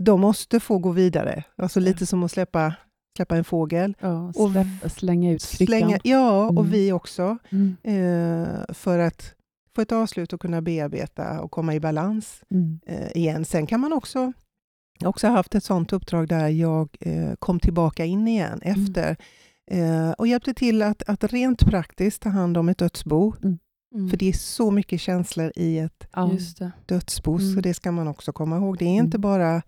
De 0.01 0.21
måste 0.21 0.61
få 0.61 0.79
gå 0.79 0.91
vidare. 0.91 1.45
Alltså 1.57 1.81
lite 1.81 2.07
som 2.07 2.23
att 2.23 2.31
släppa, 2.31 2.75
släppa 3.17 3.37
en 3.37 3.45
fågel. 3.45 3.95
Ja, 4.01 4.33
Och 4.37 4.51
släppa, 4.51 4.89
slänga 4.89 5.33
ut 5.33 5.47
kryckan. 5.47 5.67
Slänga, 5.79 5.99
ja, 6.05 6.45
och 6.47 6.59
Mm. 6.61 6.71
vi 6.73 6.93
också. 6.93 7.37
Mm. 7.51 7.77
Eh, 7.83 8.75
för 8.75 8.99
att 8.99 9.35
få 9.77 9.83
ett 9.83 9.93
avslut 9.93 10.33
och 10.33 10.41
kunna 10.41 10.63
bearbeta 10.63 11.41
och 11.41 11.51
komma 11.51 11.75
i 11.75 11.81
balans 11.81 12.43
Mm. 12.51 12.81
eh, 12.87 13.17
igen. 13.17 13.45
Sen 13.45 13.67
kan 13.67 13.81
man 13.81 13.93
också 13.93 14.33
jag 14.99 15.07
har 15.07 15.11
också 15.11 15.29
haft 15.29 15.55
ett 15.55 15.65
sånt 15.65 15.93
uppdrag 15.93 16.29
där 16.29 16.49
jag 16.49 16.97
eh, 17.01 17.35
kom 17.39 17.61
tillbaka 17.61 18.05
in 18.05 18.29
igen 18.29 18.61
Mm. 18.65 18.83
efter 18.83 19.17
eh, 19.71 20.11
och 20.11 20.27
hjälpte 20.27 20.55
till 20.55 20.83
att, 20.83 21.03
att 21.09 21.25
rent 21.25 21.65
praktiskt 21.67 22.23
ta 22.23 22.29
hand 22.29 22.57
om 22.57 22.69
ett 22.69 22.79
dödsbo. 22.79 23.35
Mm. 23.43 24.11
För 24.11 24.17
det 24.17 24.29
är 24.29 24.33
så 24.33 24.71
mycket 24.71 25.01
känslor 25.01 25.53
i 25.57 25.79
ett 25.79 26.07
Ja. 26.13 26.33
Just 26.33 26.59
det. 26.59 26.71
dödsbo, 26.87 27.39
så 27.39 27.45
Mm. 27.51 27.63
det 27.63 27.75
ska 27.75 27.93
man 27.93 28.09
också 28.09 28.33
komma 28.33 28.57
ihåg. 28.57 28.79
Det 28.79 28.85
är 28.85 28.93
Mm. 28.95 29.05
inte 29.05 29.19
bara 29.19 29.63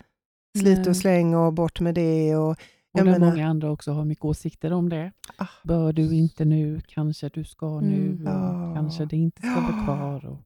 slit 0.59 0.87
och 0.87 0.97
släng 0.97 1.35
och 1.35 1.53
bort 1.53 1.81
med 1.81 1.95
det. 1.95 2.37
Och, 2.37 2.57
Och 2.93 2.99
jag 3.01 3.07
där 3.07 3.13
menar- 3.13 3.31
många 3.31 3.49
andra 3.49 3.71
också 3.71 3.93
har 3.93 4.05
mycket 4.05 4.25
åsikter 4.25 4.73
om 4.73 4.89
det. 4.89 5.13
Ah. 5.37 5.47
Bör 5.65 5.93
du 5.93 6.15
inte 6.15 6.45
nu, 6.45 6.81
kanske 6.87 7.29
du 7.29 7.45
ska 7.45 7.81
nu, 7.81 8.07
Mm. 8.07 8.27
och 8.27 8.33
Ja. 8.33 8.73
kanske 8.75 9.05
det 9.05 9.17
inte 9.17 9.43
ska 9.43 9.61
vara 9.61 9.85
kvar. 9.85 10.27
Och, 10.27 10.39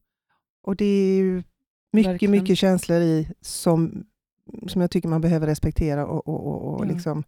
och 0.61 0.75
det 0.75 0.85
är 0.85 1.15
ju 1.17 1.43
mycket, 1.93 2.11
Verkligen. 2.11 2.31
mycket 2.31 2.57
känslor 2.57 2.99
i 3.01 3.31
som, 3.41 4.05
som 4.67 4.81
jag 4.81 4.91
tycker 4.91 5.09
man 5.09 5.21
behöver 5.21 5.47
respektera 5.47 6.07
och, 6.07 6.27
och, 6.27 6.47
och, 6.47 6.73
och 6.75 6.85
Ja. 6.85 6.89
liksom, 6.89 7.23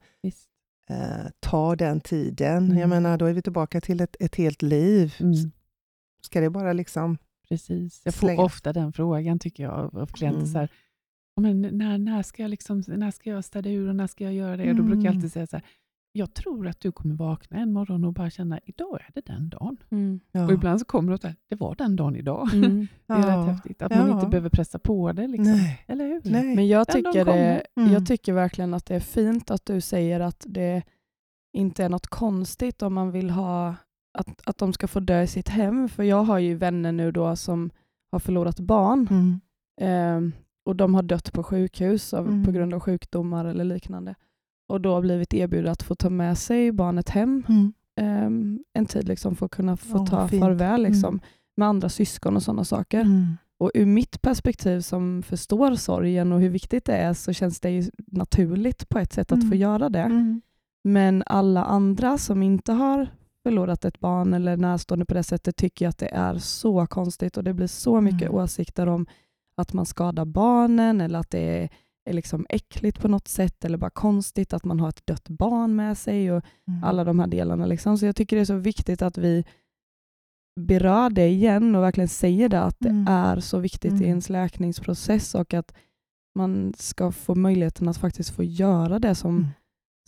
eh, 0.89 1.27
ta 1.39 1.75
den 1.75 2.01
tiden. 2.01 2.65
Mm. 2.65 2.77
Jag 2.77 2.89
menar, 2.89 3.17
då 3.17 3.25
är 3.25 3.33
vi 3.33 3.41
tillbaka 3.41 3.81
till 3.81 4.01
ett, 4.01 4.15
ett 4.19 4.35
helt 4.35 4.61
liv. 4.61 5.15
Mm. 5.19 5.33
Ska 6.21 6.41
det 6.41 6.49
bara 6.49 6.73
liksom... 6.73 7.17
Precis. 7.49 8.01
Jag 8.05 8.13
får 8.15 8.27
Slänga. 8.27 8.41
ofta 8.41 8.73
den 8.73 8.93
frågan 8.93 9.39
tycker 9.39 9.63
jag 9.63 9.95
av- 9.95 10.05
klienter. 10.05 10.39
Mm. 10.39 10.51
Så 10.53 10.57
här, 10.59 10.69
"Ja, 10.71 10.75
men 11.37 11.61
när, 11.61 11.97
när, 11.97 12.23
ska 12.23 12.41
jag 12.41 12.49
liksom, 12.49 12.83
när 12.87 13.11
ska 13.11 13.29
jag 13.29 13.43
städa 13.43 13.69
ur 13.69 13.89
och 13.89 13.95
när 13.95 14.07
ska 14.07 14.23
jag 14.23 14.33
göra 14.33 14.57
det? 14.57 14.69
Och 14.69 14.75
då 14.75 14.83
brukar 14.83 14.97
jag 15.01 15.05
Mm. 15.05 15.17
alltid 15.17 15.31
säga 15.31 15.47
så 15.47 15.55
här, 15.55 15.65
jag 16.11 16.33
tror 16.33 16.67
att 16.67 16.79
du 16.79 16.91
kommer 16.91 17.15
vakna 17.15 17.57
en 17.57 17.73
morgon 17.73 18.03
och 18.05 18.13
bara 18.13 18.29
känna, 18.29 18.59
idag 18.65 18.99
är 19.07 19.11
det 19.13 19.25
den 19.25 19.49
dagen. 19.49 19.77
Mm. 19.89 20.19
Ja. 20.31 20.45
Och 20.45 20.51
ibland 20.51 20.79
så 20.79 20.85
kommer 20.85 21.17
det 21.17 21.27
att 21.29 21.35
det 21.49 21.55
var 21.55 21.75
den 21.75 21.95
dagen 21.95 22.15
idag. 22.15 22.53
Mm. 22.53 22.87
Det 23.07 23.13
är 23.13 23.19
Ja. 23.19 23.39
rätt 23.41 23.47
häftigt. 23.47 23.81
Att 23.81 23.95
man 23.95 24.07
Ja. 24.07 24.13
inte 24.15 24.27
behöver 24.27 24.49
pressa 24.49 24.79
på 24.79 25.11
det. 25.11 25.27
Liksom. 25.27 25.51
Nej. 25.51 25.85
Eller 25.87 26.07
hur? 26.07 26.21
Nej. 26.23 26.55
Men 26.55 26.67
jag 26.67 26.87
Den 26.87 26.95
tycker, 26.95 27.25
det, 27.25 27.31
kommer. 27.31 27.63
Mm. 27.77 27.93
jag 27.93 28.07
tycker 28.07 28.33
verkligen 28.33 28.73
att 28.73 28.85
det 28.85 28.95
är 28.95 28.99
fint 28.99 29.51
att 29.51 29.65
du 29.65 29.81
säger 29.81 30.19
att 30.19 30.45
det 30.47 30.83
inte 31.53 31.83
är 31.83 31.89
något 31.89 32.07
konstigt 32.07 32.81
om 32.81 32.93
man 32.93 33.11
vill 33.11 33.29
ha 33.29 33.75
att, 34.17 34.47
att 34.47 34.57
de 34.57 34.73
ska 34.73 34.87
få 34.87 34.99
dö 34.99 35.21
i 35.21 35.27
sitt 35.27 35.49
hem. 35.49 35.89
För 35.89 36.03
jag 36.03 36.23
har 36.23 36.39
ju 36.39 36.55
vänner 36.55 36.91
nu 36.91 37.11
då 37.11 37.35
som 37.35 37.69
har 38.11 38.19
förlorat 38.19 38.59
barn 38.59 39.07
Mm. 39.11 39.39
Ehm, 39.81 40.31
och 40.69 40.75
de 40.75 40.95
har 40.95 41.03
dött 41.03 41.33
på 41.33 41.43
sjukhus 41.43 42.13
av, 42.13 42.27
Mm. 42.27 42.45
på 42.45 42.51
grund 42.51 42.73
av 42.73 42.79
sjukdomar 42.79 43.45
eller 43.45 43.63
liknande. 43.63 44.15
Och 44.67 44.81
då 44.81 44.93
har 44.93 45.01
blivit 45.01 45.33
erbjudna 45.33 45.71
att 45.71 45.83
få 45.83 45.95
ta 45.95 46.09
med 46.09 46.37
sig 46.37 46.71
barnet 46.71 47.09
hem 47.09 47.43
Mm. 47.49 47.73
ehm, 47.99 48.59
en 48.73 48.85
tid 48.85 49.07
liksom, 49.07 49.35
för 49.35 49.45
att 49.45 49.51
kunna 49.51 49.77
få 49.77 49.97
Ja, 49.97 50.05
ta 50.05 50.27
fint. 50.27 50.41
farväl 50.43 50.81
liksom, 50.83 51.13
Mm. 51.13 51.21
med 51.57 51.67
andra 51.67 51.89
syskon 51.89 52.35
och 52.35 52.43
sådana 52.43 52.63
saker. 52.63 53.01
Mm. 53.01 53.37
Och 53.57 53.71
ur 53.73 53.85
mitt 53.85 54.21
perspektiv 54.21 54.81
som 54.81 55.23
förstår 55.23 55.75
sorgen 55.75 56.31
och 56.31 56.39
hur 56.41 56.49
viktigt 56.49 56.85
det 56.85 56.95
är 56.95 57.13
så 57.13 57.33
känns 57.33 57.59
det 57.59 57.69
ju 57.69 57.83
naturligt 58.07 58.89
på 58.89 58.99
ett 58.99 59.13
sätt 59.13 59.31
att 59.31 59.37
Mm. 59.39 59.49
få 59.49 59.55
göra 59.55 59.89
det. 59.89 59.99
Mm. 60.03 60.41
Men 60.83 61.23
alla 61.25 61.63
andra 61.63 62.17
som 62.17 62.43
inte 62.43 62.73
har 62.73 63.07
förlorat 63.43 63.85
ett 63.85 63.99
barn 63.99 64.33
eller 64.33 64.57
närstående 64.57 65.05
på 65.05 65.13
det 65.13 65.23
sättet 65.23 65.55
tycker 65.55 65.87
att 65.87 65.97
det 65.97 66.07
är 66.15 66.37
så 66.37 66.87
konstigt 66.87 67.37
och 67.37 67.43
det 67.43 67.53
blir 67.53 67.67
så 67.67 68.01
mycket 68.01 68.29
Mm. 68.29 68.35
åsikter 68.35 68.87
om 68.87 69.05
att 69.59 69.73
man 69.73 69.85
skadar 69.85 70.25
barnen 70.25 71.01
eller 71.01 71.19
att 71.19 71.29
det 71.29 71.39
är, 71.63 71.69
är 72.09 72.13
liksom 72.13 72.45
äckligt 72.49 72.99
på 72.99 73.07
något 73.07 73.27
sätt 73.27 73.65
eller 73.65 73.77
bara 73.77 73.89
konstigt 73.89 74.53
att 74.53 74.65
man 74.65 74.79
har 74.79 74.89
ett 74.89 75.05
dött 75.07 75.29
barn 75.29 75.75
med 75.75 75.97
sig 75.97 76.31
och 76.31 76.43
Mm. 76.67 76.83
alla 76.83 77.03
de 77.03 77.19
här 77.19 77.27
delarna. 77.27 77.65
Liksom. 77.65 77.97
Så 77.97 78.05
jag 78.05 78.15
tycker 78.15 78.35
det 78.35 78.41
är 78.41 78.45
så 78.45 78.55
viktigt 78.55 79.01
att 79.01 79.17
vi 79.17 79.43
berör 80.59 81.09
det 81.09 81.27
igen 81.27 81.75
och 81.75 81.83
verkligen 81.83 82.07
säger 82.07 82.49
det 82.49 82.61
att 82.61 82.75
det 82.79 82.89
Mm. 82.89 83.07
är 83.07 83.39
så 83.39 83.59
viktigt 83.59 83.91
i 83.91 83.95
Mm. 83.95 84.07
ens 84.09 84.29
läkningsprocess 84.29 85.35
och 85.35 85.53
att 85.53 85.73
man 86.35 86.73
ska 86.77 87.11
få 87.11 87.35
möjligheten 87.35 87.87
att 87.87 87.97
faktiskt 87.97 88.29
få 88.29 88.43
göra 88.43 88.99
det 88.99 89.15
som, 89.15 89.35
Mm. 89.37 89.47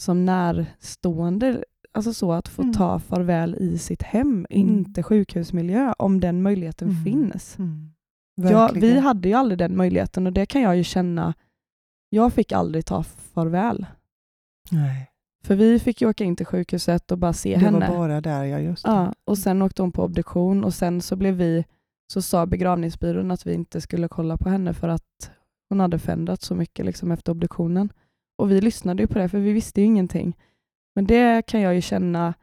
som 0.02 0.26
närstående. 0.26 1.64
Alltså 1.94 2.14
så 2.14 2.32
att 2.32 2.48
få 2.48 2.62
Mm. 2.62 2.74
ta 2.74 3.00
farväl 3.00 3.56
i 3.60 3.78
sitt 3.78 4.02
hem, 4.04 4.46
Mm. 4.50 4.70
inte 4.70 5.04
sjukhusmiljö, 5.04 5.94
om 5.98 6.20
den 6.20 6.42
möjligheten 6.42 6.90
Mm. 6.90 7.04
finns. 7.04 7.60
Mm. 7.60 7.90
Ja, 8.50 8.72
vi 8.76 9.00
hade 9.00 9.28
ju 9.28 9.34
aldrig 9.34 9.58
den 9.58 9.78
möjligheten 9.78 10.28
och 10.28 10.34
det 10.34 10.46
kan 10.46 10.62
jag 10.62 10.78
ju 10.78 10.84
känna. 10.84 11.34
Jag 12.10 12.34
fick 12.34 12.52
aldrig 12.52 12.86
ta 12.86 13.04
farväl. 13.04 13.86
Nej, 14.72 15.12
För 15.44 15.56
vi 15.56 15.80
fick 15.80 16.02
ju 16.02 16.10
åka 16.10 16.24
in 16.24 16.36
till 16.36 16.46
sjukhuset 16.46 17.12
och 17.12 17.18
bara 17.18 17.34
se 17.34 17.54
det 17.54 17.60
henne. 17.60 17.90
var 17.90 17.98
bara 17.98 18.22
där, 18.22 18.44
ja 18.44 18.60
just 18.60 18.86
det. 18.86 18.92
Ja, 18.92 19.14
och 19.26 19.38
sen 19.38 19.62
åkte 19.62 19.82
hon 19.82 19.92
på 19.92 20.04
obduktion 20.04 20.64
och 20.64 20.74
sen 20.74 21.02
så 21.02 21.16
blev 21.16 21.34
vi, 21.34 21.66
så 22.14 22.22
sa 22.22 22.46
begravningsbyrån 22.46 23.32
att 23.32 23.46
vi 23.48 23.54
inte 23.54 23.82
skulle 23.82 24.08
kolla 24.08 24.38
på 24.38 24.50
henne 24.50 24.74
för 24.74 24.90
att 24.90 25.32
hon 25.70 25.80
hade 25.80 26.00
förändrats 26.00 26.46
så 26.46 26.56
mycket 26.56 26.86
liksom 26.86 27.12
efter 27.12 27.32
obduktionen. 27.32 27.90
Och 28.38 28.52
vi 28.52 28.62
lyssnade 28.62 29.04
ju 29.04 29.08
på 29.08 29.20
det 29.20 29.30
för 29.30 29.40
vi 29.40 29.52
visste 29.54 29.82
ju 29.82 29.88
ingenting. 29.88 30.38
Men 30.96 31.06
det 31.06 31.46
kan 31.46 31.62
jag 31.62 31.76
ju 31.76 31.82
känna, 31.82 32.34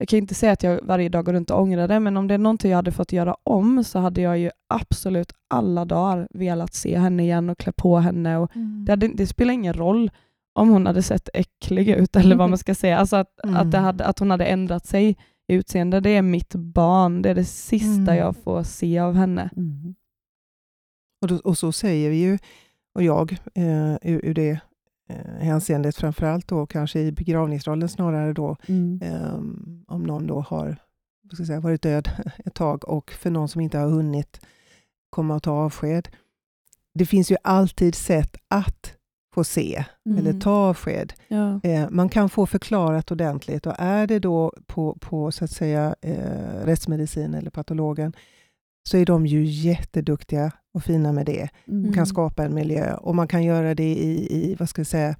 jag 0.00 0.08
kan 0.08 0.18
inte 0.18 0.34
säga 0.34 0.52
att 0.52 0.62
jag 0.62 0.80
varje 0.82 1.08
dag 1.08 1.24
går 1.24 1.32
runt 1.32 1.50
och 1.50 1.60
ångrar 1.60 1.88
det, 1.88 2.00
men 2.00 2.16
om 2.16 2.28
det 2.28 2.34
är 2.34 2.38
någonting 2.38 2.70
jag 2.70 2.78
hade 2.78 2.92
fått 2.92 3.12
göra 3.12 3.36
om 3.42 3.84
så 3.84 3.98
hade 3.98 4.20
jag 4.20 4.38
ju 4.38 4.50
absolut 4.68 5.32
alla 5.48 5.84
dagar 5.84 6.28
velat 6.30 6.74
se 6.74 6.98
henne 6.98 7.22
igen 7.22 7.50
och 7.50 7.58
klä 7.58 7.72
på 7.72 7.96
henne. 7.98 8.36
Och 8.38 8.56
Mm. 8.56 8.84
det, 8.84 8.92
hade, 8.92 9.08
det 9.08 9.26
spelar 9.26 9.54
ingen 9.54 9.74
roll 9.74 10.10
om 10.54 10.68
hon 10.68 10.86
hade 10.86 11.02
sett 11.02 11.28
äcklig 11.34 11.88
ut 11.88 12.16
eller 12.16 12.36
vad 12.36 12.48
man 12.48 12.58
ska 12.58 12.74
säga. 12.74 12.98
Alltså 12.98 13.16
att, 13.16 13.40
Mm. 13.44 13.56
att, 13.56 13.70
det 13.72 13.78
hade, 13.78 14.04
att 14.04 14.18
hon 14.18 14.30
hade 14.30 14.44
ändrat 14.44 14.86
sig 14.86 15.10
i 15.48 15.54
utseende. 15.54 16.00
Det 16.00 16.10
är 16.10 16.22
mitt 16.22 16.54
barn. 16.54 17.22
Det 17.22 17.30
är 17.30 17.34
det 17.34 17.44
sista 17.44 18.12
Mm. 18.12 18.16
jag 18.16 18.36
får 18.36 18.62
se 18.62 18.98
av 18.98 19.14
henne. 19.14 19.50
Mm. 19.56 19.94
Och, 21.22 21.28
då, 21.28 21.36
och 21.36 21.58
så 21.58 21.72
säger 21.72 22.10
vi 22.10 22.16
ju, 22.16 22.38
och 22.94 23.02
jag, 23.02 23.32
eh, 23.54 23.92
ur, 24.02 24.20
ur 24.24 24.34
det 24.34 24.60
eh, 25.10 25.44
hänseendet 25.44 25.96
framförallt 25.96 26.48
då 26.48 26.66
kanske 26.66 27.00
i 27.00 27.12
begravningsrollen 27.12 27.88
snarare 27.88 28.32
då, 28.32 28.56
Mm. 28.68 29.00
eh, 29.02 29.34
om 29.94 30.02
någon 30.02 30.26
då 30.26 30.40
har 30.40 30.76
ska 31.34 31.44
säga, 31.44 31.60
varit 31.60 31.82
död 31.82 32.08
ett 32.44 32.54
tag 32.54 32.88
och 32.88 33.10
för 33.10 33.30
någon 33.30 33.48
som 33.48 33.60
inte 33.60 33.78
har 33.78 33.90
hunnit 33.90 34.40
komma 35.10 35.34
och 35.34 35.42
ta 35.42 35.52
avsked. 35.52 36.08
Det 36.94 37.06
finns 37.06 37.30
ju 37.30 37.36
alltid 37.44 37.94
sätt 37.94 38.36
att 38.48 38.94
få 39.34 39.44
se 39.44 39.84
Mm. 40.06 40.18
eller 40.18 40.40
ta 40.40 40.50
avsked. 40.52 41.12
Ja. 41.28 41.60
Eh, 41.62 41.90
man 41.90 42.08
kan 42.08 42.28
få 42.28 42.46
förklarat 42.46 43.10
ordentligt 43.10 43.66
och 43.66 43.74
är 43.78 44.06
det 44.06 44.18
då 44.18 44.52
på, 44.66 44.98
på 45.00 45.32
så 45.32 45.44
att 45.44 45.50
säga 45.50 45.94
eh, 46.00 46.64
rättsmedicin 46.64 47.34
eller 47.34 47.50
patologen 47.50 48.12
så 48.88 48.96
är 48.96 49.06
de 49.06 49.26
ju 49.26 49.44
jätteduktiga 49.44 50.52
och 50.74 50.84
fina 50.84 51.12
med 51.12 51.26
det. 51.26 51.48
Mm. 51.68 51.82
Man 51.82 51.92
kan 51.92 52.06
skapa 52.06 52.44
en 52.44 52.54
miljö 52.54 52.94
och 52.94 53.14
man 53.14 53.28
kan 53.28 53.44
göra 53.44 53.74
det 53.74 53.92
i, 53.94 54.28
i 54.30 54.54
vad 54.54 54.68
ska 54.68 54.80
jag 54.80 54.86
säga, 54.86 55.16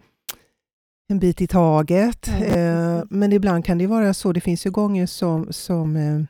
en 1.08 1.18
bit 1.18 1.40
i 1.40 1.46
taget. 1.46 2.28
Ja, 2.40 2.46
eh, 2.46 3.02
men 3.10 3.32
ibland 3.32 3.64
kan 3.64 3.78
det 3.78 3.86
vara 3.86 4.14
så, 4.14 4.32
det 4.32 4.40
finns 4.40 4.66
ju 4.66 4.70
gånger 4.70 5.06
som, 5.06 5.52
som 5.52 5.96
eh, 5.96 6.22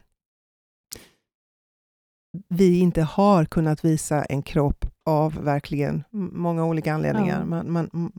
vi 2.48 2.78
inte 2.78 3.02
har 3.02 3.44
kunnat 3.44 3.84
visa 3.84 4.24
en 4.24 4.42
kropp 4.42 4.84
av 5.04 5.34
verkligen 5.44 6.04
många 6.32 6.64
olika 6.64 6.94
anledningar. 6.94 7.38
Ja. 7.38 7.44
Man, 7.44 7.72
man, 7.72 8.12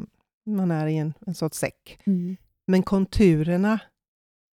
man 0.45 0.71
är 0.71 0.87
i 0.87 0.97
en, 0.97 1.13
en 1.25 1.33
sorts 1.33 1.57
säck. 1.57 1.99
Mm. 2.05 2.37
Men 2.67 2.83
konturerna 2.83 3.79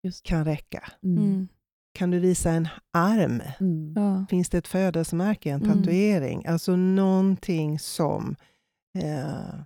Just. 0.02 0.22
kan 0.22 0.44
räcka. 0.44 0.92
Mm. 1.02 1.48
Mm. 1.88 1.92
Kan 2.00 2.10
du 2.10 2.18
visa 2.18 2.50
en 2.50 2.68
arm? 2.92 3.42
Mm. 3.60 3.92
Ja. 3.96 4.26
Finns 4.30 4.50
det 4.50 4.58
ett 4.58 4.68
födelsemärke, 4.68 5.50
en 5.50 5.62
Mm. 5.64 5.78
tatuering? 5.78 6.46
Alltså 6.46 6.76
någonting 6.76 7.78
som 7.78 8.36
eh, 8.98 9.60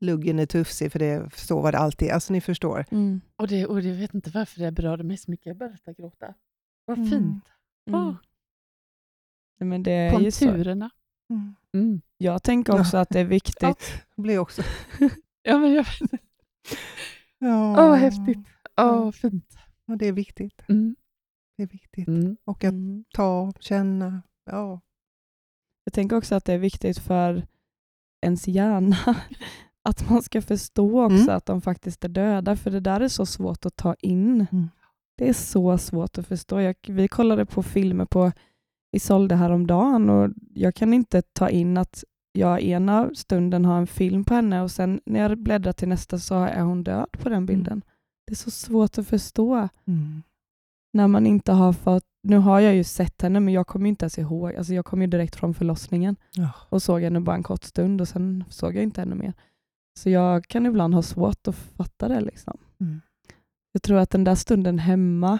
luggen 0.00 0.38
är 0.38 0.46
tufsig, 0.46 0.92
för 0.92 0.98
det 0.98 1.30
så 1.36 1.60
var 1.60 1.72
det 1.72 1.78
alltid. 1.78 2.10
Alltså 2.10 2.32
ni 2.32 2.40
förstår. 2.40 2.84
Mm. 2.90 3.20
Och, 3.36 3.48
det, 3.48 3.66
och 3.66 3.80
jag 3.80 3.94
vet 3.94 4.14
inte 4.14 4.30
varför 4.30 4.60
det 4.60 4.72
berörde 4.72 5.04
mig 5.04 5.16
så 5.16 5.30
mycket. 5.30 5.46
Jag 5.46 5.56
började 5.56 5.94
gråta. 5.98 6.34
Vad 6.86 6.98
Mm. 6.98 7.10
fint. 7.10 7.44
Mm. 7.88 8.00
Åh, 8.00 8.14
Nej, 9.60 9.68
Men 9.68 9.82
det 9.82 9.92
är 9.92 10.20
ju 10.20 10.30
så. 10.30 10.46
konturerna. 10.46 10.90
Mm. 11.74 12.00
Jag 12.18 12.42
tänker 12.42 12.80
också 12.80 12.96
att 12.96 13.08
det 13.10 13.20
är 13.20 13.24
viktigt. 13.24 13.78
Det 14.16 14.22
blir 14.22 14.38
också... 14.38 14.62
Ja, 15.42 15.58
men 15.58 15.72
jag, 15.72 15.86
Ja. 17.38 17.70
Åh, 17.70 17.88
vad 17.88 17.98
häftigt. 17.98 18.38
Åh, 18.76 19.10
fint. 19.10 19.56
Och 19.86 19.96
det 19.98 20.06
är 20.06 20.12
viktigt. 20.12 20.62
Mm. 20.68 20.96
Det 21.58 21.62
är 21.62 21.66
viktigt. 21.66 22.08
Mm. 22.08 22.36
Och 22.44 22.64
att 22.64 22.72
Mm. 22.72 23.04
ta, 23.14 23.52
känna. 23.60 24.22
Ja. 24.50 24.80
Jag 25.84 25.92
tänker 25.92 26.16
också 26.16 26.34
att 26.34 26.44
det 26.44 26.52
är 26.52 26.58
viktigt 26.58 26.98
för 26.98 27.46
ens 28.22 28.48
hjärna 28.48 28.96
att 29.82 30.10
man 30.10 30.22
ska 30.22 30.42
förstå 30.42 31.04
också 31.04 31.22
Mm. 31.22 31.36
att 31.36 31.46
de 31.46 31.60
faktiskt 31.60 32.04
är 32.04 32.08
döda, 32.08 32.56
för 32.56 32.70
det 32.70 32.80
där 32.80 33.00
är 33.00 33.08
så 33.08 33.26
svårt 33.26 33.66
att 33.66 33.76
ta 33.76 33.94
in. 33.94 34.46
Mm. 34.52 34.68
Det 35.16 35.28
är 35.28 35.32
så 35.32 35.78
svårt 35.78 36.18
att 36.18 36.26
förstå. 36.26 36.60
Jag, 36.60 36.74
vi 36.88 37.08
kollade 37.08 37.46
på 37.46 37.62
filmer 37.62 38.04
på 38.04 38.32
Isolde 38.96 39.34
häromdagen 39.36 40.10
och 40.10 40.30
jag 40.54 40.74
kan 40.74 40.94
inte 40.94 41.22
ta 41.22 41.48
in 41.48 41.76
att 41.76 42.04
jag 42.32 42.60
ena 42.62 43.10
stunden 43.14 43.64
har 43.64 43.78
en 43.78 43.86
film 43.86 44.24
på 44.24 44.34
henne 44.34 44.62
och 44.62 44.70
sen 44.70 45.00
när 45.06 45.20
jag 45.20 45.38
bläddrar 45.38 45.72
till 45.72 45.88
nästa 45.88 46.18
så 46.18 46.34
är 46.34 46.62
hon 46.62 46.84
död 46.84 47.06
på 47.12 47.28
den 47.28 47.46
bilden. 47.46 47.82
Det 48.26 48.32
är 48.32 48.36
så 48.36 48.50
svårt 48.50 48.98
att 48.98 49.08
förstå 49.08 49.68
Mm. 49.86 50.22
När 50.92 51.08
man 51.08 51.26
inte 51.26 51.52
har 51.52 51.72
fått... 51.72 52.04
Nu 52.22 52.36
har 52.36 52.60
jag 52.60 52.74
ju 52.74 52.84
sett 52.84 53.22
henne 53.22 53.40
men 53.40 53.54
jag 53.54 53.66
kommer 53.66 53.88
inte 53.88 54.04
ens 54.04 54.18
ihåg. 54.18 54.54
Alltså 54.54 54.74
jag 54.74 54.84
kom 54.84 55.00
ju 55.00 55.06
direkt 55.06 55.36
från 55.36 55.54
förlossningen 55.54 56.16
Ja. 56.32 56.50
och 56.68 56.82
såg 56.82 57.02
henne 57.02 57.20
bara 57.20 57.36
en 57.36 57.42
kort 57.42 57.64
stund 57.64 58.00
och 58.00 58.08
sen 58.08 58.44
såg 58.50 58.76
jag 58.76 58.82
inte 58.82 59.00
henne 59.00 59.14
mer. 59.14 59.32
Så 59.98 60.10
jag 60.10 60.44
kan 60.46 60.66
ibland 60.66 60.94
ha 60.94 61.02
svårt 61.02 61.48
att 61.48 61.56
fatta 61.56 62.08
det. 62.08 62.20
Liksom. 62.20 62.58
Mm. 62.80 63.00
Jag 63.72 63.82
tror 63.82 63.98
att 63.98 64.10
den 64.10 64.24
där 64.24 64.34
stunden 64.34 64.78
hemma, 64.78 65.38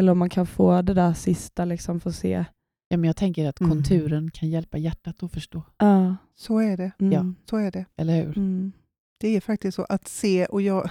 eller 0.00 0.12
om 0.12 0.18
man 0.18 0.30
kan 0.30 0.46
få 0.46 0.82
det 0.82 0.94
där 0.94 1.12
sista, 1.12 1.64
liksom 1.64 2.00
få 2.00 2.12
se. 2.12 2.44
Ja, 2.88 2.96
men 2.96 3.04
jag 3.04 3.16
tänker 3.16 3.48
att 3.48 3.60
Mm. 3.60 3.70
konturen 3.72 4.30
kan 4.30 4.48
hjälpa 4.50 4.78
hjärtat 4.78 5.22
att 5.22 5.32
förstå. 5.32 5.62
Ja. 5.78 6.16
Så 6.34 6.58
är 6.58 6.76
det. 6.76 6.92
Mm. 6.98 7.12
Ja. 7.12 7.34
Så 7.50 7.56
är 7.56 7.70
det. 7.70 7.84
Eller 7.96 8.16
hur? 8.24 8.38
Mm. 8.38 8.72
Det 9.20 9.28
är 9.36 9.40
faktiskt 9.40 9.76
så 9.76 9.84
att 9.88 10.08
se, 10.08 10.46
och 10.46 10.62
jag 10.62 10.90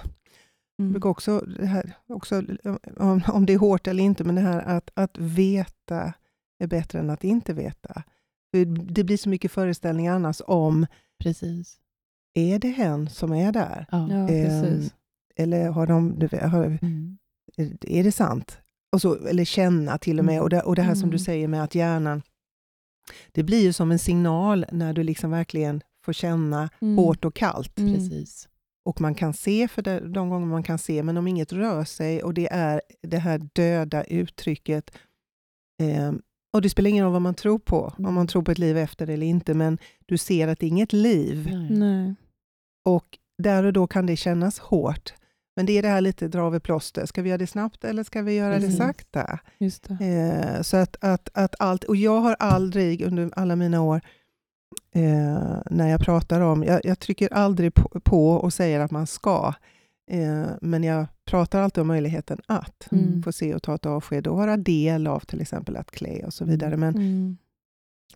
Mm. 0.80 0.92
brukar 0.92 1.10
också, 1.10 1.40
det 1.40 1.66
här, 1.66 1.94
också 2.08 2.44
om, 2.98 3.22
om 3.28 3.46
det 3.46 3.54
är 3.54 3.58
hårt 3.58 3.88
eller 3.88 4.04
inte, 4.04 4.24
men 4.24 4.36
det 4.36 4.42
här 4.42 4.60
att, 4.62 4.90
att 4.94 5.18
veta 5.18 6.14
är 6.60 6.68
bättre 6.68 7.00
än 7.00 7.10
att 7.10 7.24
inte 7.24 7.54
veta. 7.54 8.04
För 8.54 8.66
Det 8.66 9.04
blir 9.04 9.18
så 9.18 9.30
mycket 9.30 9.52
föreställningar 9.52 10.16
annars 10.16 10.42
om, 10.48 10.86
Precis. 11.24 11.78
är 12.34 12.60
det 12.60 12.70
hen 12.70 13.10
som 13.10 13.34
är 13.34 13.52
där? 13.52 13.86
Ja. 13.92 14.08
Ja, 14.12 14.28
precis. 14.28 14.94
Eller 15.36 15.70
har 15.70 15.88
de, 15.88 16.20
du 16.20 16.28
vet, 16.28 16.50
har, 16.52 16.66
Mm. 16.82 17.18
är 17.82 18.04
det 18.04 18.12
sant? 18.12 18.58
Och 18.92 19.02
så, 19.02 19.16
eller 19.28 19.46
känna 19.46 19.98
till 19.98 20.20
och 20.20 20.26
med. 20.26 20.34
Mm. 20.34 20.44
Och 20.44 20.50
det, 20.50 20.62
och 20.62 20.76
det 20.76 20.82
här 20.82 20.96
som 20.96 21.10
du 21.10 21.16
Mm. 21.16 21.26
säger 21.26 21.48
med 21.48 21.64
att 21.64 21.76
hjärnan, 21.76 22.22
det 23.32 23.44
blir 23.44 23.62
ju 23.64 23.74
som 23.74 23.92
en 23.92 24.00
signal 24.00 24.66
när 24.72 24.94
du 24.94 25.04
liksom 25.04 25.32
verkligen 25.32 25.82
får 26.06 26.14
känna 26.14 26.70
Mm. 26.82 26.98
hårt 26.98 27.26
och 27.26 27.36
kallt. 27.36 27.80
Mm. 27.80 27.94
Precis. 27.94 28.48
Och 28.86 29.02
man 29.02 29.16
kan 29.16 29.34
se 29.34 29.68
för 29.68 29.82
det, 29.82 30.00
de 30.00 30.30
gånger 30.30 30.46
man 30.48 30.64
kan 30.64 30.78
se, 30.78 31.04
men 31.04 31.18
om 31.18 31.28
inget 31.28 31.54
rör 31.54 31.84
sig 31.84 32.24
och 32.24 32.34
det 32.34 32.48
är 32.52 32.82
det 33.02 33.18
här 33.18 33.42
döda 33.54 34.04
uttrycket. 34.04 34.92
Eh, 35.82 36.12
och 36.54 36.62
det 36.62 36.70
spelar 36.70 36.90
ingen 36.90 37.04
roll 37.06 37.14
vad 37.14 37.22
man 37.22 37.36
tror 37.36 37.60
på, 37.60 37.86
om 37.98 38.04
Mm. 38.06 38.14
man 38.14 38.28
tror 38.28 38.42
på 38.42 38.52
ett 38.52 38.58
liv 38.58 38.78
efter 38.78 39.10
eller 39.10 39.28
inte, 39.28 39.54
men 39.54 39.78
du 40.06 40.18
ser 40.18 40.48
att 40.48 40.60
det 40.60 40.66
är 40.66 40.68
inget 40.68 40.94
liv. 40.94 41.50
Nej. 41.70 42.16
Och 42.86 43.18
där 43.44 43.64
och 43.64 43.74
då 43.74 43.88
kan 43.88 44.06
det 44.06 44.16
kännas 44.16 44.60
hårt. 44.60 45.14
Men 45.56 45.66
det 45.66 45.74
är 45.78 45.82
det 45.82 45.88
här 45.88 46.02
lite 46.02 46.28
dra 46.28 46.48
över 46.48 46.60
plåster. 46.60 47.06
Ska 47.06 47.22
vi 47.22 47.30
göra 47.30 47.38
det 47.38 47.48
snabbt 47.48 47.84
eller 47.84 48.04
ska 48.04 48.22
vi 48.22 48.34
göra 48.36 48.54
Precis. 48.56 48.72
det 48.72 48.78
sakta? 48.78 49.40
Just 49.58 49.84
det. 50.00 50.06
Eh, 50.06 50.62
så 50.62 50.78
att, 50.78 50.98
att, 51.02 51.30
att 51.34 51.56
allt, 51.60 51.84
och 51.84 51.96
jag 51.96 52.20
har 52.22 52.34
aldrig 52.40 53.02
under 53.02 53.30
alla 53.36 53.56
mina 53.56 53.82
år 53.82 54.02
eh, 54.92 55.62
när 55.72 55.88
jag 55.90 56.02
pratar 56.02 56.42
om, 56.42 56.64
jag, 56.64 56.82
jag 56.84 57.00
trycker 57.00 57.34
aldrig 57.34 57.74
på, 57.74 58.00
på 58.00 58.32
och 58.32 58.54
säger 58.54 58.80
att 58.80 58.92
man 58.92 59.08
ska, 59.08 59.54
eh, 60.12 60.46
men 60.62 60.84
jag 60.84 61.06
pratar 61.26 61.62
alltid 61.62 61.82
om 61.82 61.88
möjligheten 61.88 62.42
att 62.46 62.88
Mm. 62.92 63.24
få 63.24 63.32
se 63.32 63.56
och 63.56 63.64
ta 63.64 63.76
ett 63.76 63.86
avsked 63.86 64.28
och 64.28 64.38
vara 64.38 64.58
del 64.58 65.08
av 65.08 65.20
till 65.20 65.42
exempel 65.42 65.78
att 65.78 65.92
klä 65.92 66.24
och 66.26 66.34
så 66.34 66.46
vidare. 66.46 66.78
Men 66.78 66.96
Mm. 66.96 67.38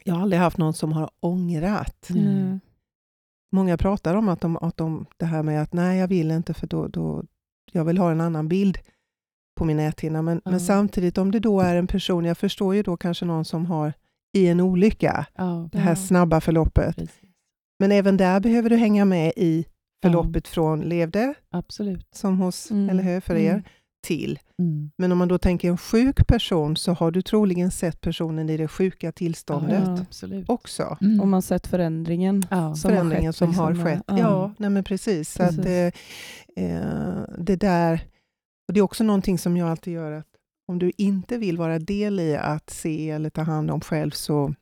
jag 0.03 0.15
har 0.15 0.21
aldrig 0.21 0.39
haft 0.41 0.57
någon 0.57 0.73
som 0.73 0.91
har 0.91 1.09
ångrat. 1.19 2.07
Nej. 2.09 2.59
Många 3.51 3.77
pratar 3.77 4.15
om 4.15 4.29
att 4.29 4.41
de, 4.41 4.57
att 4.57 4.77
de, 4.77 5.05
det 5.17 5.25
här 5.25 5.43
med 5.43 5.61
att 5.61 5.73
nej, 5.73 5.99
jag 5.99 6.07
vill 6.07 6.31
inte 6.31 6.53
för 6.53 6.67
då, 6.67 6.87
då 6.87 7.23
jag 7.71 7.85
vill 7.85 7.97
ha 7.97 8.11
en 8.11 8.21
annan 8.21 8.47
bild 8.47 8.77
på 9.55 9.65
min 9.65 9.77
näthinna. 9.77 10.21
Men, 10.21 10.41
men 10.45 10.59
samtidigt 10.59 11.17
om 11.17 11.31
det 11.31 11.39
då 11.39 11.61
är 11.61 11.75
en 11.75 11.87
person, 11.87 12.25
jag 12.25 12.37
förstår 12.37 12.75
ju 12.75 12.83
då 12.83 12.97
kanske 12.97 13.25
någon 13.25 13.45
som 13.45 13.65
har 13.65 13.93
i 14.34 14.47
en 14.47 14.59
olycka, 14.61 15.25
Ja, 15.36 15.69
det 15.71 15.77
här 15.79 15.91
Ja. 15.91 15.95
snabba 15.95 16.41
förloppet. 16.41 16.95
precis. 16.95 17.19
Men 17.79 17.91
även 17.91 18.17
där 18.17 18.39
behöver 18.39 18.69
du 18.69 18.75
hänga 18.75 19.05
med 19.05 19.34
i 19.36 19.65
förloppet 20.05 20.47
från 20.47 20.81
levde, 20.81 21.34
Absolut. 21.51 22.07
som 22.15 22.38
hos, 22.39 22.71
Mm. 22.71 22.89
eller 22.89 23.03
hur, 23.03 23.19
för 23.19 23.36
er, 23.36 23.51
Mm. 23.51 23.63
till. 24.07 24.39
Mm. 24.59 24.91
Men 24.97 25.11
om 25.11 25.17
man 25.17 25.27
då 25.27 25.38
tänker 25.38 25.69
en 25.69 25.77
sjuk 25.77 26.27
person 26.27 26.75
så 26.75 26.91
har 26.93 27.11
du 27.11 27.21
troligen 27.21 27.71
sett 27.71 28.01
personen 28.01 28.49
i 28.49 28.57
det 28.57 28.67
sjuka 28.67 29.11
tillståndet 29.11 29.84
Ja. 29.86 29.97
absolut. 30.01 30.49
också. 30.49 30.97
Mm. 31.01 31.21
Om 31.21 31.29
man 31.29 31.41
sett 31.41 31.67
förändringen. 31.67 32.43
ja. 32.51 32.75
som 32.75 32.89
förändringen 32.91 33.31
skett, 33.34 33.38
som 33.38 33.47
liksom, 33.49 33.65
har 33.65 33.86
skett. 33.86 34.03
Ja, 34.07 34.17
Ja. 34.19 34.53
nej 34.57 34.69
men 34.69 34.84
precis. 34.84 35.34
Så 35.34 35.43
att, 35.43 35.55
Precis. 35.55 35.93
eh, 36.57 36.65
eh, 36.65 37.23
det 37.38 37.55
där, 37.55 38.01
och 38.67 38.73
det 38.73 38.79
är 38.79 38.81
också 38.81 39.03
någonting 39.03 39.38
som 39.38 39.57
jag 39.57 39.69
alltid 39.69 39.93
gör, 39.93 40.11
att 40.11 40.27
om 40.68 40.80
du 40.80 40.91
inte 40.97 41.38
vill 41.38 41.57
vara 41.57 41.80
del 41.80 42.20
i 42.20 42.36
att 42.36 42.70
se 42.70 43.09
eller 43.09 43.30
ta 43.30 43.41
hand 43.41 43.72
om 43.72 43.82
själv 43.82 44.11
så 44.11 44.53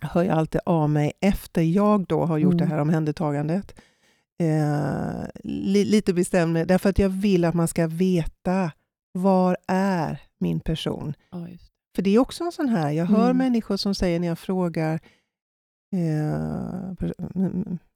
hör 0.00 0.22
jag 0.22 0.38
alltid 0.38 0.60
av 0.66 0.90
mig 0.90 1.12
efter 1.20 1.62
jag 1.62 2.06
då 2.06 2.24
har 2.24 2.38
gjort 2.38 2.52
Mm. 2.54 2.58
det 2.68 2.74
här 2.74 2.78
omhändertagandet. 2.80 3.80
Eh, 4.42 5.24
li, 5.44 5.84
lite 5.84 6.14
bestämd 6.14 6.56
därför 6.68 6.88
att 6.90 6.98
jag 6.98 7.08
vill 7.08 7.44
att 7.44 7.54
man 7.54 7.68
ska 7.68 7.86
veta 7.86 8.72
var 9.12 9.56
är 9.68 10.20
min 10.38 10.60
person? 10.60 11.14
Ja. 11.30 11.46
För 11.96 12.02
det 12.02 12.10
är 12.14 12.18
också 12.18 12.44
en 12.44 12.52
sån 12.52 12.68
här, 12.68 12.90
jag 12.90 13.06
hör 13.06 13.24
Mm. 13.24 13.36
människor 13.38 13.76
som 13.76 13.94
säger 13.94 14.20
när 14.20 14.28
jag 14.28 14.38
frågar 14.38 14.94
eh, 15.92 16.94
per- 16.94 17.14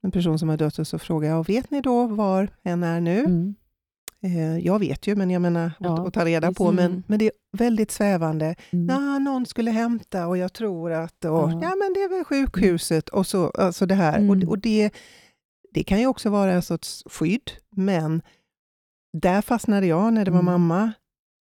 en 0.01 0.11
person 0.11 0.39
som 0.39 0.49
har 0.49 0.57
dött 0.57 0.79
och 0.79 0.87
så 0.87 0.99
frågar 0.99 1.29
jag, 1.29 1.47
vet 1.47 1.71
ni 1.71 1.81
då 1.81 2.07
var 2.07 2.49
hen 2.63 2.83
är 2.83 3.01
nu? 3.01 3.19
Mm. 3.19 3.55
Eh, 4.25 4.57
jag 4.57 4.79
vet 4.79 5.07
ju, 5.07 5.15
men 5.15 5.29
jag 5.31 5.41
menar 5.41 5.71
Ja, 5.79 6.07
att, 6.07 6.13
ta 6.13 6.25
reda 6.25 6.51
på, 6.53 6.71
men, 6.71 6.85
Mm. 6.91 7.03
men 7.07 7.19
det 7.19 7.25
är 7.25 7.31
väldigt 7.57 7.91
svävande. 7.91 8.55
Mm. 8.71 8.85
Nå, 8.85 9.19
någon 9.19 9.45
skulle 9.45 9.71
hämta 9.71 10.27
och 10.27 10.37
jag 10.37 10.53
tror 10.53 10.91
att, 10.91 11.25
och, 11.25 11.31
Ja. 11.31 11.59
ja. 11.61 11.75
men 11.75 11.93
det 11.93 11.99
är 12.03 12.09
väl 12.09 12.23
sjukhuset 12.25 13.09
och 13.09 13.27
så, 13.27 13.49
alltså 13.49 13.85
det 13.85 13.95
här. 13.95 14.17
Mm. 14.17 14.29
Och, 14.43 14.49
och 14.49 14.59
det, 14.59 14.89
det 15.73 15.83
kan 15.83 15.99
ju 15.99 16.07
också 16.07 16.29
vara 16.29 16.51
en 16.53 16.61
sorts 16.61 17.03
skydd, 17.05 17.51
men 17.75 18.21
där 19.17 19.41
fastnade 19.41 19.87
jag 19.87 20.13
när 20.13 20.25
det 20.25 20.31
var 20.31 20.39
Mm. 20.39 20.51
mamma. 20.51 20.91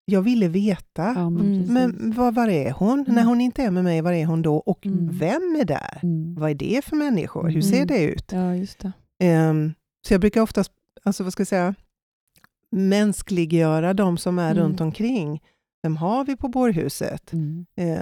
Jag 0.07 0.22
ville 0.22 0.49
veta. 0.49 1.12
Ja, 1.16 1.30
men 1.30 1.47
Mm. 1.62 1.74
Men 1.74 2.12
var, 2.16 2.32
var 2.32 2.49
är 2.49 2.70
hon? 2.70 3.01
Mm. 3.01 3.14
När 3.14 3.24
hon 3.24 3.41
inte 3.41 3.62
är 3.62 3.70
med 3.70 3.85
mig, 3.85 4.01
var 4.03 4.12
är 4.12 4.26
hon 4.26 4.43
då? 4.43 4.57
Och 4.57 4.87
Mm. 4.87 5.09
vem 5.18 5.57
är 5.61 5.64
där? 5.64 6.01
Mm. 6.03 6.35
Vad 6.35 6.51
är 6.51 6.55
det 6.55 6.85
för 6.85 6.97
människor? 6.97 7.49
Hur 7.49 7.61
ser 7.61 7.76
Mm. 7.76 7.87
det 7.87 8.03
ut? 8.05 8.32
Ja, 8.32 8.55
just 8.57 8.78
det. 8.78 8.93
Ehm, 9.22 9.74
så 10.09 10.14
jag 10.14 10.20
brukar 10.20 10.41
oftast, 10.41 10.72
alltså 11.05 11.24
vad 11.24 11.32
ska 11.32 11.41
jag 11.41 11.49
säga, 11.49 11.74
mänskliggöra 12.75 13.95
de 13.95 14.18
som 14.18 14.39
är 14.39 14.51
Mm. 14.51 14.64
runt 14.64 14.81
omkring. 14.81 15.43
Vem 15.83 15.97
har 15.97 16.25
vi 16.25 16.37
på 16.37 16.49
bårhuset? 16.49 17.33
Mm. 17.33 17.66
Eh, 17.77 17.97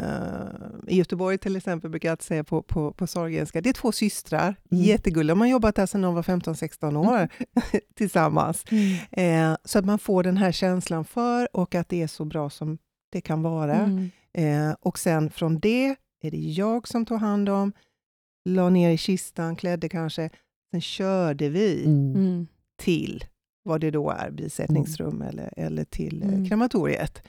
I 0.88 0.96
Göteborg 0.96 1.38
till 1.38 1.56
exempel 1.56 1.90
brukar 1.90 2.08
jag 2.08 2.12
alltid 2.12 2.24
säga 2.24 2.44
på, 2.44 2.62
på, 2.62 2.92
på 2.92 3.06
Sahlgrenska, 3.06 3.60
det 3.60 3.68
är 3.68 3.72
två 3.72 3.92
systrar, 3.92 4.56
Mm. 4.70 4.84
jättegulliga. 4.84 5.34
De 5.34 5.40
har 5.40 5.48
jobbat 5.48 5.74
där 5.76 5.86
sedan 5.86 6.02
de 6.02 6.14
var 6.14 6.22
15-16 6.22 6.96
år 6.96 7.28
tillsammans. 7.94 8.64
Eh, 9.10 9.56
så 9.64 9.78
att 9.78 9.84
man 9.84 9.98
får 9.98 10.22
den 10.22 10.36
här 10.36 10.52
känslan 10.52 11.04
för 11.04 11.56
och 11.56 11.74
att 11.74 11.88
det 11.88 12.02
är 12.02 12.06
så 12.06 12.24
bra 12.24 12.50
som 12.50 12.78
det 13.12 13.20
kan 13.20 13.42
vara. 13.42 13.74
Mm. 13.76 14.10
Eh, 14.34 14.74
och 14.80 14.98
sen 14.98 15.30
från 15.30 15.58
det 15.60 15.96
är 16.22 16.30
det 16.30 16.36
jag 16.36 16.88
som 16.88 17.06
tog 17.06 17.18
hand 17.18 17.48
om, 17.48 17.72
la 18.44 18.70
ner 18.70 18.90
i 18.90 18.96
kistan, 18.96 19.56
klädde 19.56 19.88
kanske. 19.88 20.30
Sen 20.70 20.80
körde 20.80 21.48
vi 21.48 21.84
Mm. 21.84 22.14
Mm. 22.16 22.46
till 22.78 23.24
vad 23.62 23.80
det 23.80 23.90
då 23.90 24.10
är, 24.10 24.30
bisättningsrum 24.30 25.22
eller, 25.22 25.54
eller 25.56 25.84
till 25.84 26.22
eh, 26.22 26.28
Mm. 26.28 26.48
krematoriet. 26.48 27.22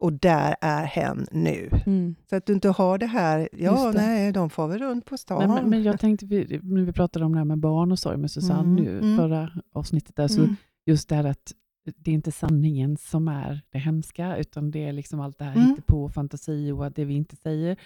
Och 0.00 0.12
där 0.12 0.56
är 0.60 0.84
hen 0.84 1.26
nu. 1.32 1.70
Mm. 1.86 2.14
Så 2.30 2.36
att 2.36 2.46
du 2.46 2.52
inte 2.52 2.68
har 2.68 2.98
det 2.98 3.06
här, 3.06 3.48
ja 3.52 3.92
det. 3.92 3.98
nej, 3.98 4.32
de 4.32 4.50
får 4.50 4.68
väl 4.68 4.78
runt 4.78 5.04
på 5.04 5.18
stan. 5.18 5.38
Men, 5.38 5.54
men, 5.54 5.70
men 5.70 5.82
jag 5.82 6.00
tänkte, 6.00 6.26
vi, 6.26 6.60
när 6.62 6.82
vi 6.82 6.92
pratade 6.92 7.24
om 7.24 7.32
det 7.32 7.38
här 7.38 7.44
med 7.44 7.58
barn 7.58 7.92
och 7.92 7.98
sorg 7.98 8.16
med 8.16 8.30
Susanne 8.30 8.60
Mm, 8.60 8.74
nu, 8.84 8.98
mm. 8.98 9.16
förra 9.16 9.50
avsnittet, 9.72 10.16
där, 10.16 10.28
så 10.28 10.40
Mm. 10.42 10.56
just 10.86 11.08
det 11.08 11.14
här 11.14 11.24
att 11.24 11.52
det 11.96 12.10
är 12.10 12.14
inte 12.14 12.32
sanningen 12.32 12.96
som 12.96 13.28
är 13.28 13.60
det 13.72 13.78
hemska, 13.78 14.36
utan 14.36 14.70
det 14.70 14.84
är 14.84 14.92
liksom 14.92 15.20
allt 15.20 15.38
det 15.38 15.44
här 15.44 15.56
Mm. 15.56 15.76
på 15.86 16.08
fantasi 16.08 16.70
och 16.70 16.92
det 16.92 17.04
vi 17.04 17.14
inte 17.14 17.36
säger. 17.36 17.76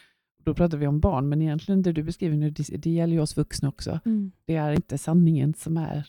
Då 0.44 0.54
pratar 0.54 0.78
vi 0.78 0.86
om 0.86 1.00
barn, 1.00 1.28
men 1.28 1.42
egentligen 1.42 1.82
det 1.82 1.92
du 1.92 2.02
beskriver 2.02 2.36
nu, 2.36 2.50
det, 2.50 2.62
det 2.76 2.90
gäller 2.90 3.12
ju 3.14 3.20
oss 3.20 3.36
vuxna 3.36 3.68
också. 3.68 4.00
Mm. 4.04 4.32
Det 4.44 4.56
är 4.56 4.72
inte 4.72 4.98
sanningen 4.98 5.54
som 5.54 5.76
är, 5.76 6.08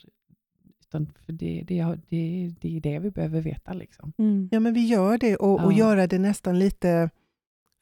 utan 0.93 1.13
för 1.25 1.33
det, 1.33 1.63
det, 1.67 1.83
det, 2.09 2.53
det 2.61 2.77
är 2.77 2.81
det 2.81 2.99
vi 2.99 3.11
behöver 3.11 3.41
veta. 3.41 3.73
Liksom. 3.73 4.13
Mm. 4.17 4.49
Ja, 4.51 4.59
men 4.59 4.73
vi 4.73 4.85
gör 4.85 5.17
det 5.17 5.35
och, 5.35 5.65
och 5.65 5.73
Ja. 5.73 5.77
göra 5.77 6.07
det 6.07 6.19
nästan 6.19 6.59
lite 6.59 7.09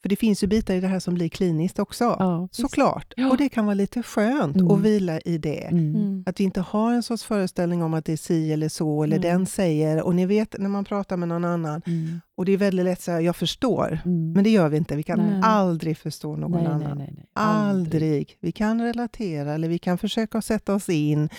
För 0.02 0.10
det 0.10 0.16
finns 0.16 0.43
ju 0.43 0.47
bitar 0.47 0.74
i 0.74 0.80
det 0.80 0.88
här 0.88 0.99
som 0.99 1.14
blir 1.14 1.30
kliniskt 1.30 1.80
också, 1.80 2.04
Ja, 2.20 2.47
såklart. 2.52 3.14
Ja. 3.18 3.30
Och 3.30 3.38
det 3.38 3.49
kan 3.49 3.66
vara 3.66 3.74
lite 3.74 4.04
skönt 4.04 4.56
Mm. 4.56 4.72
att 4.72 4.80
vila 4.82 5.20
i 5.20 5.38
det. 5.38 5.64
Mm. 5.64 5.95
Mm. 5.95 6.24
Att 6.26 6.39
vi 6.39 6.43
inte 6.43 6.62
har 6.62 6.93
en 6.93 7.04
sorts 7.04 7.24
föreställning 7.24 7.84
om 7.84 7.93
att 7.93 8.06
det 8.06 8.14
är 8.14 8.18
si 8.18 8.52
eller 8.54 8.70
så, 8.70 9.04
eller 9.04 9.18
Mm. 9.18 9.30
den 9.30 9.45
säger. 9.45 10.02
Och 10.04 10.16
ni 10.16 10.26
vet 10.26 10.56
när 10.60 10.70
man 10.70 10.86
pratar 10.86 11.18
med 11.18 11.28
någon 11.28 11.45
annan, 11.45 11.82
Mm. 11.86 12.22
och 12.38 12.45
det 12.45 12.52
är 12.52 12.58
väldigt 12.58 12.86
lätt 12.86 12.97
att 12.97 13.04
säga 13.04 13.22
jag 13.22 13.36
förstår, 13.36 13.99
Mm. 14.06 14.32
men 14.34 14.43
det 14.43 14.49
gör 14.49 14.70
vi 14.70 14.78
inte. 14.78 14.95
Vi 14.95 15.04
kan 15.04 15.20
Nej. 15.20 15.41
aldrig 15.43 15.97
förstå 15.97 16.36
någon 16.36 16.52
nej, 16.52 16.66
annan. 16.66 16.80
Nej, 16.80 16.93
nej, 16.97 17.14
nej. 17.18 17.26
Aldrig. 17.34 18.38
Vi 18.41 18.52
kan 18.52 18.82
relatera 18.82 19.54
eller 19.54 19.70
vi 19.70 19.78
kan 19.80 19.97
försöka 19.97 20.41
sätta 20.41 20.74
oss 20.76 20.89
in 20.89 21.30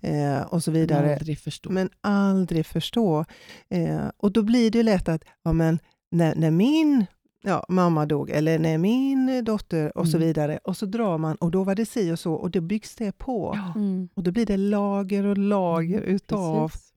eh, 0.00 0.40
och 0.40 0.62
så 0.64 0.70
vidare. 0.70 1.14
Aldrig 1.16 1.38
förstå. 1.38 1.70
Men 1.70 1.88
aldrig 2.00 2.66
förstå. 2.66 3.24
Eh, 3.70 4.00
och 4.16 4.32
då 4.32 4.42
blir 4.42 4.70
det 4.70 4.82
lätt 4.82 5.08
att 5.08 5.22
ja, 5.44 5.52
men 5.52 5.78
när, 6.12 6.34
när 6.34 6.50
min 6.50 7.06
ja, 7.42 7.64
mamma 7.68 8.06
dog 8.06 8.30
eller 8.30 8.58
när 8.58 8.78
min 8.78 9.44
dotter 9.44 9.98
och 9.98 10.08
så 10.08 10.16
Mm. 10.16 10.26
vidare. 10.26 10.58
Och 10.64 10.76
så 10.76 10.86
drar 10.86 11.18
man 11.18 11.36
och 11.36 11.50
då 11.50 11.64
var 11.64 11.74
det 11.74 11.86
si 11.86 12.12
och 12.12 12.18
så 12.18 12.32
och 12.34 12.50
då 12.50 12.60
byggs 12.60 12.94
det 12.96 13.12
på. 13.18 13.52
Ja, 13.56 13.72
Mm. 13.80 14.08
Och 14.14 14.22
då 14.22 14.30
blir 14.30 14.46
det 14.46 14.56
lager 14.56 15.26
och 15.26 15.38
lager 15.38 16.00
utav 16.00 16.68
precis. 16.68 16.92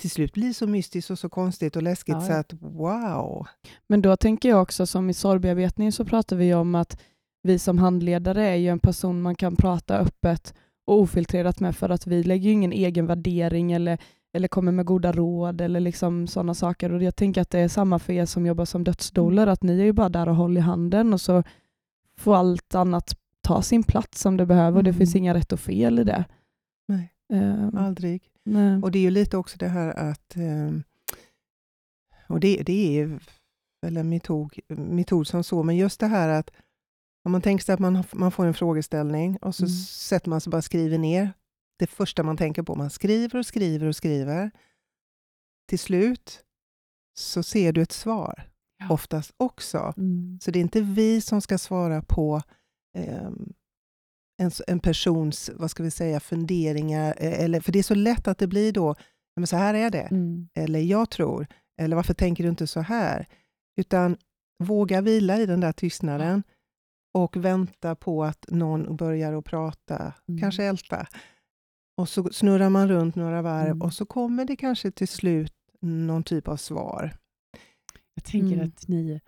till 0.00 0.10
slut 0.10 0.32
blir 0.32 0.48
det 0.48 0.54
så 0.54 0.66
mystiskt 0.66 1.10
och 1.10 1.18
så 1.18 1.28
konstigt 1.28 1.76
och 1.76 1.82
läskigt 1.82 2.14
Ja, 2.14 2.20
så 2.20 2.32
ja. 2.32 2.38
att 2.38 2.52
wow. 2.60 3.46
Men 3.86 4.02
då 4.02 4.16
tänker 4.16 4.48
jag 4.48 4.62
också 4.62 4.86
som 4.86 5.10
i 5.10 5.14
sorgbearbetning 5.14 5.92
så 5.92 6.04
pratar 6.04 6.36
vi 6.36 6.54
om 6.54 6.74
att 6.74 7.00
vi 7.42 7.58
som 7.58 7.78
handledare 7.78 8.46
är 8.48 8.56
ju 8.56 8.68
en 8.68 8.78
person 8.78 9.22
man 9.22 9.34
kan 9.34 9.56
prata 9.56 9.98
öppet 9.98 10.54
och 10.86 11.00
ofiltrerat 11.00 11.60
med 11.60 11.76
för 11.76 11.88
att 11.90 12.06
vi 12.06 12.22
lägger 12.22 12.44
ju 12.44 12.52
ingen 12.52 12.72
egen 12.72 13.06
värdering 13.06 13.72
eller, 13.72 13.98
eller 14.32 14.48
kommer 14.48 14.72
med 14.72 14.86
goda 14.86 15.12
råd 15.12 15.60
eller 15.60 15.80
liksom 15.80 16.26
sådana 16.26 16.54
saker. 16.54 16.92
Och 16.92 17.02
jag 17.02 17.16
tänker 17.16 17.40
att 17.42 17.50
det 17.50 17.58
är 17.58 17.68
samma 17.68 17.98
för 17.98 18.12
er 18.12 18.26
som 18.26 18.46
jobbar 18.46 18.64
som 18.64 18.84
dödsdoler, 18.84 19.46
att 19.46 19.62
ni 19.62 19.80
är 19.80 19.84
ju 19.84 19.92
bara 19.92 20.08
där 20.08 20.28
och 20.28 20.36
håller 20.36 20.60
i 20.60 20.64
handen 20.64 21.12
och 21.12 21.20
så 21.20 21.42
får 22.18 22.36
allt 22.36 22.74
annat 22.74 23.16
ta 23.42 23.62
sin 23.62 23.82
plats 23.82 24.20
som 24.20 24.36
det 24.36 24.46
behöver 24.46 24.76
och 24.78 24.84
det 24.84 24.90
Mm. 24.90 24.98
finns 24.98 25.16
inga 25.16 25.34
rätt 25.34 25.52
och 25.52 25.60
fel 25.60 25.98
i 25.98 26.04
det. 26.04 26.24
Nej. 26.88 27.12
Ehm, 27.32 27.76
Aldrig. 27.76 28.22
nej. 28.44 28.82
Och 28.82 28.90
det 28.90 28.98
är 28.98 29.02
ju 29.02 29.10
lite 29.10 29.36
också 29.36 29.58
det 29.58 29.68
här 29.68 29.88
att, 30.10 30.36
ehm, 30.36 30.82
och 32.28 32.40
det, 32.40 32.62
det 32.66 32.98
är 33.00 33.18
väl 33.82 33.96
en 33.96 34.08
metod, 34.08 34.54
metod 34.68 35.26
som 35.26 35.44
så, 35.44 35.62
men 35.62 35.76
just 35.76 36.00
det 36.00 36.06
här 36.06 36.28
att 36.28 36.50
om 37.24 37.32
man 37.32 37.42
tänker 37.42 37.64
sig 37.64 37.72
att 37.72 37.78
man, 37.80 38.04
man 38.12 38.30
får 38.32 38.46
en 38.46 38.54
frågeställning 38.54 39.36
och 39.36 39.54
så 39.54 39.62
Mm. 39.64 39.70
sätter 39.86 40.30
man 40.30 40.40
sig 40.40 40.50
bara 40.50 40.56
och 40.56 40.64
skriver 40.64 40.98
ner 40.98 41.32
det 41.80 41.86
första 41.86 42.22
man 42.22 42.36
tänker 42.36 42.62
på. 42.62 42.74
Man 42.74 42.90
skriver 42.90 43.38
och 43.38 43.46
skriver 43.46 43.86
och 43.86 43.96
skriver. 43.96 44.50
Till 45.68 45.78
slut 45.78 46.44
så 47.18 47.42
ser 47.42 47.72
du 47.72 47.82
ett 47.82 47.92
svar, 47.92 48.42
Ja. 48.78 48.86
oftast 48.94 49.34
också. 49.36 49.94
Mm. 49.96 50.38
Så 50.42 50.50
det 50.50 50.58
är 50.58 50.60
inte 50.60 50.80
vi 50.80 51.20
som 51.20 51.40
ska 51.40 51.58
svara 51.58 52.02
på 52.02 52.42
ehm, 52.98 53.52
en, 54.42 54.50
en 54.66 54.80
persons 54.80 55.50
vad 55.54 55.70
ska 55.70 55.82
vi 55.82 55.90
säga, 55.90 56.20
funderingar. 56.20 57.14
eh, 57.18 57.40
Eller, 57.44 57.60
för 57.60 57.72
det 57.72 57.78
är 57.78 57.82
så 57.82 57.94
lätt 57.94 58.28
att 58.28 58.38
det 58.38 58.46
blir 58.46 58.72
då, 58.72 58.88
"Ja, 59.34 59.40
men 59.40 59.46
så 59.46 59.56
här 59.56 59.74
är 59.74 59.90
det. 59.90 60.02
Mm. 60.10 60.48
Eller 60.54 60.80
jag 60.80 61.10
tror. 61.10 61.46
Eller 61.80 61.96
varför 61.96 62.14
tänker 62.14 62.44
du 62.44 62.50
inte 62.50 62.66
så 62.66 62.80
här? 62.80 63.26
Utan 63.76 64.16
våga 64.64 65.00
vila 65.00 65.38
i 65.38 65.46
den 65.46 65.60
där 65.60 65.72
tystnaden 65.72 66.42
och 67.14 67.36
vänta 67.36 67.94
på 67.94 68.24
att 68.24 68.44
någon 68.48 68.96
börjar 68.96 69.32
att 69.32 69.44
prata, 69.44 70.12
Mm. 70.28 70.40
kanske 70.40 70.64
älta. 70.64 71.06
Och 72.00 72.08
så 72.08 72.28
snurrar 72.32 72.70
man 72.70 72.88
runt 72.88 73.14
några 73.16 73.42
varv 73.42 73.66
Mm. 73.66 73.82
och 73.82 73.94
så 73.94 74.06
kommer 74.06 74.44
det 74.44 74.56
kanske 74.56 74.90
till 74.90 75.08
slut 75.08 75.54
någon 75.80 76.22
typ 76.22 76.48
av 76.48 76.56
svar. 76.56 77.16
Jag 78.14 78.24
tänker 78.24 78.52
Mm. 78.56 78.68
att 78.68 78.88
ni... 78.88 79.20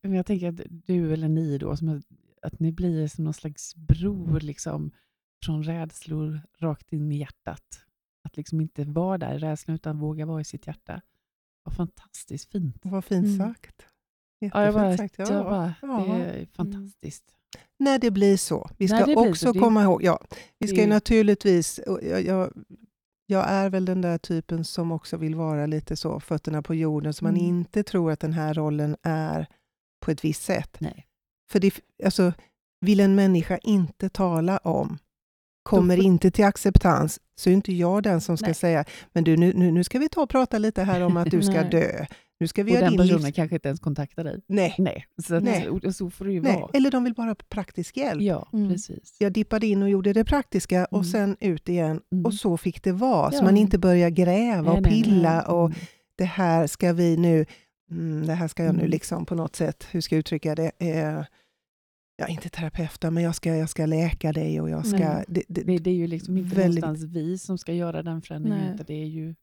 Jag 0.00 0.26
tänker 0.26 0.48
att 0.48 0.60
du 0.68 1.12
eller 1.12 1.28
ni 1.28 1.58
då, 1.58 1.76
som 1.76 1.88
att, 1.88 2.04
att 2.42 2.60
ni 2.60 2.72
blir 2.72 3.08
som 3.08 3.24
någon 3.24 3.34
slags 3.34 3.76
bro 3.76 4.38
liksom, 4.38 4.90
från 5.44 5.62
rädslor 5.64 6.40
rakt 6.58 6.92
in 6.92 7.12
i 7.12 7.16
hjärtat. 7.18 7.84
Att 8.24 8.36
liksom 8.36 8.60
inte 8.60 8.84
vara 8.84 9.18
där 9.18 9.34
i 9.34 9.38
rädslan 9.38 9.74
utan 9.74 9.98
våga 9.98 10.26
vara 10.26 10.40
i 10.40 10.44
sitt 10.44 10.66
hjärta. 10.66 11.00
Vad 11.62 11.74
fantastiskt 11.76 12.50
fint. 12.52 12.76
Vad 12.82 13.04
fint 13.04 13.26
Mm. 13.26 13.38
sagt. 13.38 13.86
Ja, 14.38 14.64
jag 14.64 14.74
bara, 14.74 14.96
sagt. 14.96 15.18
jag 15.18 15.44
bara, 15.44 15.74
ja. 15.82 16.04
Det 16.06 16.24
är 16.24 16.46
fantastiskt. 16.46 17.34
När 17.78 17.98
det 17.98 18.10
blir 18.10 18.36
så. 18.36 18.70
Vi 18.78 18.88
ska 18.88 19.06
det 19.06 19.16
också 19.16 19.46
så, 19.46 19.52
det- 19.52 19.58
komma 19.60 19.82
ihåg, 19.82 20.02
ja, 20.02 20.20
vi 20.58 20.68
ska 20.68 20.76
det 20.80 20.86
naturligtvis, 20.86 21.80
jag, 22.02 22.22
jag, 22.24 22.52
jag 23.26 23.44
är 23.48 23.70
väl 23.70 23.84
den 23.84 24.00
där 24.00 24.18
typen 24.18 24.64
som 24.64 24.92
också 24.92 25.16
vill 25.16 25.34
vara 25.34 25.66
lite 25.66 25.96
så, 25.96 26.20
fötterna 26.20 26.62
på 26.62 26.74
jorden, 26.74 27.14
så 27.14 27.24
man 27.24 27.34
Mm. 27.34 27.46
inte 27.46 27.82
tror 27.82 28.12
att 28.12 28.20
den 28.20 28.32
här 28.32 28.54
rollen 28.54 28.96
är 29.02 29.46
på 30.04 30.10
ett 30.10 30.24
visst 30.24 30.42
sätt. 30.42 30.76
Nej. 30.78 31.06
För 31.50 31.60
det, 31.60 31.74
alltså, 32.04 32.32
vill 32.80 33.00
en 33.00 33.14
människa 33.14 33.58
inte 33.58 34.08
tala 34.08 34.58
om, 34.58 34.98
kommer 35.62 35.96
inte 35.96 36.30
till 36.30 36.44
acceptans, 36.44 37.20
så 37.40 37.50
är 37.50 37.54
inte 37.54 37.72
jag 37.72 38.02
den 38.02 38.20
som 38.20 38.36
ska 38.36 38.46
Nej. 38.46 38.54
säga, 38.54 38.84
men 39.12 39.24
du, 39.24 39.36
nu, 39.36 39.70
nu, 39.72 39.84
ska 39.84 39.98
vi 39.98 40.08
ta 40.08 40.22
och 40.22 40.30
prata 40.30 40.58
lite 40.58 40.82
här 40.82 41.00
om 41.00 41.16
att 41.16 41.30
du 41.30 41.42
ska 41.42 41.62
dö. 41.70 42.06
Nu 42.44 42.48
ska 42.48 42.62
vi 42.62 42.70
Och 42.70 42.74
göra 42.74 42.84
den 42.84 42.92
din 42.92 42.98
personen 43.00 43.22
livs... 43.24 43.36
kanske 43.36 43.56
inte 43.56 43.68
ens 43.68 43.80
kontaktar 43.80 44.24
dig. 44.24 44.40
Nej, 44.46 44.74
Nej, 44.78 45.06
så, 45.22 45.34
att, 45.34 45.42
Nej. 45.44 45.68
och 45.68 45.94
så 45.94 46.10
får 46.10 46.24
det 46.24 46.32
ju 46.32 46.42
nej. 46.42 46.54
vara. 46.60 46.70
Eller 46.74 46.90
de 46.90 47.04
vill 47.04 47.14
bara 47.14 47.28
ha 47.28 47.34
praktisk 47.34 47.96
hjälp. 47.96 48.22
Ja, 48.22 48.48
Mm. 48.52 48.68
precis. 48.68 49.16
Jag 49.18 49.32
dippade 49.32 49.66
in 49.66 49.82
och 49.82 49.90
gjorde 49.90 50.12
det 50.12 50.24
praktiska 50.24 50.84
och 50.84 50.98
Mm. 50.98 51.04
sen 51.04 51.36
ut 51.40 51.68
igen. 51.68 52.00
Mm. 52.12 52.24
Och 52.26 52.34
så 52.34 52.56
fick 52.56 52.82
det 52.82 52.92
vara, 52.92 53.30
så 53.30 53.36
Ja. 53.36 53.42
man 53.42 53.56
inte 53.56 53.78
börjar 53.78 54.10
gräva 54.10 54.72
och 54.72 54.84
pilla 54.84 55.42
och 55.42 55.66
Mm. 55.66 55.78
det 56.18 56.24
här 56.24 56.66
ska 56.66 56.92
vi 56.92 57.16
nu, 57.16 57.46
mm, 57.90 58.26
det 58.26 58.34
här 58.34 58.48
ska 58.48 58.64
jag 58.64 58.74
nu 58.74 58.80
Mm. 58.80 58.90
liksom 58.90 59.26
på 59.26 59.34
något 59.34 59.56
sätt, 59.56 59.86
hur 59.90 60.00
ska 60.00 60.14
jag 60.14 60.18
uttrycka 60.20 60.54
det? 60.54 60.70
Eh, 60.78 61.24
jag 62.16 62.28
är 62.28 62.32
inte 62.32 62.48
terapeut, 62.48 63.02
men 63.12 63.22
jag 63.22 63.34
ska, 63.34 63.56
jag 63.56 63.68
ska 63.68 63.86
läka 63.86 64.32
dig 64.32 64.60
och 64.60 64.70
jag 64.70 64.86
ska... 64.86 64.98
Nej. 64.98 65.24
Det, 65.28 65.42
det, 65.48 65.62
Det, 65.62 65.78
det 65.78 65.90
är 65.90 65.94
ju 65.94 66.06
liksom 66.06 66.38
inte 66.38 66.56
Väldigt- 66.56 66.82
någonstans 66.84 67.12
vi 67.14 67.38
som 67.38 67.58
ska 67.58 67.72
göra 67.72 68.02
den 68.02 68.22
förändringen, 68.22 68.74
utan 68.74 68.86
det 68.86 68.94
är 69.02 69.06
ju 69.06 69.34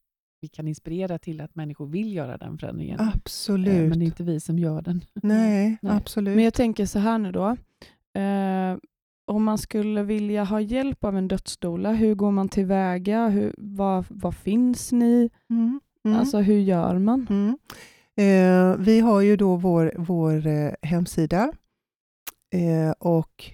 vi 0.41 0.47
kan 0.47 0.67
inspirera 0.67 1.19
till 1.19 1.41
att 1.41 1.55
människor 1.55 1.87
vill 1.87 2.13
göra 2.13 2.37
den 2.37 2.57
förändringen. 2.57 2.99
Eh, 2.99 3.07
absolut. 3.15 3.89
Men 3.89 3.99
det 3.99 4.05
är 4.05 4.07
inte 4.07 4.23
vi 4.23 4.39
som 4.39 4.59
gör 4.59 4.81
den. 4.81 5.03
Nej, 5.13 5.77
Nej. 5.81 5.93
absolut. 5.95 6.35
Men 6.35 6.43
jag 6.43 6.53
tänker 6.53 6.85
så 6.85 6.99
här 6.99 7.17
nu 7.17 7.31
då. 7.31 7.47
Eh, 8.21 8.77
om 9.25 9.43
man 9.43 9.57
skulle 9.57 10.03
vilja 10.03 10.43
ha 10.43 10.61
hjälp 10.61 11.03
av 11.03 11.17
en 11.17 11.27
dödsdoula, 11.27 11.91
hur 11.93 12.15
går 12.15 12.31
man 12.31 12.49
tillväga? 12.49 13.27
Hur, 13.27 13.55
vad, 13.57 14.05
vad 14.09 14.35
finns 14.35 14.91
ni? 14.91 15.29
Mm, 15.49 15.79
mm, 16.05 16.17
Alltså 16.19 16.37
hur 16.39 16.59
gör 16.59 16.97
man? 16.99 17.27
mm. 17.29 17.57
Eh, 18.15 18.75
vi 18.77 18.99
har 18.99 19.21
ju 19.21 19.37
då 19.37 19.55
vår, 19.55 19.93
vår 19.97 20.47
eh, 20.47 20.71
hemsida 20.81 21.51
eh, 22.53 22.91
och 22.99 23.51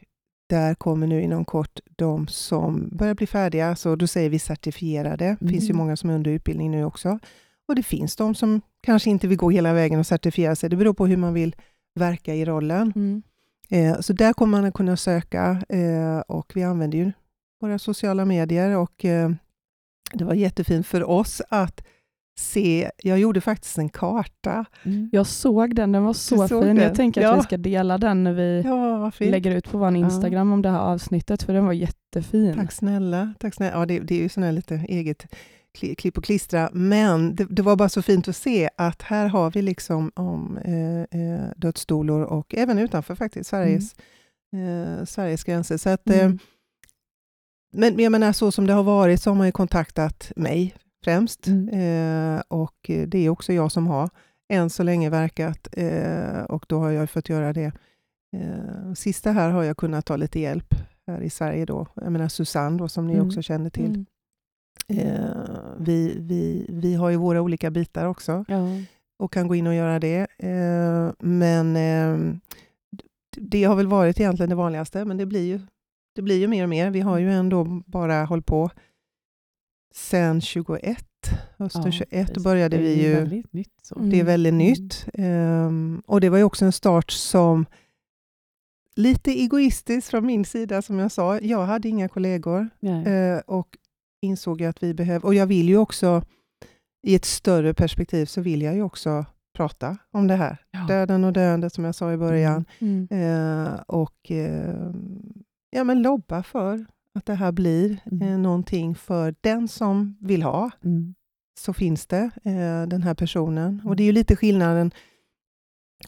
där 0.47 0.75
kommer 0.75 1.07
nu 1.07 1.21
inom 1.21 1.45
kort 1.45 1.79
de 1.95 2.27
som 2.27 2.89
börjar 2.91 3.15
bli 3.15 3.27
färdiga, 3.27 3.75
så 3.75 3.95
då 3.95 4.07
säger 4.07 4.29
vi 4.29 4.39
certifierade. 4.39 5.37
Det 5.39 5.47
finns 5.47 5.63
ju 5.63 5.67
Mm. 5.71 5.77
många 5.77 5.95
som 5.97 6.09
är 6.09 6.13
under 6.15 6.31
utbildning 6.31 6.71
nu 6.71 6.83
också. 6.85 7.19
Och 7.67 7.75
det 7.75 7.83
finns 7.83 8.15
de 8.15 8.35
som 8.35 8.61
kanske 8.81 9.09
inte 9.09 9.27
vill 9.27 9.37
gå 9.37 9.49
hela 9.49 9.73
vägen 9.73 9.99
och 9.99 10.07
certifiera 10.07 10.55
sig. 10.55 10.69
Det 10.69 10.75
beror 10.75 10.93
på 10.93 11.07
hur 11.07 11.17
man 11.17 11.33
vill 11.33 11.55
verka 11.95 12.35
i 12.35 12.45
rollen. 12.45 12.93
Mm. 12.95 13.21
Eh, 13.69 13.99
så 13.99 14.13
där 14.13 14.33
kommer 14.33 14.57
man 14.57 14.65
att 14.67 14.73
kunna 14.73 14.97
söka 14.97 15.63
eh, 15.69 16.19
och 16.19 16.51
vi 16.55 16.63
använder 16.63 16.97
ju 16.97 17.11
våra 17.61 17.79
sociala 17.79 18.25
medier 18.25 18.77
och 18.77 19.05
eh, 19.05 19.31
det 20.13 20.23
var 20.25 20.33
jättefint 20.33 20.87
för 20.87 21.09
oss 21.09 21.41
att 21.49 21.87
se. 22.39 22.91
Jag 23.03 23.19
gjorde 23.19 23.41
faktiskt 23.41 23.77
en 23.77 23.89
karta. 23.89 24.65
Mm. 24.83 25.09
Jag 25.11 25.27
såg 25.27 25.75
den, 25.75 25.91
den 25.91 26.03
var 26.03 26.13
så 26.13 26.47
fin. 26.47 26.59
den? 26.59 26.77
Jag 26.77 26.95
tänker 26.95 27.21
att 27.21 27.27
Ja. 27.27 27.35
vi 27.35 27.41
ska 27.43 27.57
dela 27.57 27.97
den 27.97 28.23
när 28.23 28.33
vi 28.33 28.61
Ja, 28.65 29.11
lägger 29.19 29.51
ut 29.51 29.71
på 29.71 29.77
vår 29.77 29.95
Instagram 29.95 30.51
om 30.53 30.61
det 30.61 30.69
här 30.69 30.79
avsnittet, 30.79 31.43
för 31.43 31.53
den 31.53 31.65
var 31.65 31.73
jättefin. 31.73 32.53
Tack 32.55 32.71
snälla. 32.71 33.33
Tack 33.39 33.53
snälla. 33.53 33.79
Ja, 33.79 33.85
det, 33.85 33.99
det 33.99 34.15
är 34.15 34.19
ju 34.19 34.29
sån 34.29 34.43
här 34.43 34.51
lite 34.51 34.75
eget 34.75 35.25
kli- 35.77 35.95
klipp 35.95 36.17
och 36.17 36.23
klistra, 36.23 36.69
men 36.73 37.35
det, 37.35 37.45
det 37.49 37.61
var 37.61 37.75
bara 37.75 37.89
så 37.89 38.01
fint 38.01 38.27
att 38.27 38.35
se 38.35 38.69
att 38.77 39.01
här 39.01 39.27
har 39.27 39.51
vi 39.51 39.61
liksom 39.61 40.11
om 40.15 40.57
eh, 40.57 41.19
eh, 41.21 41.49
dödsstolor 41.55 42.21
och 42.23 42.55
även 42.55 42.79
utanför 42.79 43.15
faktiskt 43.15 43.49
Sveriges, 43.49 43.95
eh, 44.55 45.05
Sveriges 45.05 45.43
gränser. 45.43 45.77
Så 45.77 45.89
att, 45.89 46.09
eh, 46.09 46.19
Mm. 46.25 46.39
Men 47.73 47.99
jag 47.99 48.11
menar, 48.11 48.31
så 48.33 48.51
som 48.51 48.67
det 48.67 48.73
har 48.73 48.83
varit 48.83 49.21
så 49.21 49.29
har 49.29 49.35
man 49.35 49.45
ju 49.47 49.51
kontaktat 49.51 50.31
mig 50.35 50.75
främst. 51.03 51.47
Mm. 51.47 51.69
Eh, 51.69 52.41
och 52.47 52.75
det 53.07 53.17
är 53.25 53.29
också 53.29 53.53
jag 53.53 53.71
som 53.71 53.87
har 53.87 54.09
än 54.49 54.69
så 54.69 54.83
länge 54.83 55.09
verkat 55.09 55.67
eh, 55.71 56.41
och 56.49 56.65
då 56.69 56.79
har 56.79 56.91
jag 56.91 57.09
fått 57.09 57.29
göra 57.29 57.53
det. 57.53 57.71
Eh, 58.37 58.93
sista 58.95 59.31
här 59.31 59.49
har 59.49 59.63
jag 59.63 59.77
kunnat 59.77 60.05
ta 60.05 60.15
lite 60.15 60.39
hjälp 60.39 60.73
här 61.07 61.21
i 61.21 61.29
Sverige 61.29 61.65
då. 61.65 61.87
Jag 61.95 62.11
menar 62.11 62.27
Susanne 62.27 62.77
då, 62.77 62.87
som 62.87 63.07
ni 63.07 63.13
Mm. 63.13 63.27
också 63.27 63.41
känner 63.41 63.69
till. 63.69 63.85
Mm. 63.85 64.05
Eh, 64.89 65.59
vi, 65.79 66.17
vi, 66.19 66.65
vi 66.69 66.95
har 66.95 67.09
ju 67.09 67.15
våra 67.17 67.41
olika 67.41 67.71
bitar 67.71 68.05
också 68.05 68.45
Ja. 68.47 68.67
och 69.19 69.33
kan 69.33 69.47
gå 69.47 69.55
in 69.55 69.67
och 69.67 69.73
göra 69.75 69.99
det. 69.99 70.27
Eh, 70.39 71.11
men 71.19 71.75
eh, 71.75 72.35
det 73.37 73.63
har 73.63 73.75
väl 73.75 73.87
varit 73.87 74.19
egentligen 74.19 74.49
det 74.49 74.55
vanligaste, 74.55 75.05
men 75.05 75.17
det 75.17 75.25
blir 75.25 75.45
ju, 75.45 75.59
det 76.15 76.21
blir 76.21 76.39
ju 76.39 76.47
mer 76.47 76.63
och 76.63 76.69
mer. 76.69 76.89
Vi 76.89 76.99
har 76.99 77.17
ju 77.17 77.31
ändå 77.33 77.63
bara 77.85 78.25
hållit 78.25 78.45
på 78.45 78.69
sen 79.93 80.41
21 80.41 80.97
Hösten 81.57 81.81
Ja, 81.85 81.91
21 81.91 82.09
då 82.11 82.25
precis. 82.33 82.43
började 82.43 82.77
det 82.77 82.83
vi 82.83 83.05
är 83.05 83.09
ju 83.09 83.15
väldigt 83.15 83.53
nytt. 83.53 83.73
Så. 83.81 83.95
Mm. 83.95 84.09
Det 84.09 84.19
är 84.19 84.23
väldigt 84.23 84.53
Mm. 84.53 84.65
nytt. 84.67 85.07
Ehm, 85.13 86.01
och 86.05 86.21
det 86.21 86.29
var 86.29 86.38
ju 86.38 86.43
också 86.43 86.65
en 86.65 86.71
start 86.71 87.11
som 87.11 87.65
lite 88.95 89.31
egoistisk 89.31 90.09
från 90.09 90.25
min 90.25 90.45
sida 90.45 90.81
som 90.81 90.99
jag 90.99 91.11
sa. 91.11 91.39
Jag 91.39 91.65
hade 91.65 91.89
inga 91.89 92.07
kollegor 92.07 92.69
Nej. 92.79 93.05
eh, 93.07 93.39
och 93.39 93.67
insåg 94.21 94.63
att 94.63 94.83
vi 94.83 94.93
behöver, 94.93 95.25
och 95.25 95.33
jag 95.35 95.45
vill 95.47 95.69
ju 95.69 95.77
också 95.77 96.21
i 97.07 97.15
ett 97.15 97.25
större 97.25 97.73
perspektiv 97.73 98.25
så 98.25 98.41
vill 98.41 98.61
jag 98.61 98.75
ju 98.75 98.81
också 98.81 99.25
prata 99.57 99.97
om 100.11 100.27
det 100.27 100.35
här. 100.35 100.57
Ja. 100.71 100.79
Döden 100.88 101.23
och 101.23 101.33
döendet 101.33 101.73
som 101.73 101.83
jag 101.83 101.95
sa 101.95 102.13
i 102.13 102.17
början. 102.17 102.65
Mm. 102.79 103.07
Eh, 103.11 103.73
och 103.88 104.31
eh, 104.31 104.91
ja, 105.69 105.83
men 105.83 106.01
lobba 106.01 106.43
för 106.43 106.85
att 107.18 107.26
det 107.26 107.34
här 107.34 107.51
blir 107.51 107.99
Mm. 108.11 108.28
eh, 108.28 108.38
någonting 108.38 108.95
för 108.95 109.36
den 109.41 109.68
som 109.68 110.18
vill 110.22 110.43
ha 110.43 110.70
Mm. 110.86 111.15
så 111.59 111.74
finns 111.74 112.05
det 112.07 112.30
eh, 112.43 112.88
den 112.88 113.03
här 113.03 113.13
personen. 113.13 113.82
Och 113.86 113.95
det 113.95 114.03
är 114.03 114.05
ju 114.05 114.11
lite 114.11 114.36
skillnaden. 114.36 114.91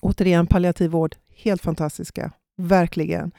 Återigen, 0.02 0.48
palliativ 0.48 0.92
vård, 0.92 1.16
helt 1.36 1.62
fantastiska, 1.62 2.32
verkligen. 2.58 3.32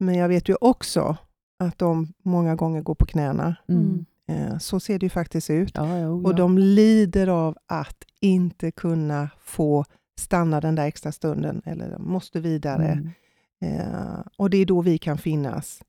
Men 0.00 0.14
jag 0.14 0.28
vet 0.28 0.48
ju 0.48 0.54
också 0.60 1.16
att 1.58 1.78
de 1.78 2.12
många 2.22 2.54
gånger 2.54 2.82
går 2.82 2.94
på 2.94 3.06
knäna. 3.06 3.56
Mm. 3.68 4.04
Eh, 4.28 4.58
så 4.58 4.80
ser 4.80 4.98
det 4.98 5.06
ju 5.06 5.10
faktiskt 5.10 5.50
ut. 5.50 5.72
Ja, 5.74 5.98
jo, 5.98 6.24
Och 6.24 6.32
ja. 6.32 6.36
de 6.36 6.58
lider 6.58 7.26
av 7.26 7.56
att 7.66 8.04
inte 8.20 8.70
kunna 8.70 9.30
få 9.40 9.84
stanna 10.20 10.60
den 10.60 10.74
där 10.74 10.86
extra 10.86 11.12
stunden 11.12 11.62
eller 11.64 11.90
de 11.90 12.10
måste 12.12 12.40
vidare. 12.40 12.88
Mm. 12.88 13.10
Eh, 13.60 14.20
och 14.36 14.50
det 14.50 14.56
är 14.58 14.66
då 14.66 14.80
vi 14.80 14.98
kan 14.98 15.18
finnas 15.18 15.82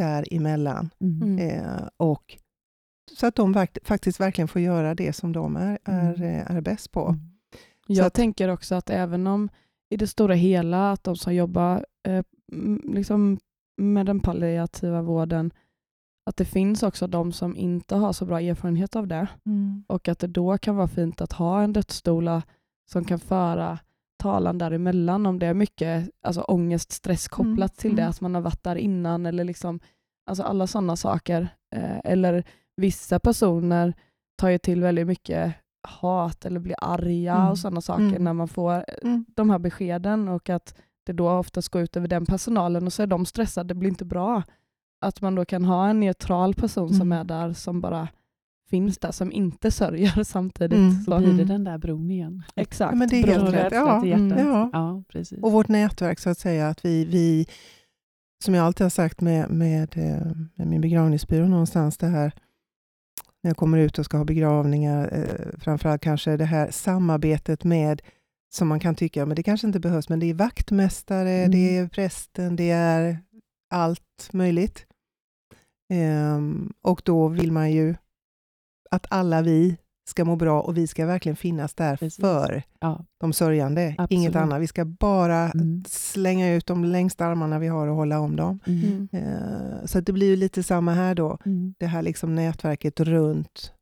däremellan. 0.00 0.90
Mm. 1.00 1.22
Mm. 1.22 1.38
Eh, 1.64 1.88
och 1.96 2.36
så 3.18 3.26
att 3.26 3.34
de 3.34 3.52
verk- 3.54 3.78
faktiskt 3.84 4.20
verkligen 4.20 4.48
får 4.48 4.60
göra 4.60 4.94
det 4.94 5.12
som 5.12 5.32
de 5.32 5.56
är, 5.56 5.78
är, 5.84 6.14
Mm. 6.14 6.22
eh, 6.22 6.50
är 6.56 6.60
bäst 6.60 6.92
på. 6.92 7.06
Mm. 7.08 7.20
Jag 7.86 8.06
att- 8.06 8.14
tänker 8.14 8.48
också 8.48 8.74
att 8.74 8.90
även 8.90 9.26
om 9.26 9.48
i 9.90 9.96
det 9.96 10.06
stora 10.06 10.34
hela 10.34 10.92
att 10.92 11.04
de 11.04 11.16
som 11.16 11.34
jobbar 11.34 11.86
eh, 12.08 12.24
liksom 12.94 13.38
med 13.76 14.06
den 14.06 14.20
palliativa 14.20 15.02
vården, 15.02 15.50
att 16.26 16.36
det 16.36 16.44
finns 16.44 16.82
också 16.82 17.06
de 17.06 17.32
som 17.32 17.56
inte 17.56 17.96
har 17.96 18.12
så 18.12 18.24
bra 18.26 18.40
erfarenhet 18.40 18.96
av 18.96 19.06
det 19.06 19.26
och 19.86 20.08
att 20.08 20.18
det 20.18 20.26
då 20.26 20.58
kan 20.58 20.76
vara 20.76 20.88
fint 20.88 21.20
att 21.20 21.32
ha 21.32 21.62
en 21.62 21.72
dödsstola 21.72 22.42
som 22.90 23.04
kan 23.04 23.18
föra 23.18 23.78
talan 24.20 24.58
däremellan 24.58 25.26
om 25.26 25.38
det 25.38 25.46
är 25.46 25.54
mycket 25.54 26.10
alltså, 26.22 26.40
ångest, 26.40 26.92
stress 26.92 27.28
kopplat 27.28 27.76
till 27.76 27.96
det, 27.96 28.02
mm. 28.02 28.10
att 28.10 28.20
man 28.20 28.34
har 28.34 28.42
varit 28.42 28.62
där 28.64 28.76
innan 28.76 29.26
eller 29.26 29.44
liksom, 29.44 29.80
alltså 30.30 30.42
alla 30.44 30.66
sådana 30.66 30.96
saker. 30.96 31.48
Eh, 31.76 31.98
eller 32.04 32.44
vissa 32.76 33.18
personer 33.18 33.94
tar 34.38 34.48
ju 34.48 34.58
till 34.58 34.82
väldigt 34.82 35.06
mycket 35.06 35.54
hat 35.88 36.44
eller 36.44 36.60
blir 36.60 36.76
arga 36.80 37.34
Mm. 37.34 37.48
och 37.48 37.58
sådana 37.58 37.80
saker 37.80 38.02
Mm. 38.04 38.24
när 38.24 38.32
man 38.32 38.48
får 38.48 38.84
Mm. 39.02 39.24
de 39.36 39.50
här 39.50 39.58
beskeden 39.58 40.28
och 40.28 40.50
att 40.50 40.74
det 41.06 41.12
då 41.12 41.30
oftast 41.30 41.68
går 41.68 41.82
ut 41.82 41.96
över 41.96 42.08
den 42.08 42.26
personalen 42.26 42.86
och 42.86 42.92
så 42.92 43.02
är 43.02 43.06
de 43.06 43.26
stressade, 43.26 43.68
det 43.68 43.74
blir 43.74 43.88
inte 43.90 44.04
bra. 44.04 44.42
Att 45.00 45.20
man 45.20 45.34
då 45.34 45.44
kan 45.44 45.64
ha 45.64 45.88
en 45.88 46.00
neutral 46.00 46.54
person 46.54 46.88
som 46.88 47.12
Mm. 47.12 47.18
är 47.18 47.24
där 47.24 47.52
som 47.52 47.80
bara 47.80 48.08
finns 48.70 48.98
där, 48.98 49.10
som 49.12 49.32
inte 49.32 49.70
sörjer 49.70 50.24
samtidigt. 50.24 50.78
Mm. 50.78 51.02
Så, 51.02 51.18
blir 51.18 51.26
det 51.28 51.32
Mm. 51.34 51.46
den 51.48 51.64
där 51.64 51.78
bron 51.78 52.10
igen. 52.10 52.42
Exakt. 52.56 52.92
Ja, 52.92 52.96
men 52.98 53.08
det 53.08 53.16
är 53.16 53.26
helt 53.26 53.54
rätt. 53.54 53.72
Ja, 53.72 54.04
mm, 54.04 54.38
ja. 54.38 54.70
ja, 54.72 55.02
precis. 55.08 55.38
Och 55.42 55.52
vårt 55.52 55.68
nätverk 55.68 56.18
så 56.18 56.30
att 56.30 56.38
säga, 56.38 56.68
att 56.68 56.84
vi, 56.84 57.04
vi 57.04 57.46
som 58.44 58.54
jag 58.54 58.66
alltid 58.66 58.84
har 58.84 58.90
sagt 58.90 59.20
med, 59.20 59.50
med, 59.50 59.96
eh, 59.96 60.32
med 60.54 60.66
min 60.66 60.80
begravningsbyrå 60.80 61.46
någonstans, 61.48 61.96
det 61.98 62.06
här 62.06 62.32
när 63.42 63.50
jag 63.50 63.56
kommer 63.56 63.78
ut 63.78 63.98
och 63.98 64.04
ska 64.04 64.16
ha 64.16 64.24
begravningar, 64.24 65.10
eh, 65.12 65.58
framförallt 65.60 66.02
kanske 66.02 66.36
det 66.36 66.44
här 66.44 66.70
samarbetet 66.70 67.64
med, 67.64 68.02
som 68.52 68.68
man 68.68 68.80
kan 68.80 68.94
tycka, 68.94 69.26
men 69.26 69.36
det 69.36 69.42
kanske 69.42 69.66
inte 69.66 69.80
behövs, 69.80 70.08
men 70.08 70.20
det 70.20 70.26
är 70.30 70.34
vaktmästare, 70.34 71.30
Mm. 71.30 71.50
det 71.50 71.76
är 71.76 71.88
prästen, 71.88 72.56
det 72.56 72.70
är 72.70 73.18
allt 73.70 74.28
möjligt. 74.32 74.86
Ehm, 75.92 76.72
och 76.82 77.02
då 77.04 77.28
vill 77.28 77.52
man 77.52 77.72
ju 77.72 77.94
att 78.90 79.06
alla 79.10 79.42
vi 79.42 79.76
ska 80.10 80.24
må 80.24 80.36
bra 80.36 80.60
och 80.62 80.76
vi 80.76 80.86
ska 80.86 81.06
verkligen 81.06 81.36
finnas 81.36 81.74
där 81.74 81.96
Precis. 81.96 82.20
för 82.20 82.62
Ja. 82.80 83.04
de 83.20 83.32
sörjande. 83.32 83.88
Absolut. 83.98 84.10
Inget 84.10 84.36
annat. 84.36 84.60
Vi 84.60 84.66
ska 84.66 84.84
bara 84.84 85.50
Mm. 85.50 85.84
slänga 85.88 86.52
ut 86.54 86.66
de 86.66 86.84
längsta 86.84 87.26
armarna 87.26 87.58
vi 87.58 87.66
har 87.68 87.86
och 87.86 87.96
hålla 87.96 88.20
om 88.20 88.36
dem. 88.36 88.58
Mm. 88.66 89.08
Mm. 89.12 89.26
Eh, 89.26 89.84
så 89.84 89.98
att 89.98 90.06
det 90.06 90.12
blir 90.12 90.26
ju 90.26 90.36
lite 90.36 90.62
samma 90.62 90.92
här 90.94 91.14
då. 91.14 91.38
Mm. 91.44 91.74
Det 91.78 91.86
här 91.86 92.02
liksom 92.02 92.34
nätverket 92.34 93.00
runt 93.00 93.72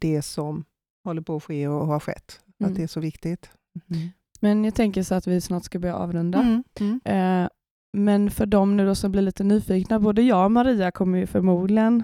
det 0.00 0.22
som 0.22 0.64
håller 1.04 1.22
på 1.22 1.36
att 1.36 1.44
ske 1.44 1.68
och 1.68 1.86
har 1.86 2.00
skett. 2.00 2.40
Mm. 2.60 2.70
Att 2.72 2.76
det 2.76 2.82
är 2.82 2.86
så 2.86 3.00
viktigt. 3.00 3.50
Mm. 3.90 4.08
Men 4.40 4.64
jag 4.64 4.74
tänker 4.74 5.02
så 5.02 5.14
att 5.14 5.26
vi 5.26 5.40
snart 5.40 5.64
ska 5.64 5.78
börja 5.78 5.96
avrunda. 5.96 6.38
Mm. 6.40 6.64
Mm. 6.80 7.00
Eh, 7.44 7.48
men 7.96 8.30
för 8.30 8.46
de 8.46 8.76
nu 8.76 8.86
då 8.86 8.94
som 8.94 9.12
blir 9.12 9.22
lite 9.22 9.44
nyfikna, 9.44 10.00
både 10.00 10.22
jag 10.22 10.44
och 10.44 10.52
Maria 10.52 10.90
kommer 10.90 11.18
ju 11.18 11.26
förmodligen 11.26 12.02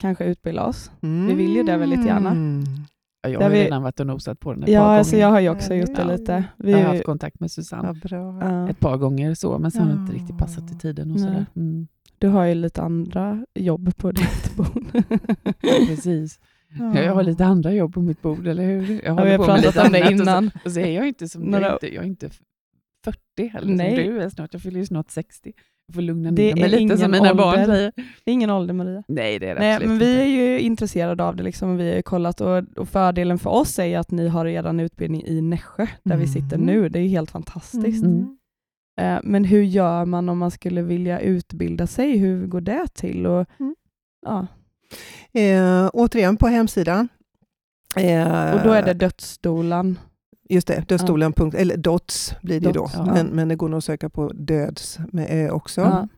kanske 0.00 0.24
utbilda 0.24 0.64
oss. 0.64 0.90
Vi 1.00 1.34
vill 1.34 1.56
ju 1.56 1.62
det 1.62 1.76
väldigt 1.76 2.06
gärna. 2.06 2.30
Mm. 2.30 2.64
Ja, 3.22 3.28
jag 3.28 3.40
har 3.40 3.50
vi- 3.50 3.64
redan 3.64 3.82
varit 3.82 4.00
och 4.00 4.06
nosat 4.06 4.40
på 4.40 4.52
den 4.52 4.62
ett 4.62 4.66
par 4.66 4.72
Ja, 4.72 4.80
gånger. 4.82 4.98
alltså 4.98 5.16
jag 5.16 5.28
har 5.28 5.40
ju 5.40 5.48
också 5.50 5.74
Ja, 5.74 5.80
gjort 5.80 5.96
det 5.96 6.02
ja. 6.02 6.08
lite. 6.16 6.44
Vi, 6.56 6.70
Jag 6.72 6.78
har 6.78 6.84
haft 6.84 7.04
kontakt 7.04 7.40
med 7.40 7.50
Susanne 7.50 7.94
ja, 8.10 8.68
ett 8.68 8.80
par 8.80 8.96
gånger 8.96 9.34
så, 9.34 9.58
men 9.58 9.70
sen 9.70 9.82
har 9.82 9.88
det 9.88 10.00
inte 10.00 10.12
Ja. 10.12 10.18
riktigt 10.20 10.38
passat 10.38 10.72
i 10.72 10.78
tiden. 10.78 11.10
och 11.12 11.20
sådär. 11.20 11.46
Mm. 11.56 11.86
du 12.18 12.28
har 12.28 12.44
ju 12.44 12.54
lite 12.54 12.82
andra 12.82 13.46
jobb 13.54 13.96
på 13.96 14.12
ditt 14.12 14.56
bord. 14.56 14.84
Precis. 15.88 16.40
Ja, 16.78 17.00
jag 17.02 17.14
har 17.14 17.22
lite 17.22 17.44
andra 17.46 17.72
jobb 17.72 17.94
på 17.94 18.00
mitt 18.02 18.22
bord, 18.22 18.46
eller 18.46 18.64
hur? 18.64 18.90
Jag 18.92 19.00
Ja, 19.04 19.12
har 19.12 19.24
med 19.24 19.38
pratat 19.38 19.64
lite 19.64 19.82
om 19.86 19.92
det 19.92 19.98
annat 19.98 20.10
och 20.12 20.16
så- 20.16 20.22
innan. 20.22 20.50
Och 20.64 20.72
så 20.72 20.80
är 20.80 20.90
jag 20.96 21.08
inte 21.08 21.28
som 21.28 21.52
jag 21.52 21.62
är 21.62 21.72
inte, 21.72 21.94
jag 21.94 22.04
är 22.04 22.08
inte 22.08 22.30
40 23.04 23.46
heller 23.52 23.74
Nej. 23.74 23.96
som 23.96 24.04
du 24.14 24.22
är 24.22 24.28
snart. 24.28 24.52
Jag 24.52 24.62
fyller 24.62 24.80
ju 24.80 24.86
snart 24.86 25.10
60. 25.10 25.52
Får 25.92 26.00
lugna 26.02 26.30
Det 26.30 26.42
ner 26.42 26.54
mig 26.54 26.64
är 26.64 26.68
lite 26.68 26.82
ingen 26.82 26.98
som 26.98 27.10
mina 27.10 27.34
barn 27.34 27.60
ålder. 27.60 27.66
säger. 27.66 27.92
Det 28.24 28.30
är 28.30 28.32
ingen 28.32 28.50
ålder 28.50 28.74
Maria. 28.74 29.02
Nej, 29.08 29.38
det 29.38 29.48
är 29.48 29.54
det 29.54 29.60
Nej, 29.60 29.72
absolut 29.74 29.88
men 29.88 29.98
vi 29.98 30.10
inte. 30.12 30.22
är 30.22 30.26
ju 30.26 30.60
intresserade 30.60 31.24
av 31.24 31.36
det 31.36 31.42
liksom, 31.42 31.70
och 31.70 31.80
vi 31.80 31.88
har 31.88 31.96
ju 31.96 32.02
kollat 32.02 32.40
och, 32.40 32.62
och 32.76 32.88
fördelen 32.88 33.38
för 33.38 33.50
oss 33.50 33.78
är 33.78 33.84
ju 33.84 33.94
att 33.94 34.10
ni 34.10 34.28
har 34.28 34.46
er 34.46 34.80
utbildning 34.80 35.22
i 35.26 35.40
Nässjö 35.40 35.86
där 36.02 36.16
vi 36.16 36.26
sitter 36.26 36.56
Mm. 36.56 36.66
nu. 36.66 36.88
Det 36.88 36.98
är 36.98 37.02
ju 37.02 37.08
helt 37.08 37.30
fantastiskt. 37.30 38.04
Mm. 38.04 38.36
Eh, 39.00 39.18
Men 39.22 39.44
hur 39.44 39.62
gör 39.62 40.04
man 40.04 40.28
om 40.28 40.38
man 40.38 40.50
skulle 40.50 40.82
vilja 40.82 41.20
utbilda 41.20 41.86
sig? 41.86 42.16
Hur 42.18 42.46
går 42.46 42.60
det 42.60 42.86
till? 42.94 43.26
Och, 43.26 43.46
Mm. 43.60 43.74
ja. 44.26 44.46
Eh, 45.40 45.90
återigen 45.92 46.36
på 46.36 46.46
hemsidan. 46.46 47.08
Eh, 47.96 48.52
och 48.54 48.60
då 48.64 48.72
är 48.72 48.82
det 48.82 48.94
dödsstolan. 48.94 49.98
Just 50.50 50.66
det, 50.68 50.88
dödsstolen. 50.88 51.32
punkt- 51.32 51.54
Eller 51.54 51.76
dots 51.76 52.34
blir 52.42 52.60
det 52.60 52.72
Dots, 52.72 52.92
då. 52.92 52.98
ja. 53.06 53.14
Men, 53.14 53.26
men 53.26 53.48
det 53.48 53.56
går 53.56 53.68
nog 53.68 53.78
att 53.78 53.84
söka 53.84 54.08
på 54.10 54.28
döds 54.28 54.98
med 55.12 55.26
ö 55.30 55.50
också. 55.50 55.80
Ja. 55.80 56.08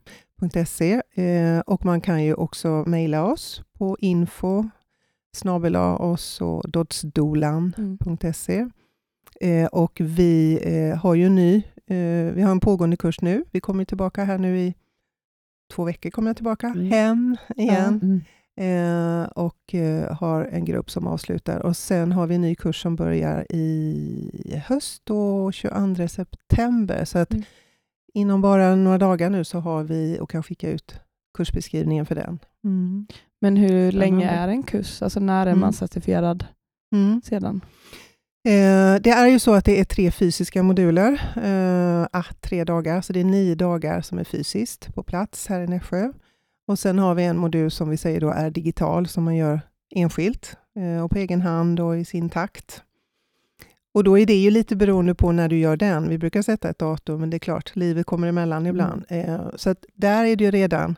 .se. 0.66 1.02
Eh, 1.14 1.58
och 1.60 1.84
man 1.84 2.00
kan 2.00 2.24
ju 2.24 2.34
också 2.34 2.84
mejla 2.86 3.24
oss 3.24 3.62
på 3.78 3.96
info 4.00 4.64
snabel-a 5.36 5.96
oss 5.96 6.40
och 6.40 6.70
dotsdolan.se. 6.70 8.58
Mm. 8.58 8.70
Eh, 9.40 9.66
och 9.66 10.00
vi 10.04 10.58
eh, 10.62 10.98
har 10.98 11.14
ju 11.14 11.26
en 11.26 11.34
ny, 11.34 11.56
eh, 11.86 12.32
vi 12.34 12.42
har 12.42 12.50
en 12.50 12.60
pågående 12.60 12.96
kurs 12.96 13.20
nu. 13.20 13.44
Vi 13.50 13.60
kommer 13.60 13.84
tillbaka 13.84 14.24
här 14.24 14.38
nu 14.38 14.58
i 14.60 14.74
två 15.72 15.84
veckor 15.84 16.10
kommer 16.10 16.28
jag 16.28 16.36
tillbaka 16.36 16.66
Mm. 16.66 16.90
hem 16.90 17.36
igen. 17.56 18.00
Mm. 18.02 18.20
Eh, 18.60 19.22
och 19.24 19.74
eh, 19.74 20.16
har 20.16 20.44
en 20.44 20.64
grupp 20.64 20.90
som 20.90 21.06
avslutar. 21.06 21.58
Och 21.60 21.76
sen 21.76 22.12
har 22.12 22.26
vi 22.26 22.34
en 22.34 22.40
ny 22.40 22.54
kurs 22.54 22.82
som 22.82 22.96
börjar 22.96 23.46
i 23.52 24.62
höst, 24.66 25.02
då 25.04 25.52
22 25.52 26.08
september. 26.08 27.04
Så 27.04 27.18
att 27.18 27.32
Mm. 27.32 27.44
inom 28.14 28.40
bara 28.40 28.74
några 28.74 28.98
dagar 28.98 29.30
nu 29.30 29.44
så 29.44 29.58
har 29.60 29.82
vi 29.84 30.18
och 30.20 30.30
kan 30.30 30.42
skicka 30.42 30.70
ut 30.70 30.94
kursbeskrivningen 31.36 32.06
för 32.06 32.14
den. 32.14 32.38
Mm. 32.64 33.06
Men 33.40 33.56
hur 33.56 33.92
länge 33.92 34.28
är 34.30 34.48
en 34.48 34.62
kurs? 34.62 35.02
Alltså 35.02 35.20
när 35.20 35.42
är 35.46 35.50
Mm. 35.50 35.60
man 35.60 35.72
certifierad 35.72 36.44
Mm. 36.94 37.22
sedan? 37.24 37.60
Eh, 38.48 39.00
det 39.02 39.10
är 39.10 39.26
ju 39.26 39.38
så 39.38 39.54
att 39.54 39.64
det 39.64 39.80
är 39.80 39.84
tre 39.84 40.10
fysiska 40.10 40.62
moduler, 40.62 41.12
eh, 41.44 42.06
ah, 42.12 42.24
tre 42.40 42.64
dagar, 42.64 43.00
så 43.00 43.12
det 43.12 43.20
är 43.20 43.24
nio 43.24 43.54
dagar 43.54 44.00
som 44.00 44.18
är 44.18 44.24
fysiskt 44.24 44.94
på 44.94 45.02
plats 45.02 45.46
här 45.46 45.60
i 45.60 45.66
Nässjö. 45.66 46.12
Och 46.66 46.78
sen 46.78 46.98
har 46.98 47.14
vi 47.14 47.24
en 47.24 47.38
modul 47.38 47.70
som 47.70 47.90
vi 47.90 47.96
säger 47.96 48.20
då 48.20 48.30
är 48.30 48.50
digital, 48.50 49.06
som 49.06 49.24
man 49.24 49.36
gör 49.36 49.60
enskilt 49.94 50.56
eh, 50.76 51.04
och 51.04 51.10
på 51.10 51.18
egen 51.18 51.40
hand 51.40 51.80
och 51.80 51.98
i 51.98 52.04
sin 52.04 52.30
takt. 52.30 52.82
Och 53.94 54.04
då 54.04 54.18
är 54.18 54.26
det 54.26 54.34
ju 54.34 54.50
lite 54.50 54.76
beroende 54.76 55.14
på 55.14 55.32
när 55.32 55.48
du 55.48 55.58
gör 55.58 55.76
den. 55.76 56.08
Vi 56.08 56.18
brukar 56.18 56.42
sätta 56.42 56.70
ett 56.70 56.78
datum, 56.78 57.20
men 57.20 57.30
det 57.30 57.36
är 57.36 57.38
klart, 57.38 57.76
livet 57.76 58.06
kommer 58.06 58.28
emellan 58.28 58.66
ibland. 58.66 59.04
Eh, 59.08 59.40
så 59.56 59.70
att 59.70 59.84
där 59.94 60.24
är 60.24 60.36
det 60.36 60.44
ju 60.44 60.50
redan 60.50 60.96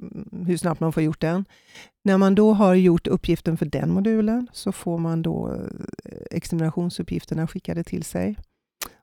mm, 0.00 0.46
hur 0.46 0.56
snabbt 0.56 0.80
man 0.80 0.92
får 0.92 1.02
gjort 1.02 1.20
den. 1.20 1.44
När 2.04 2.18
man 2.18 2.34
då 2.34 2.52
har 2.52 2.74
gjort 2.74 3.06
uppgiften 3.06 3.56
för 3.56 3.66
den 3.66 3.90
modulen 3.90 4.48
så 4.52 4.72
får 4.72 4.98
man 4.98 5.22
då 5.22 5.52
eh, 6.04 6.10
examinationsuppgifterna 6.30 7.46
skickade 7.46 7.84
till 7.84 8.02
sig. 8.02 8.36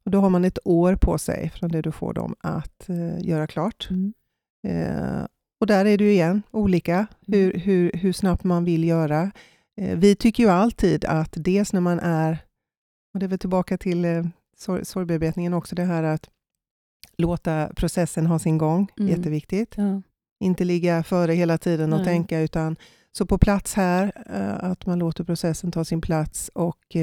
Och 0.05 0.11
då 0.11 0.19
har 0.19 0.29
man 0.29 0.45
ett 0.45 0.59
år 0.65 0.95
på 0.95 1.17
sig 1.17 1.49
från 1.49 1.71
det 1.71 1.81
du 1.81 1.91
får 1.91 2.13
dem 2.13 2.35
att 2.39 2.89
göra 3.19 3.47
klart. 3.47 3.87
Mm. 3.89 4.13
Eh, 4.67 5.25
och 5.61 5.67
där 5.67 5.85
är 5.85 5.97
det 5.97 6.03
ju 6.03 6.11
igen 6.11 6.41
olika 6.51 7.07
hur, 7.27 7.53
hur, 7.53 7.91
hur 7.93 8.13
snabbt 8.13 8.43
man 8.43 8.63
vill 8.65 8.83
göra. 8.83 9.31
eh, 9.81 9.97
vi 9.97 10.15
tycker 10.15 10.43
ju 10.43 10.49
alltid 10.49 11.05
att 11.05 11.33
dels 11.35 11.73
när 11.73 11.81
man 11.81 11.99
är, 11.99 12.37
och 13.13 13.19
det 13.19 13.25
är 13.25 13.27
väl 13.27 13.39
tillbaka 13.39 13.77
till 13.77 14.05
eh, 14.05 14.23
sorg, 14.57 14.85
sorgbearbetningen 14.85 15.53
också, 15.53 15.75
det 15.75 15.83
här 15.83 16.03
att 16.03 16.29
låta 17.17 17.69
processen 17.75 18.25
ha 18.25 18.39
sin 18.39 18.57
gång, 18.57 18.87
Mm. 18.99 19.09
jätteviktigt. 19.11 19.73
Ja. 19.77 20.01
Inte 20.43 20.63
ligga 20.63 21.03
före 21.03 21.33
hela 21.33 21.57
tiden 21.57 21.93
och 21.93 21.99
Nej. 21.99 22.05
tänka, 22.07 22.39
utan 22.39 22.75
så 23.11 23.25
på 23.25 23.37
plats 23.37 23.73
här, 23.73 24.11
eh, 24.29 24.69
att 24.71 24.85
man 24.85 24.99
låter 24.99 25.23
processen 25.23 25.71
ta 25.71 25.85
sin 25.85 26.01
plats 26.01 26.51
och 26.53 26.95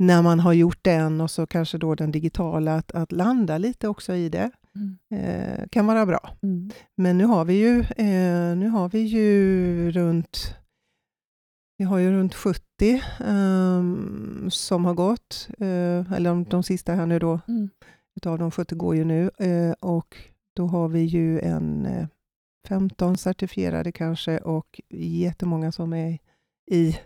när 0.00 0.22
man 0.22 0.40
har 0.40 0.52
gjort 0.52 0.78
den 0.82 1.20
och 1.20 1.30
så 1.30 1.46
kanske 1.46 1.78
då 1.78 1.94
den 1.94 2.12
digitala, 2.12 2.74
att, 2.76 2.92
att 2.92 3.12
landa 3.12 3.58
lite 3.58 3.88
också 3.88 4.14
i 4.14 4.28
det, 4.28 4.50
Mm. 4.74 4.98
eh, 5.14 5.68
kan 5.70 5.86
vara 5.86 6.06
bra. 6.06 6.30
Mm. 6.42 6.70
Men 6.96 7.18
nu 7.18 7.24
har 7.24 7.44
vi 7.44 7.54
ju, 7.54 7.80
eh, 7.80 8.56
nu 8.56 8.68
har 8.68 8.88
vi 8.88 9.00
ju 9.00 9.90
runt 9.90 10.56
vi 11.78 11.84
har 11.84 11.98
ju 11.98 12.10
runt 12.12 12.34
70 12.34 13.02
ehm, 13.20 14.46
som 14.50 14.84
har 14.84 14.94
gått, 14.94 15.48
eh, 15.58 16.12
eller 16.12 16.30
de, 16.30 16.44
de 16.44 16.62
sista 16.62 16.94
här 16.94 17.06
nu 17.06 17.18
då, 17.18 17.40
Mm. 17.48 17.70
utav 18.16 18.38
de 18.38 18.50
70 18.50 18.74
går 18.74 18.96
ju 18.96 19.04
nu. 19.04 19.30
Eh, 19.38 19.72
och 19.80 20.16
då 20.56 20.66
har 20.66 20.88
vi 20.88 21.00
ju 21.00 21.40
en 21.40 21.86
eh, 21.86 22.06
15 22.68 23.16
certifierade 23.16 23.92
kanske 23.92 24.38
och 24.38 24.80
jättemånga 24.94 25.72
som 25.72 25.92
är 25.92 26.18
i 26.70 26.96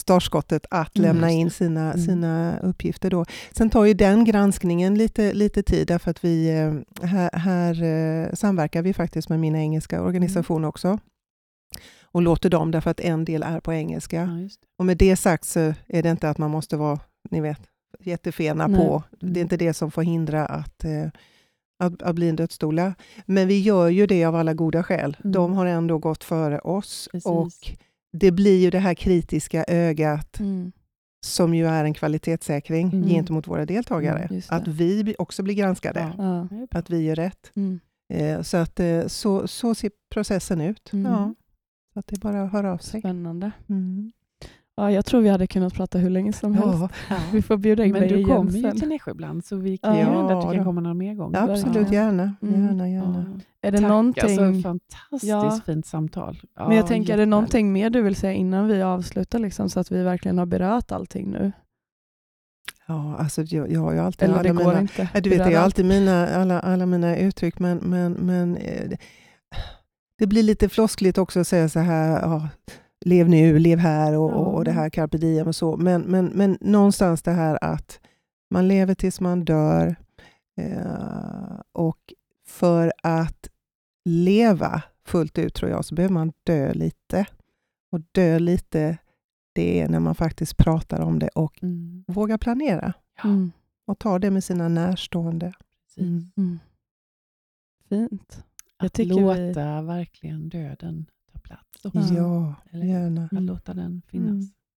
startskottet 0.00 0.66
att 0.70 0.96
Mm, 0.98 1.08
lämna 1.08 1.30
in 1.30 1.50
sina, 1.50 1.92
Mm. 1.92 2.06
sina 2.06 2.58
uppgifter. 2.62 3.10
Då. 3.10 3.24
Sen 3.52 3.70
tar 3.70 3.84
ju 3.84 3.94
den 3.94 4.24
granskningen 4.24 4.94
lite, 4.94 5.32
lite 5.32 5.62
tid 5.62 5.86
därför 5.88 6.10
att 6.10 6.24
vi 6.24 6.48
eh, 6.58 7.06
här, 7.08 7.30
här 7.32 7.82
eh, 7.82 8.32
samverkar 8.34 8.82
vi 8.82 8.94
faktiskt 8.94 9.28
med 9.28 9.40
min 9.40 9.56
engelska 9.56 10.02
organisation 10.02 10.64
också 10.64 10.98
och 12.12 12.22
låter 12.22 12.50
dem 12.50 12.70
därför 12.70 12.90
att 12.90 13.00
en 13.00 13.24
del 13.24 13.42
är 13.42 13.60
på 13.60 13.72
engelska. 13.72 14.16
Ja. 14.16 14.48
Och 14.78 14.86
med 14.86 14.96
det 14.96 15.16
sagt 15.16 15.44
så 15.44 15.74
är 15.88 16.02
det 16.02 16.10
inte 16.10 16.30
att 16.30 16.38
man 16.38 16.50
måste 16.50 16.76
vara, 16.76 16.98
ni 17.30 17.40
vet, 17.40 17.60
jättefena 18.00 18.66
Nej. 18.66 18.80
på. 18.80 19.02
Det 19.20 19.40
är 19.40 19.42
inte 19.42 19.56
det 19.56 19.74
som 19.74 19.90
får 19.90 20.02
hindra 20.02 20.46
att, 20.46 20.84
eh, 20.84 21.06
att, 21.82 22.02
att 22.02 22.14
bli 22.14 22.28
en 22.28 22.36
dödsstola. 22.36 22.94
Men 23.26 23.48
vi 23.48 23.60
gör 23.60 23.88
ju 23.88 24.06
det 24.06 24.24
av 24.24 24.34
alla 24.36 24.54
goda 24.54 24.82
skäl. 24.82 25.16
Mm. 25.20 25.32
De 25.32 25.52
har 25.52 25.66
ändå 25.66 25.98
gått 25.98 26.24
före 26.24 26.58
oss. 26.58 27.08
Precis. 27.12 27.26
Och 27.26 27.50
det 28.12 28.30
blir 28.30 28.58
ju 28.58 28.70
det 28.70 28.78
här 28.78 28.94
kritiska 28.94 29.64
ögat 29.68 30.40
Mm. 30.40 30.72
som 31.26 31.54
ju 31.54 31.66
är 31.66 31.84
en 31.84 31.94
kvalitetssäkring 31.94 32.88
Mm. 32.92 33.08
gentemot 33.08 33.48
våra 33.48 33.66
deltagare. 33.66 34.22
Mm, 34.30 34.42
att 34.48 34.68
vi 34.68 35.14
också 35.18 35.42
blir 35.42 35.54
granskade. 35.54 36.12
Ja. 36.18 36.48
Att 36.70 36.90
vi 36.90 37.02
gör 37.02 37.14
rätt. 37.16 37.52
Mm. 37.56 37.80
Eh, 38.12 38.42
så, 38.42 38.56
att, 38.56 38.80
eh, 38.80 39.06
så, 39.06 39.48
så 39.48 39.74
ser 39.74 39.90
processen 40.14 40.60
ut. 40.60 40.92
Mm. 40.92 41.12
Ja. 41.12 41.34
Så 41.92 41.98
att 41.98 42.06
det 42.06 42.16
är 42.16 42.20
bara 42.20 42.42
att 42.42 42.52
höra 42.52 42.72
av 42.72 42.78
sig. 42.78 43.00
Spännande. 43.00 43.50
Mm. 43.68 44.12
Ja, 44.76 44.90
jag 44.92 45.04
tror 45.04 45.20
vi 45.20 45.28
hade 45.28 45.46
kunnat 45.46 45.74
prata 45.74 45.98
hur 45.98 46.10
länge 46.10 46.32
som 46.32 46.54
helst. 46.54 46.94
Ja, 47.10 47.16
Vi 47.32 47.42
får 47.42 47.56
bjuda 47.56 47.84
in 47.84 47.92
Men 47.92 48.00
dig 48.00 48.10
du 48.10 48.16
igen 48.16 48.28
kommer 48.28 48.52
ju 48.52 48.62
sen. 48.62 48.78
till 48.80 48.88
Nässjö 48.88 49.10
ibland, 49.10 49.44
så 49.44 49.56
vi 49.56 49.76
kan 49.78 49.94
ju 49.94 50.00
Ja, 50.00 50.06
hända 50.10 50.38
att 50.38 50.48
du 50.50 50.54
kan 50.56 50.64
komma 50.64 50.80
någon 50.80 50.98
mer 50.98 51.14
gång. 51.14 51.34
absolut, 51.36 51.76
verkligen. 51.76 51.92
gärna. 52.04 52.34
Mm. 52.42 52.66
gärna, 52.66 52.88
gärna. 52.88 53.24
Ja. 53.34 53.40
Är 53.68 53.72
det 53.72 53.78
Tack, 53.78 53.88
någonting... 53.88 54.22
alltså 54.24 54.68
fantastiskt 54.68 55.24
Ja. 55.30 55.60
fint 55.66 55.86
samtal. 55.86 56.40
Ja, 56.56 56.68
Men 56.68 56.76
jag 56.76 56.86
tänker, 56.86 57.12
är 57.14 57.16
det 57.16 57.26
någonting 57.26 57.72
mer 57.72 57.90
du 57.90 58.02
vill 58.02 58.16
säga 58.16 58.32
innan 58.32 58.66
vi 58.68 58.82
avslutar, 58.82 59.38
liksom, 59.38 59.68
så 59.68 59.80
att 59.80 59.90
vi 59.92 60.02
verkligen 60.02 60.38
har 60.38 60.46
berört 60.46 60.92
allting 60.92 61.30
nu? 61.30 61.52
Ja, 62.86 63.16
alltså 63.18 63.42
jag, 63.42 63.72
jag 63.72 63.80
har 63.80 63.92
ju 63.92 63.98
alltid 63.98 64.28
Eller 64.28 64.42
det 64.42 64.50
alla 64.50 64.62
går 64.62 64.68
mina, 64.70 64.80
inte? 64.80 65.08
Du 65.20 65.30
vet, 65.30 65.38
jag 65.38 65.44
har 65.46 65.52
allt. 65.54 65.64
alltid 65.64 65.84
mina, 65.86 66.28
alla, 66.28 66.60
alla 66.60 66.86
mina 66.86 67.16
uttryck, 67.16 67.58
men, 67.58 67.78
men, 67.78 68.12
men 68.12 68.56
eh, 68.56 68.88
det- 68.88 68.98
det 70.18 70.26
blir 70.26 70.42
lite 70.42 70.68
floskligt 70.68 71.18
också 71.18 71.40
att 71.40 71.46
säga 71.48 71.68
så 71.68 71.78
här, 71.80 72.20
ja, 72.20 72.48
lev 73.04 73.28
nu, 73.28 73.58
lev 73.58 73.78
här 73.78 74.16
och, 74.18 74.30
och, 74.32 74.54
och 74.54 74.64
det 74.64 74.72
här 74.72 74.90
carpe 74.90 75.18
diem 75.18 75.48
och 75.48 75.56
så. 75.56 75.76
Men, 75.76 76.02
men, 76.02 76.26
men 76.26 76.58
någonstans 76.60 77.22
det 77.22 77.30
här 77.30 77.58
att 77.64 78.00
man 78.50 78.68
lever 78.68 78.94
tills 78.94 79.20
man 79.20 79.44
dör. 79.44 79.96
Eh, 80.56 81.60
och 81.72 82.14
för 82.46 82.92
att 83.02 83.48
leva 84.04 84.82
fullt 85.06 85.38
ut 85.38 85.54
tror 85.54 85.70
jag 85.70 85.84
så 85.84 85.94
behöver 85.94 86.14
man 86.14 86.32
dö 86.44 86.72
lite. 86.72 87.26
Och 87.92 88.00
dö 88.12 88.38
lite, 88.38 88.98
det 89.52 89.80
är 89.80 89.88
när 89.88 90.00
man 90.00 90.14
faktiskt 90.14 90.56
pratar 90.56 91.00
om 91.00 91.18
det 91.18 91.28
och 91.28 91.62
Mm. 91.62 92.04
vågar 92.08 92.38
planera. 92.38 92.92
Mm. 93.24 93.52
Och 93.86 93.98
ta 93.98 94.18
det 94.18 94.30
med 94.30 94.44
sina 94.44 94.68
närstående. 94.68 95.52
precis. 95.84 96.36
Mm. 96.36 96.58
Fint. 97.88 98.44
Jag 98.78 98.86
Att 98.86 98.98
låta 98.98 99.80
vi- 99.80 99.86
verkligen 99.86 100.48
döden 100.48 101.06
plats. 101.40 101.84
också. 101.84 101.98
Ja. 101.98 102.14
Ja, 102.14 102.54
Eller- 102.70 102.86
gärna. 102.86 103.28
Att 103.32 103.42
låta 103.42 103.74
den 103.74 104.02
finnas. 104.08 104.30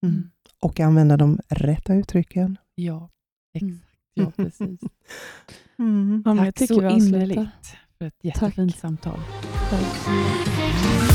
Mm. 0.03 0.15
Mm. 0.15 0.29
Och 0.59 0.79
använda 0.79 1.17
de 1.17 1.39
rätta 1.49 1.93
uttrycken. 1.93 2.57
Ja, 2.75 3.09
Mm. 3.61 3.73
exakt. 3.73 3.89
Ja, 4.13 4.31
precis. 4.35 4.79
Ja, 5.77 5.83
men 6.33 6.37
jag 6.37 6.45
Tack 6.45 6.55
tycker 6.55 6.73
så 6.75 6.97
innerligt 6.97 7.51
för 7.97 8.05
ett 8.05 8.23
jättefint 8.23 8.77
samtal. 8.77 9.19
Tack. 9.69 11.12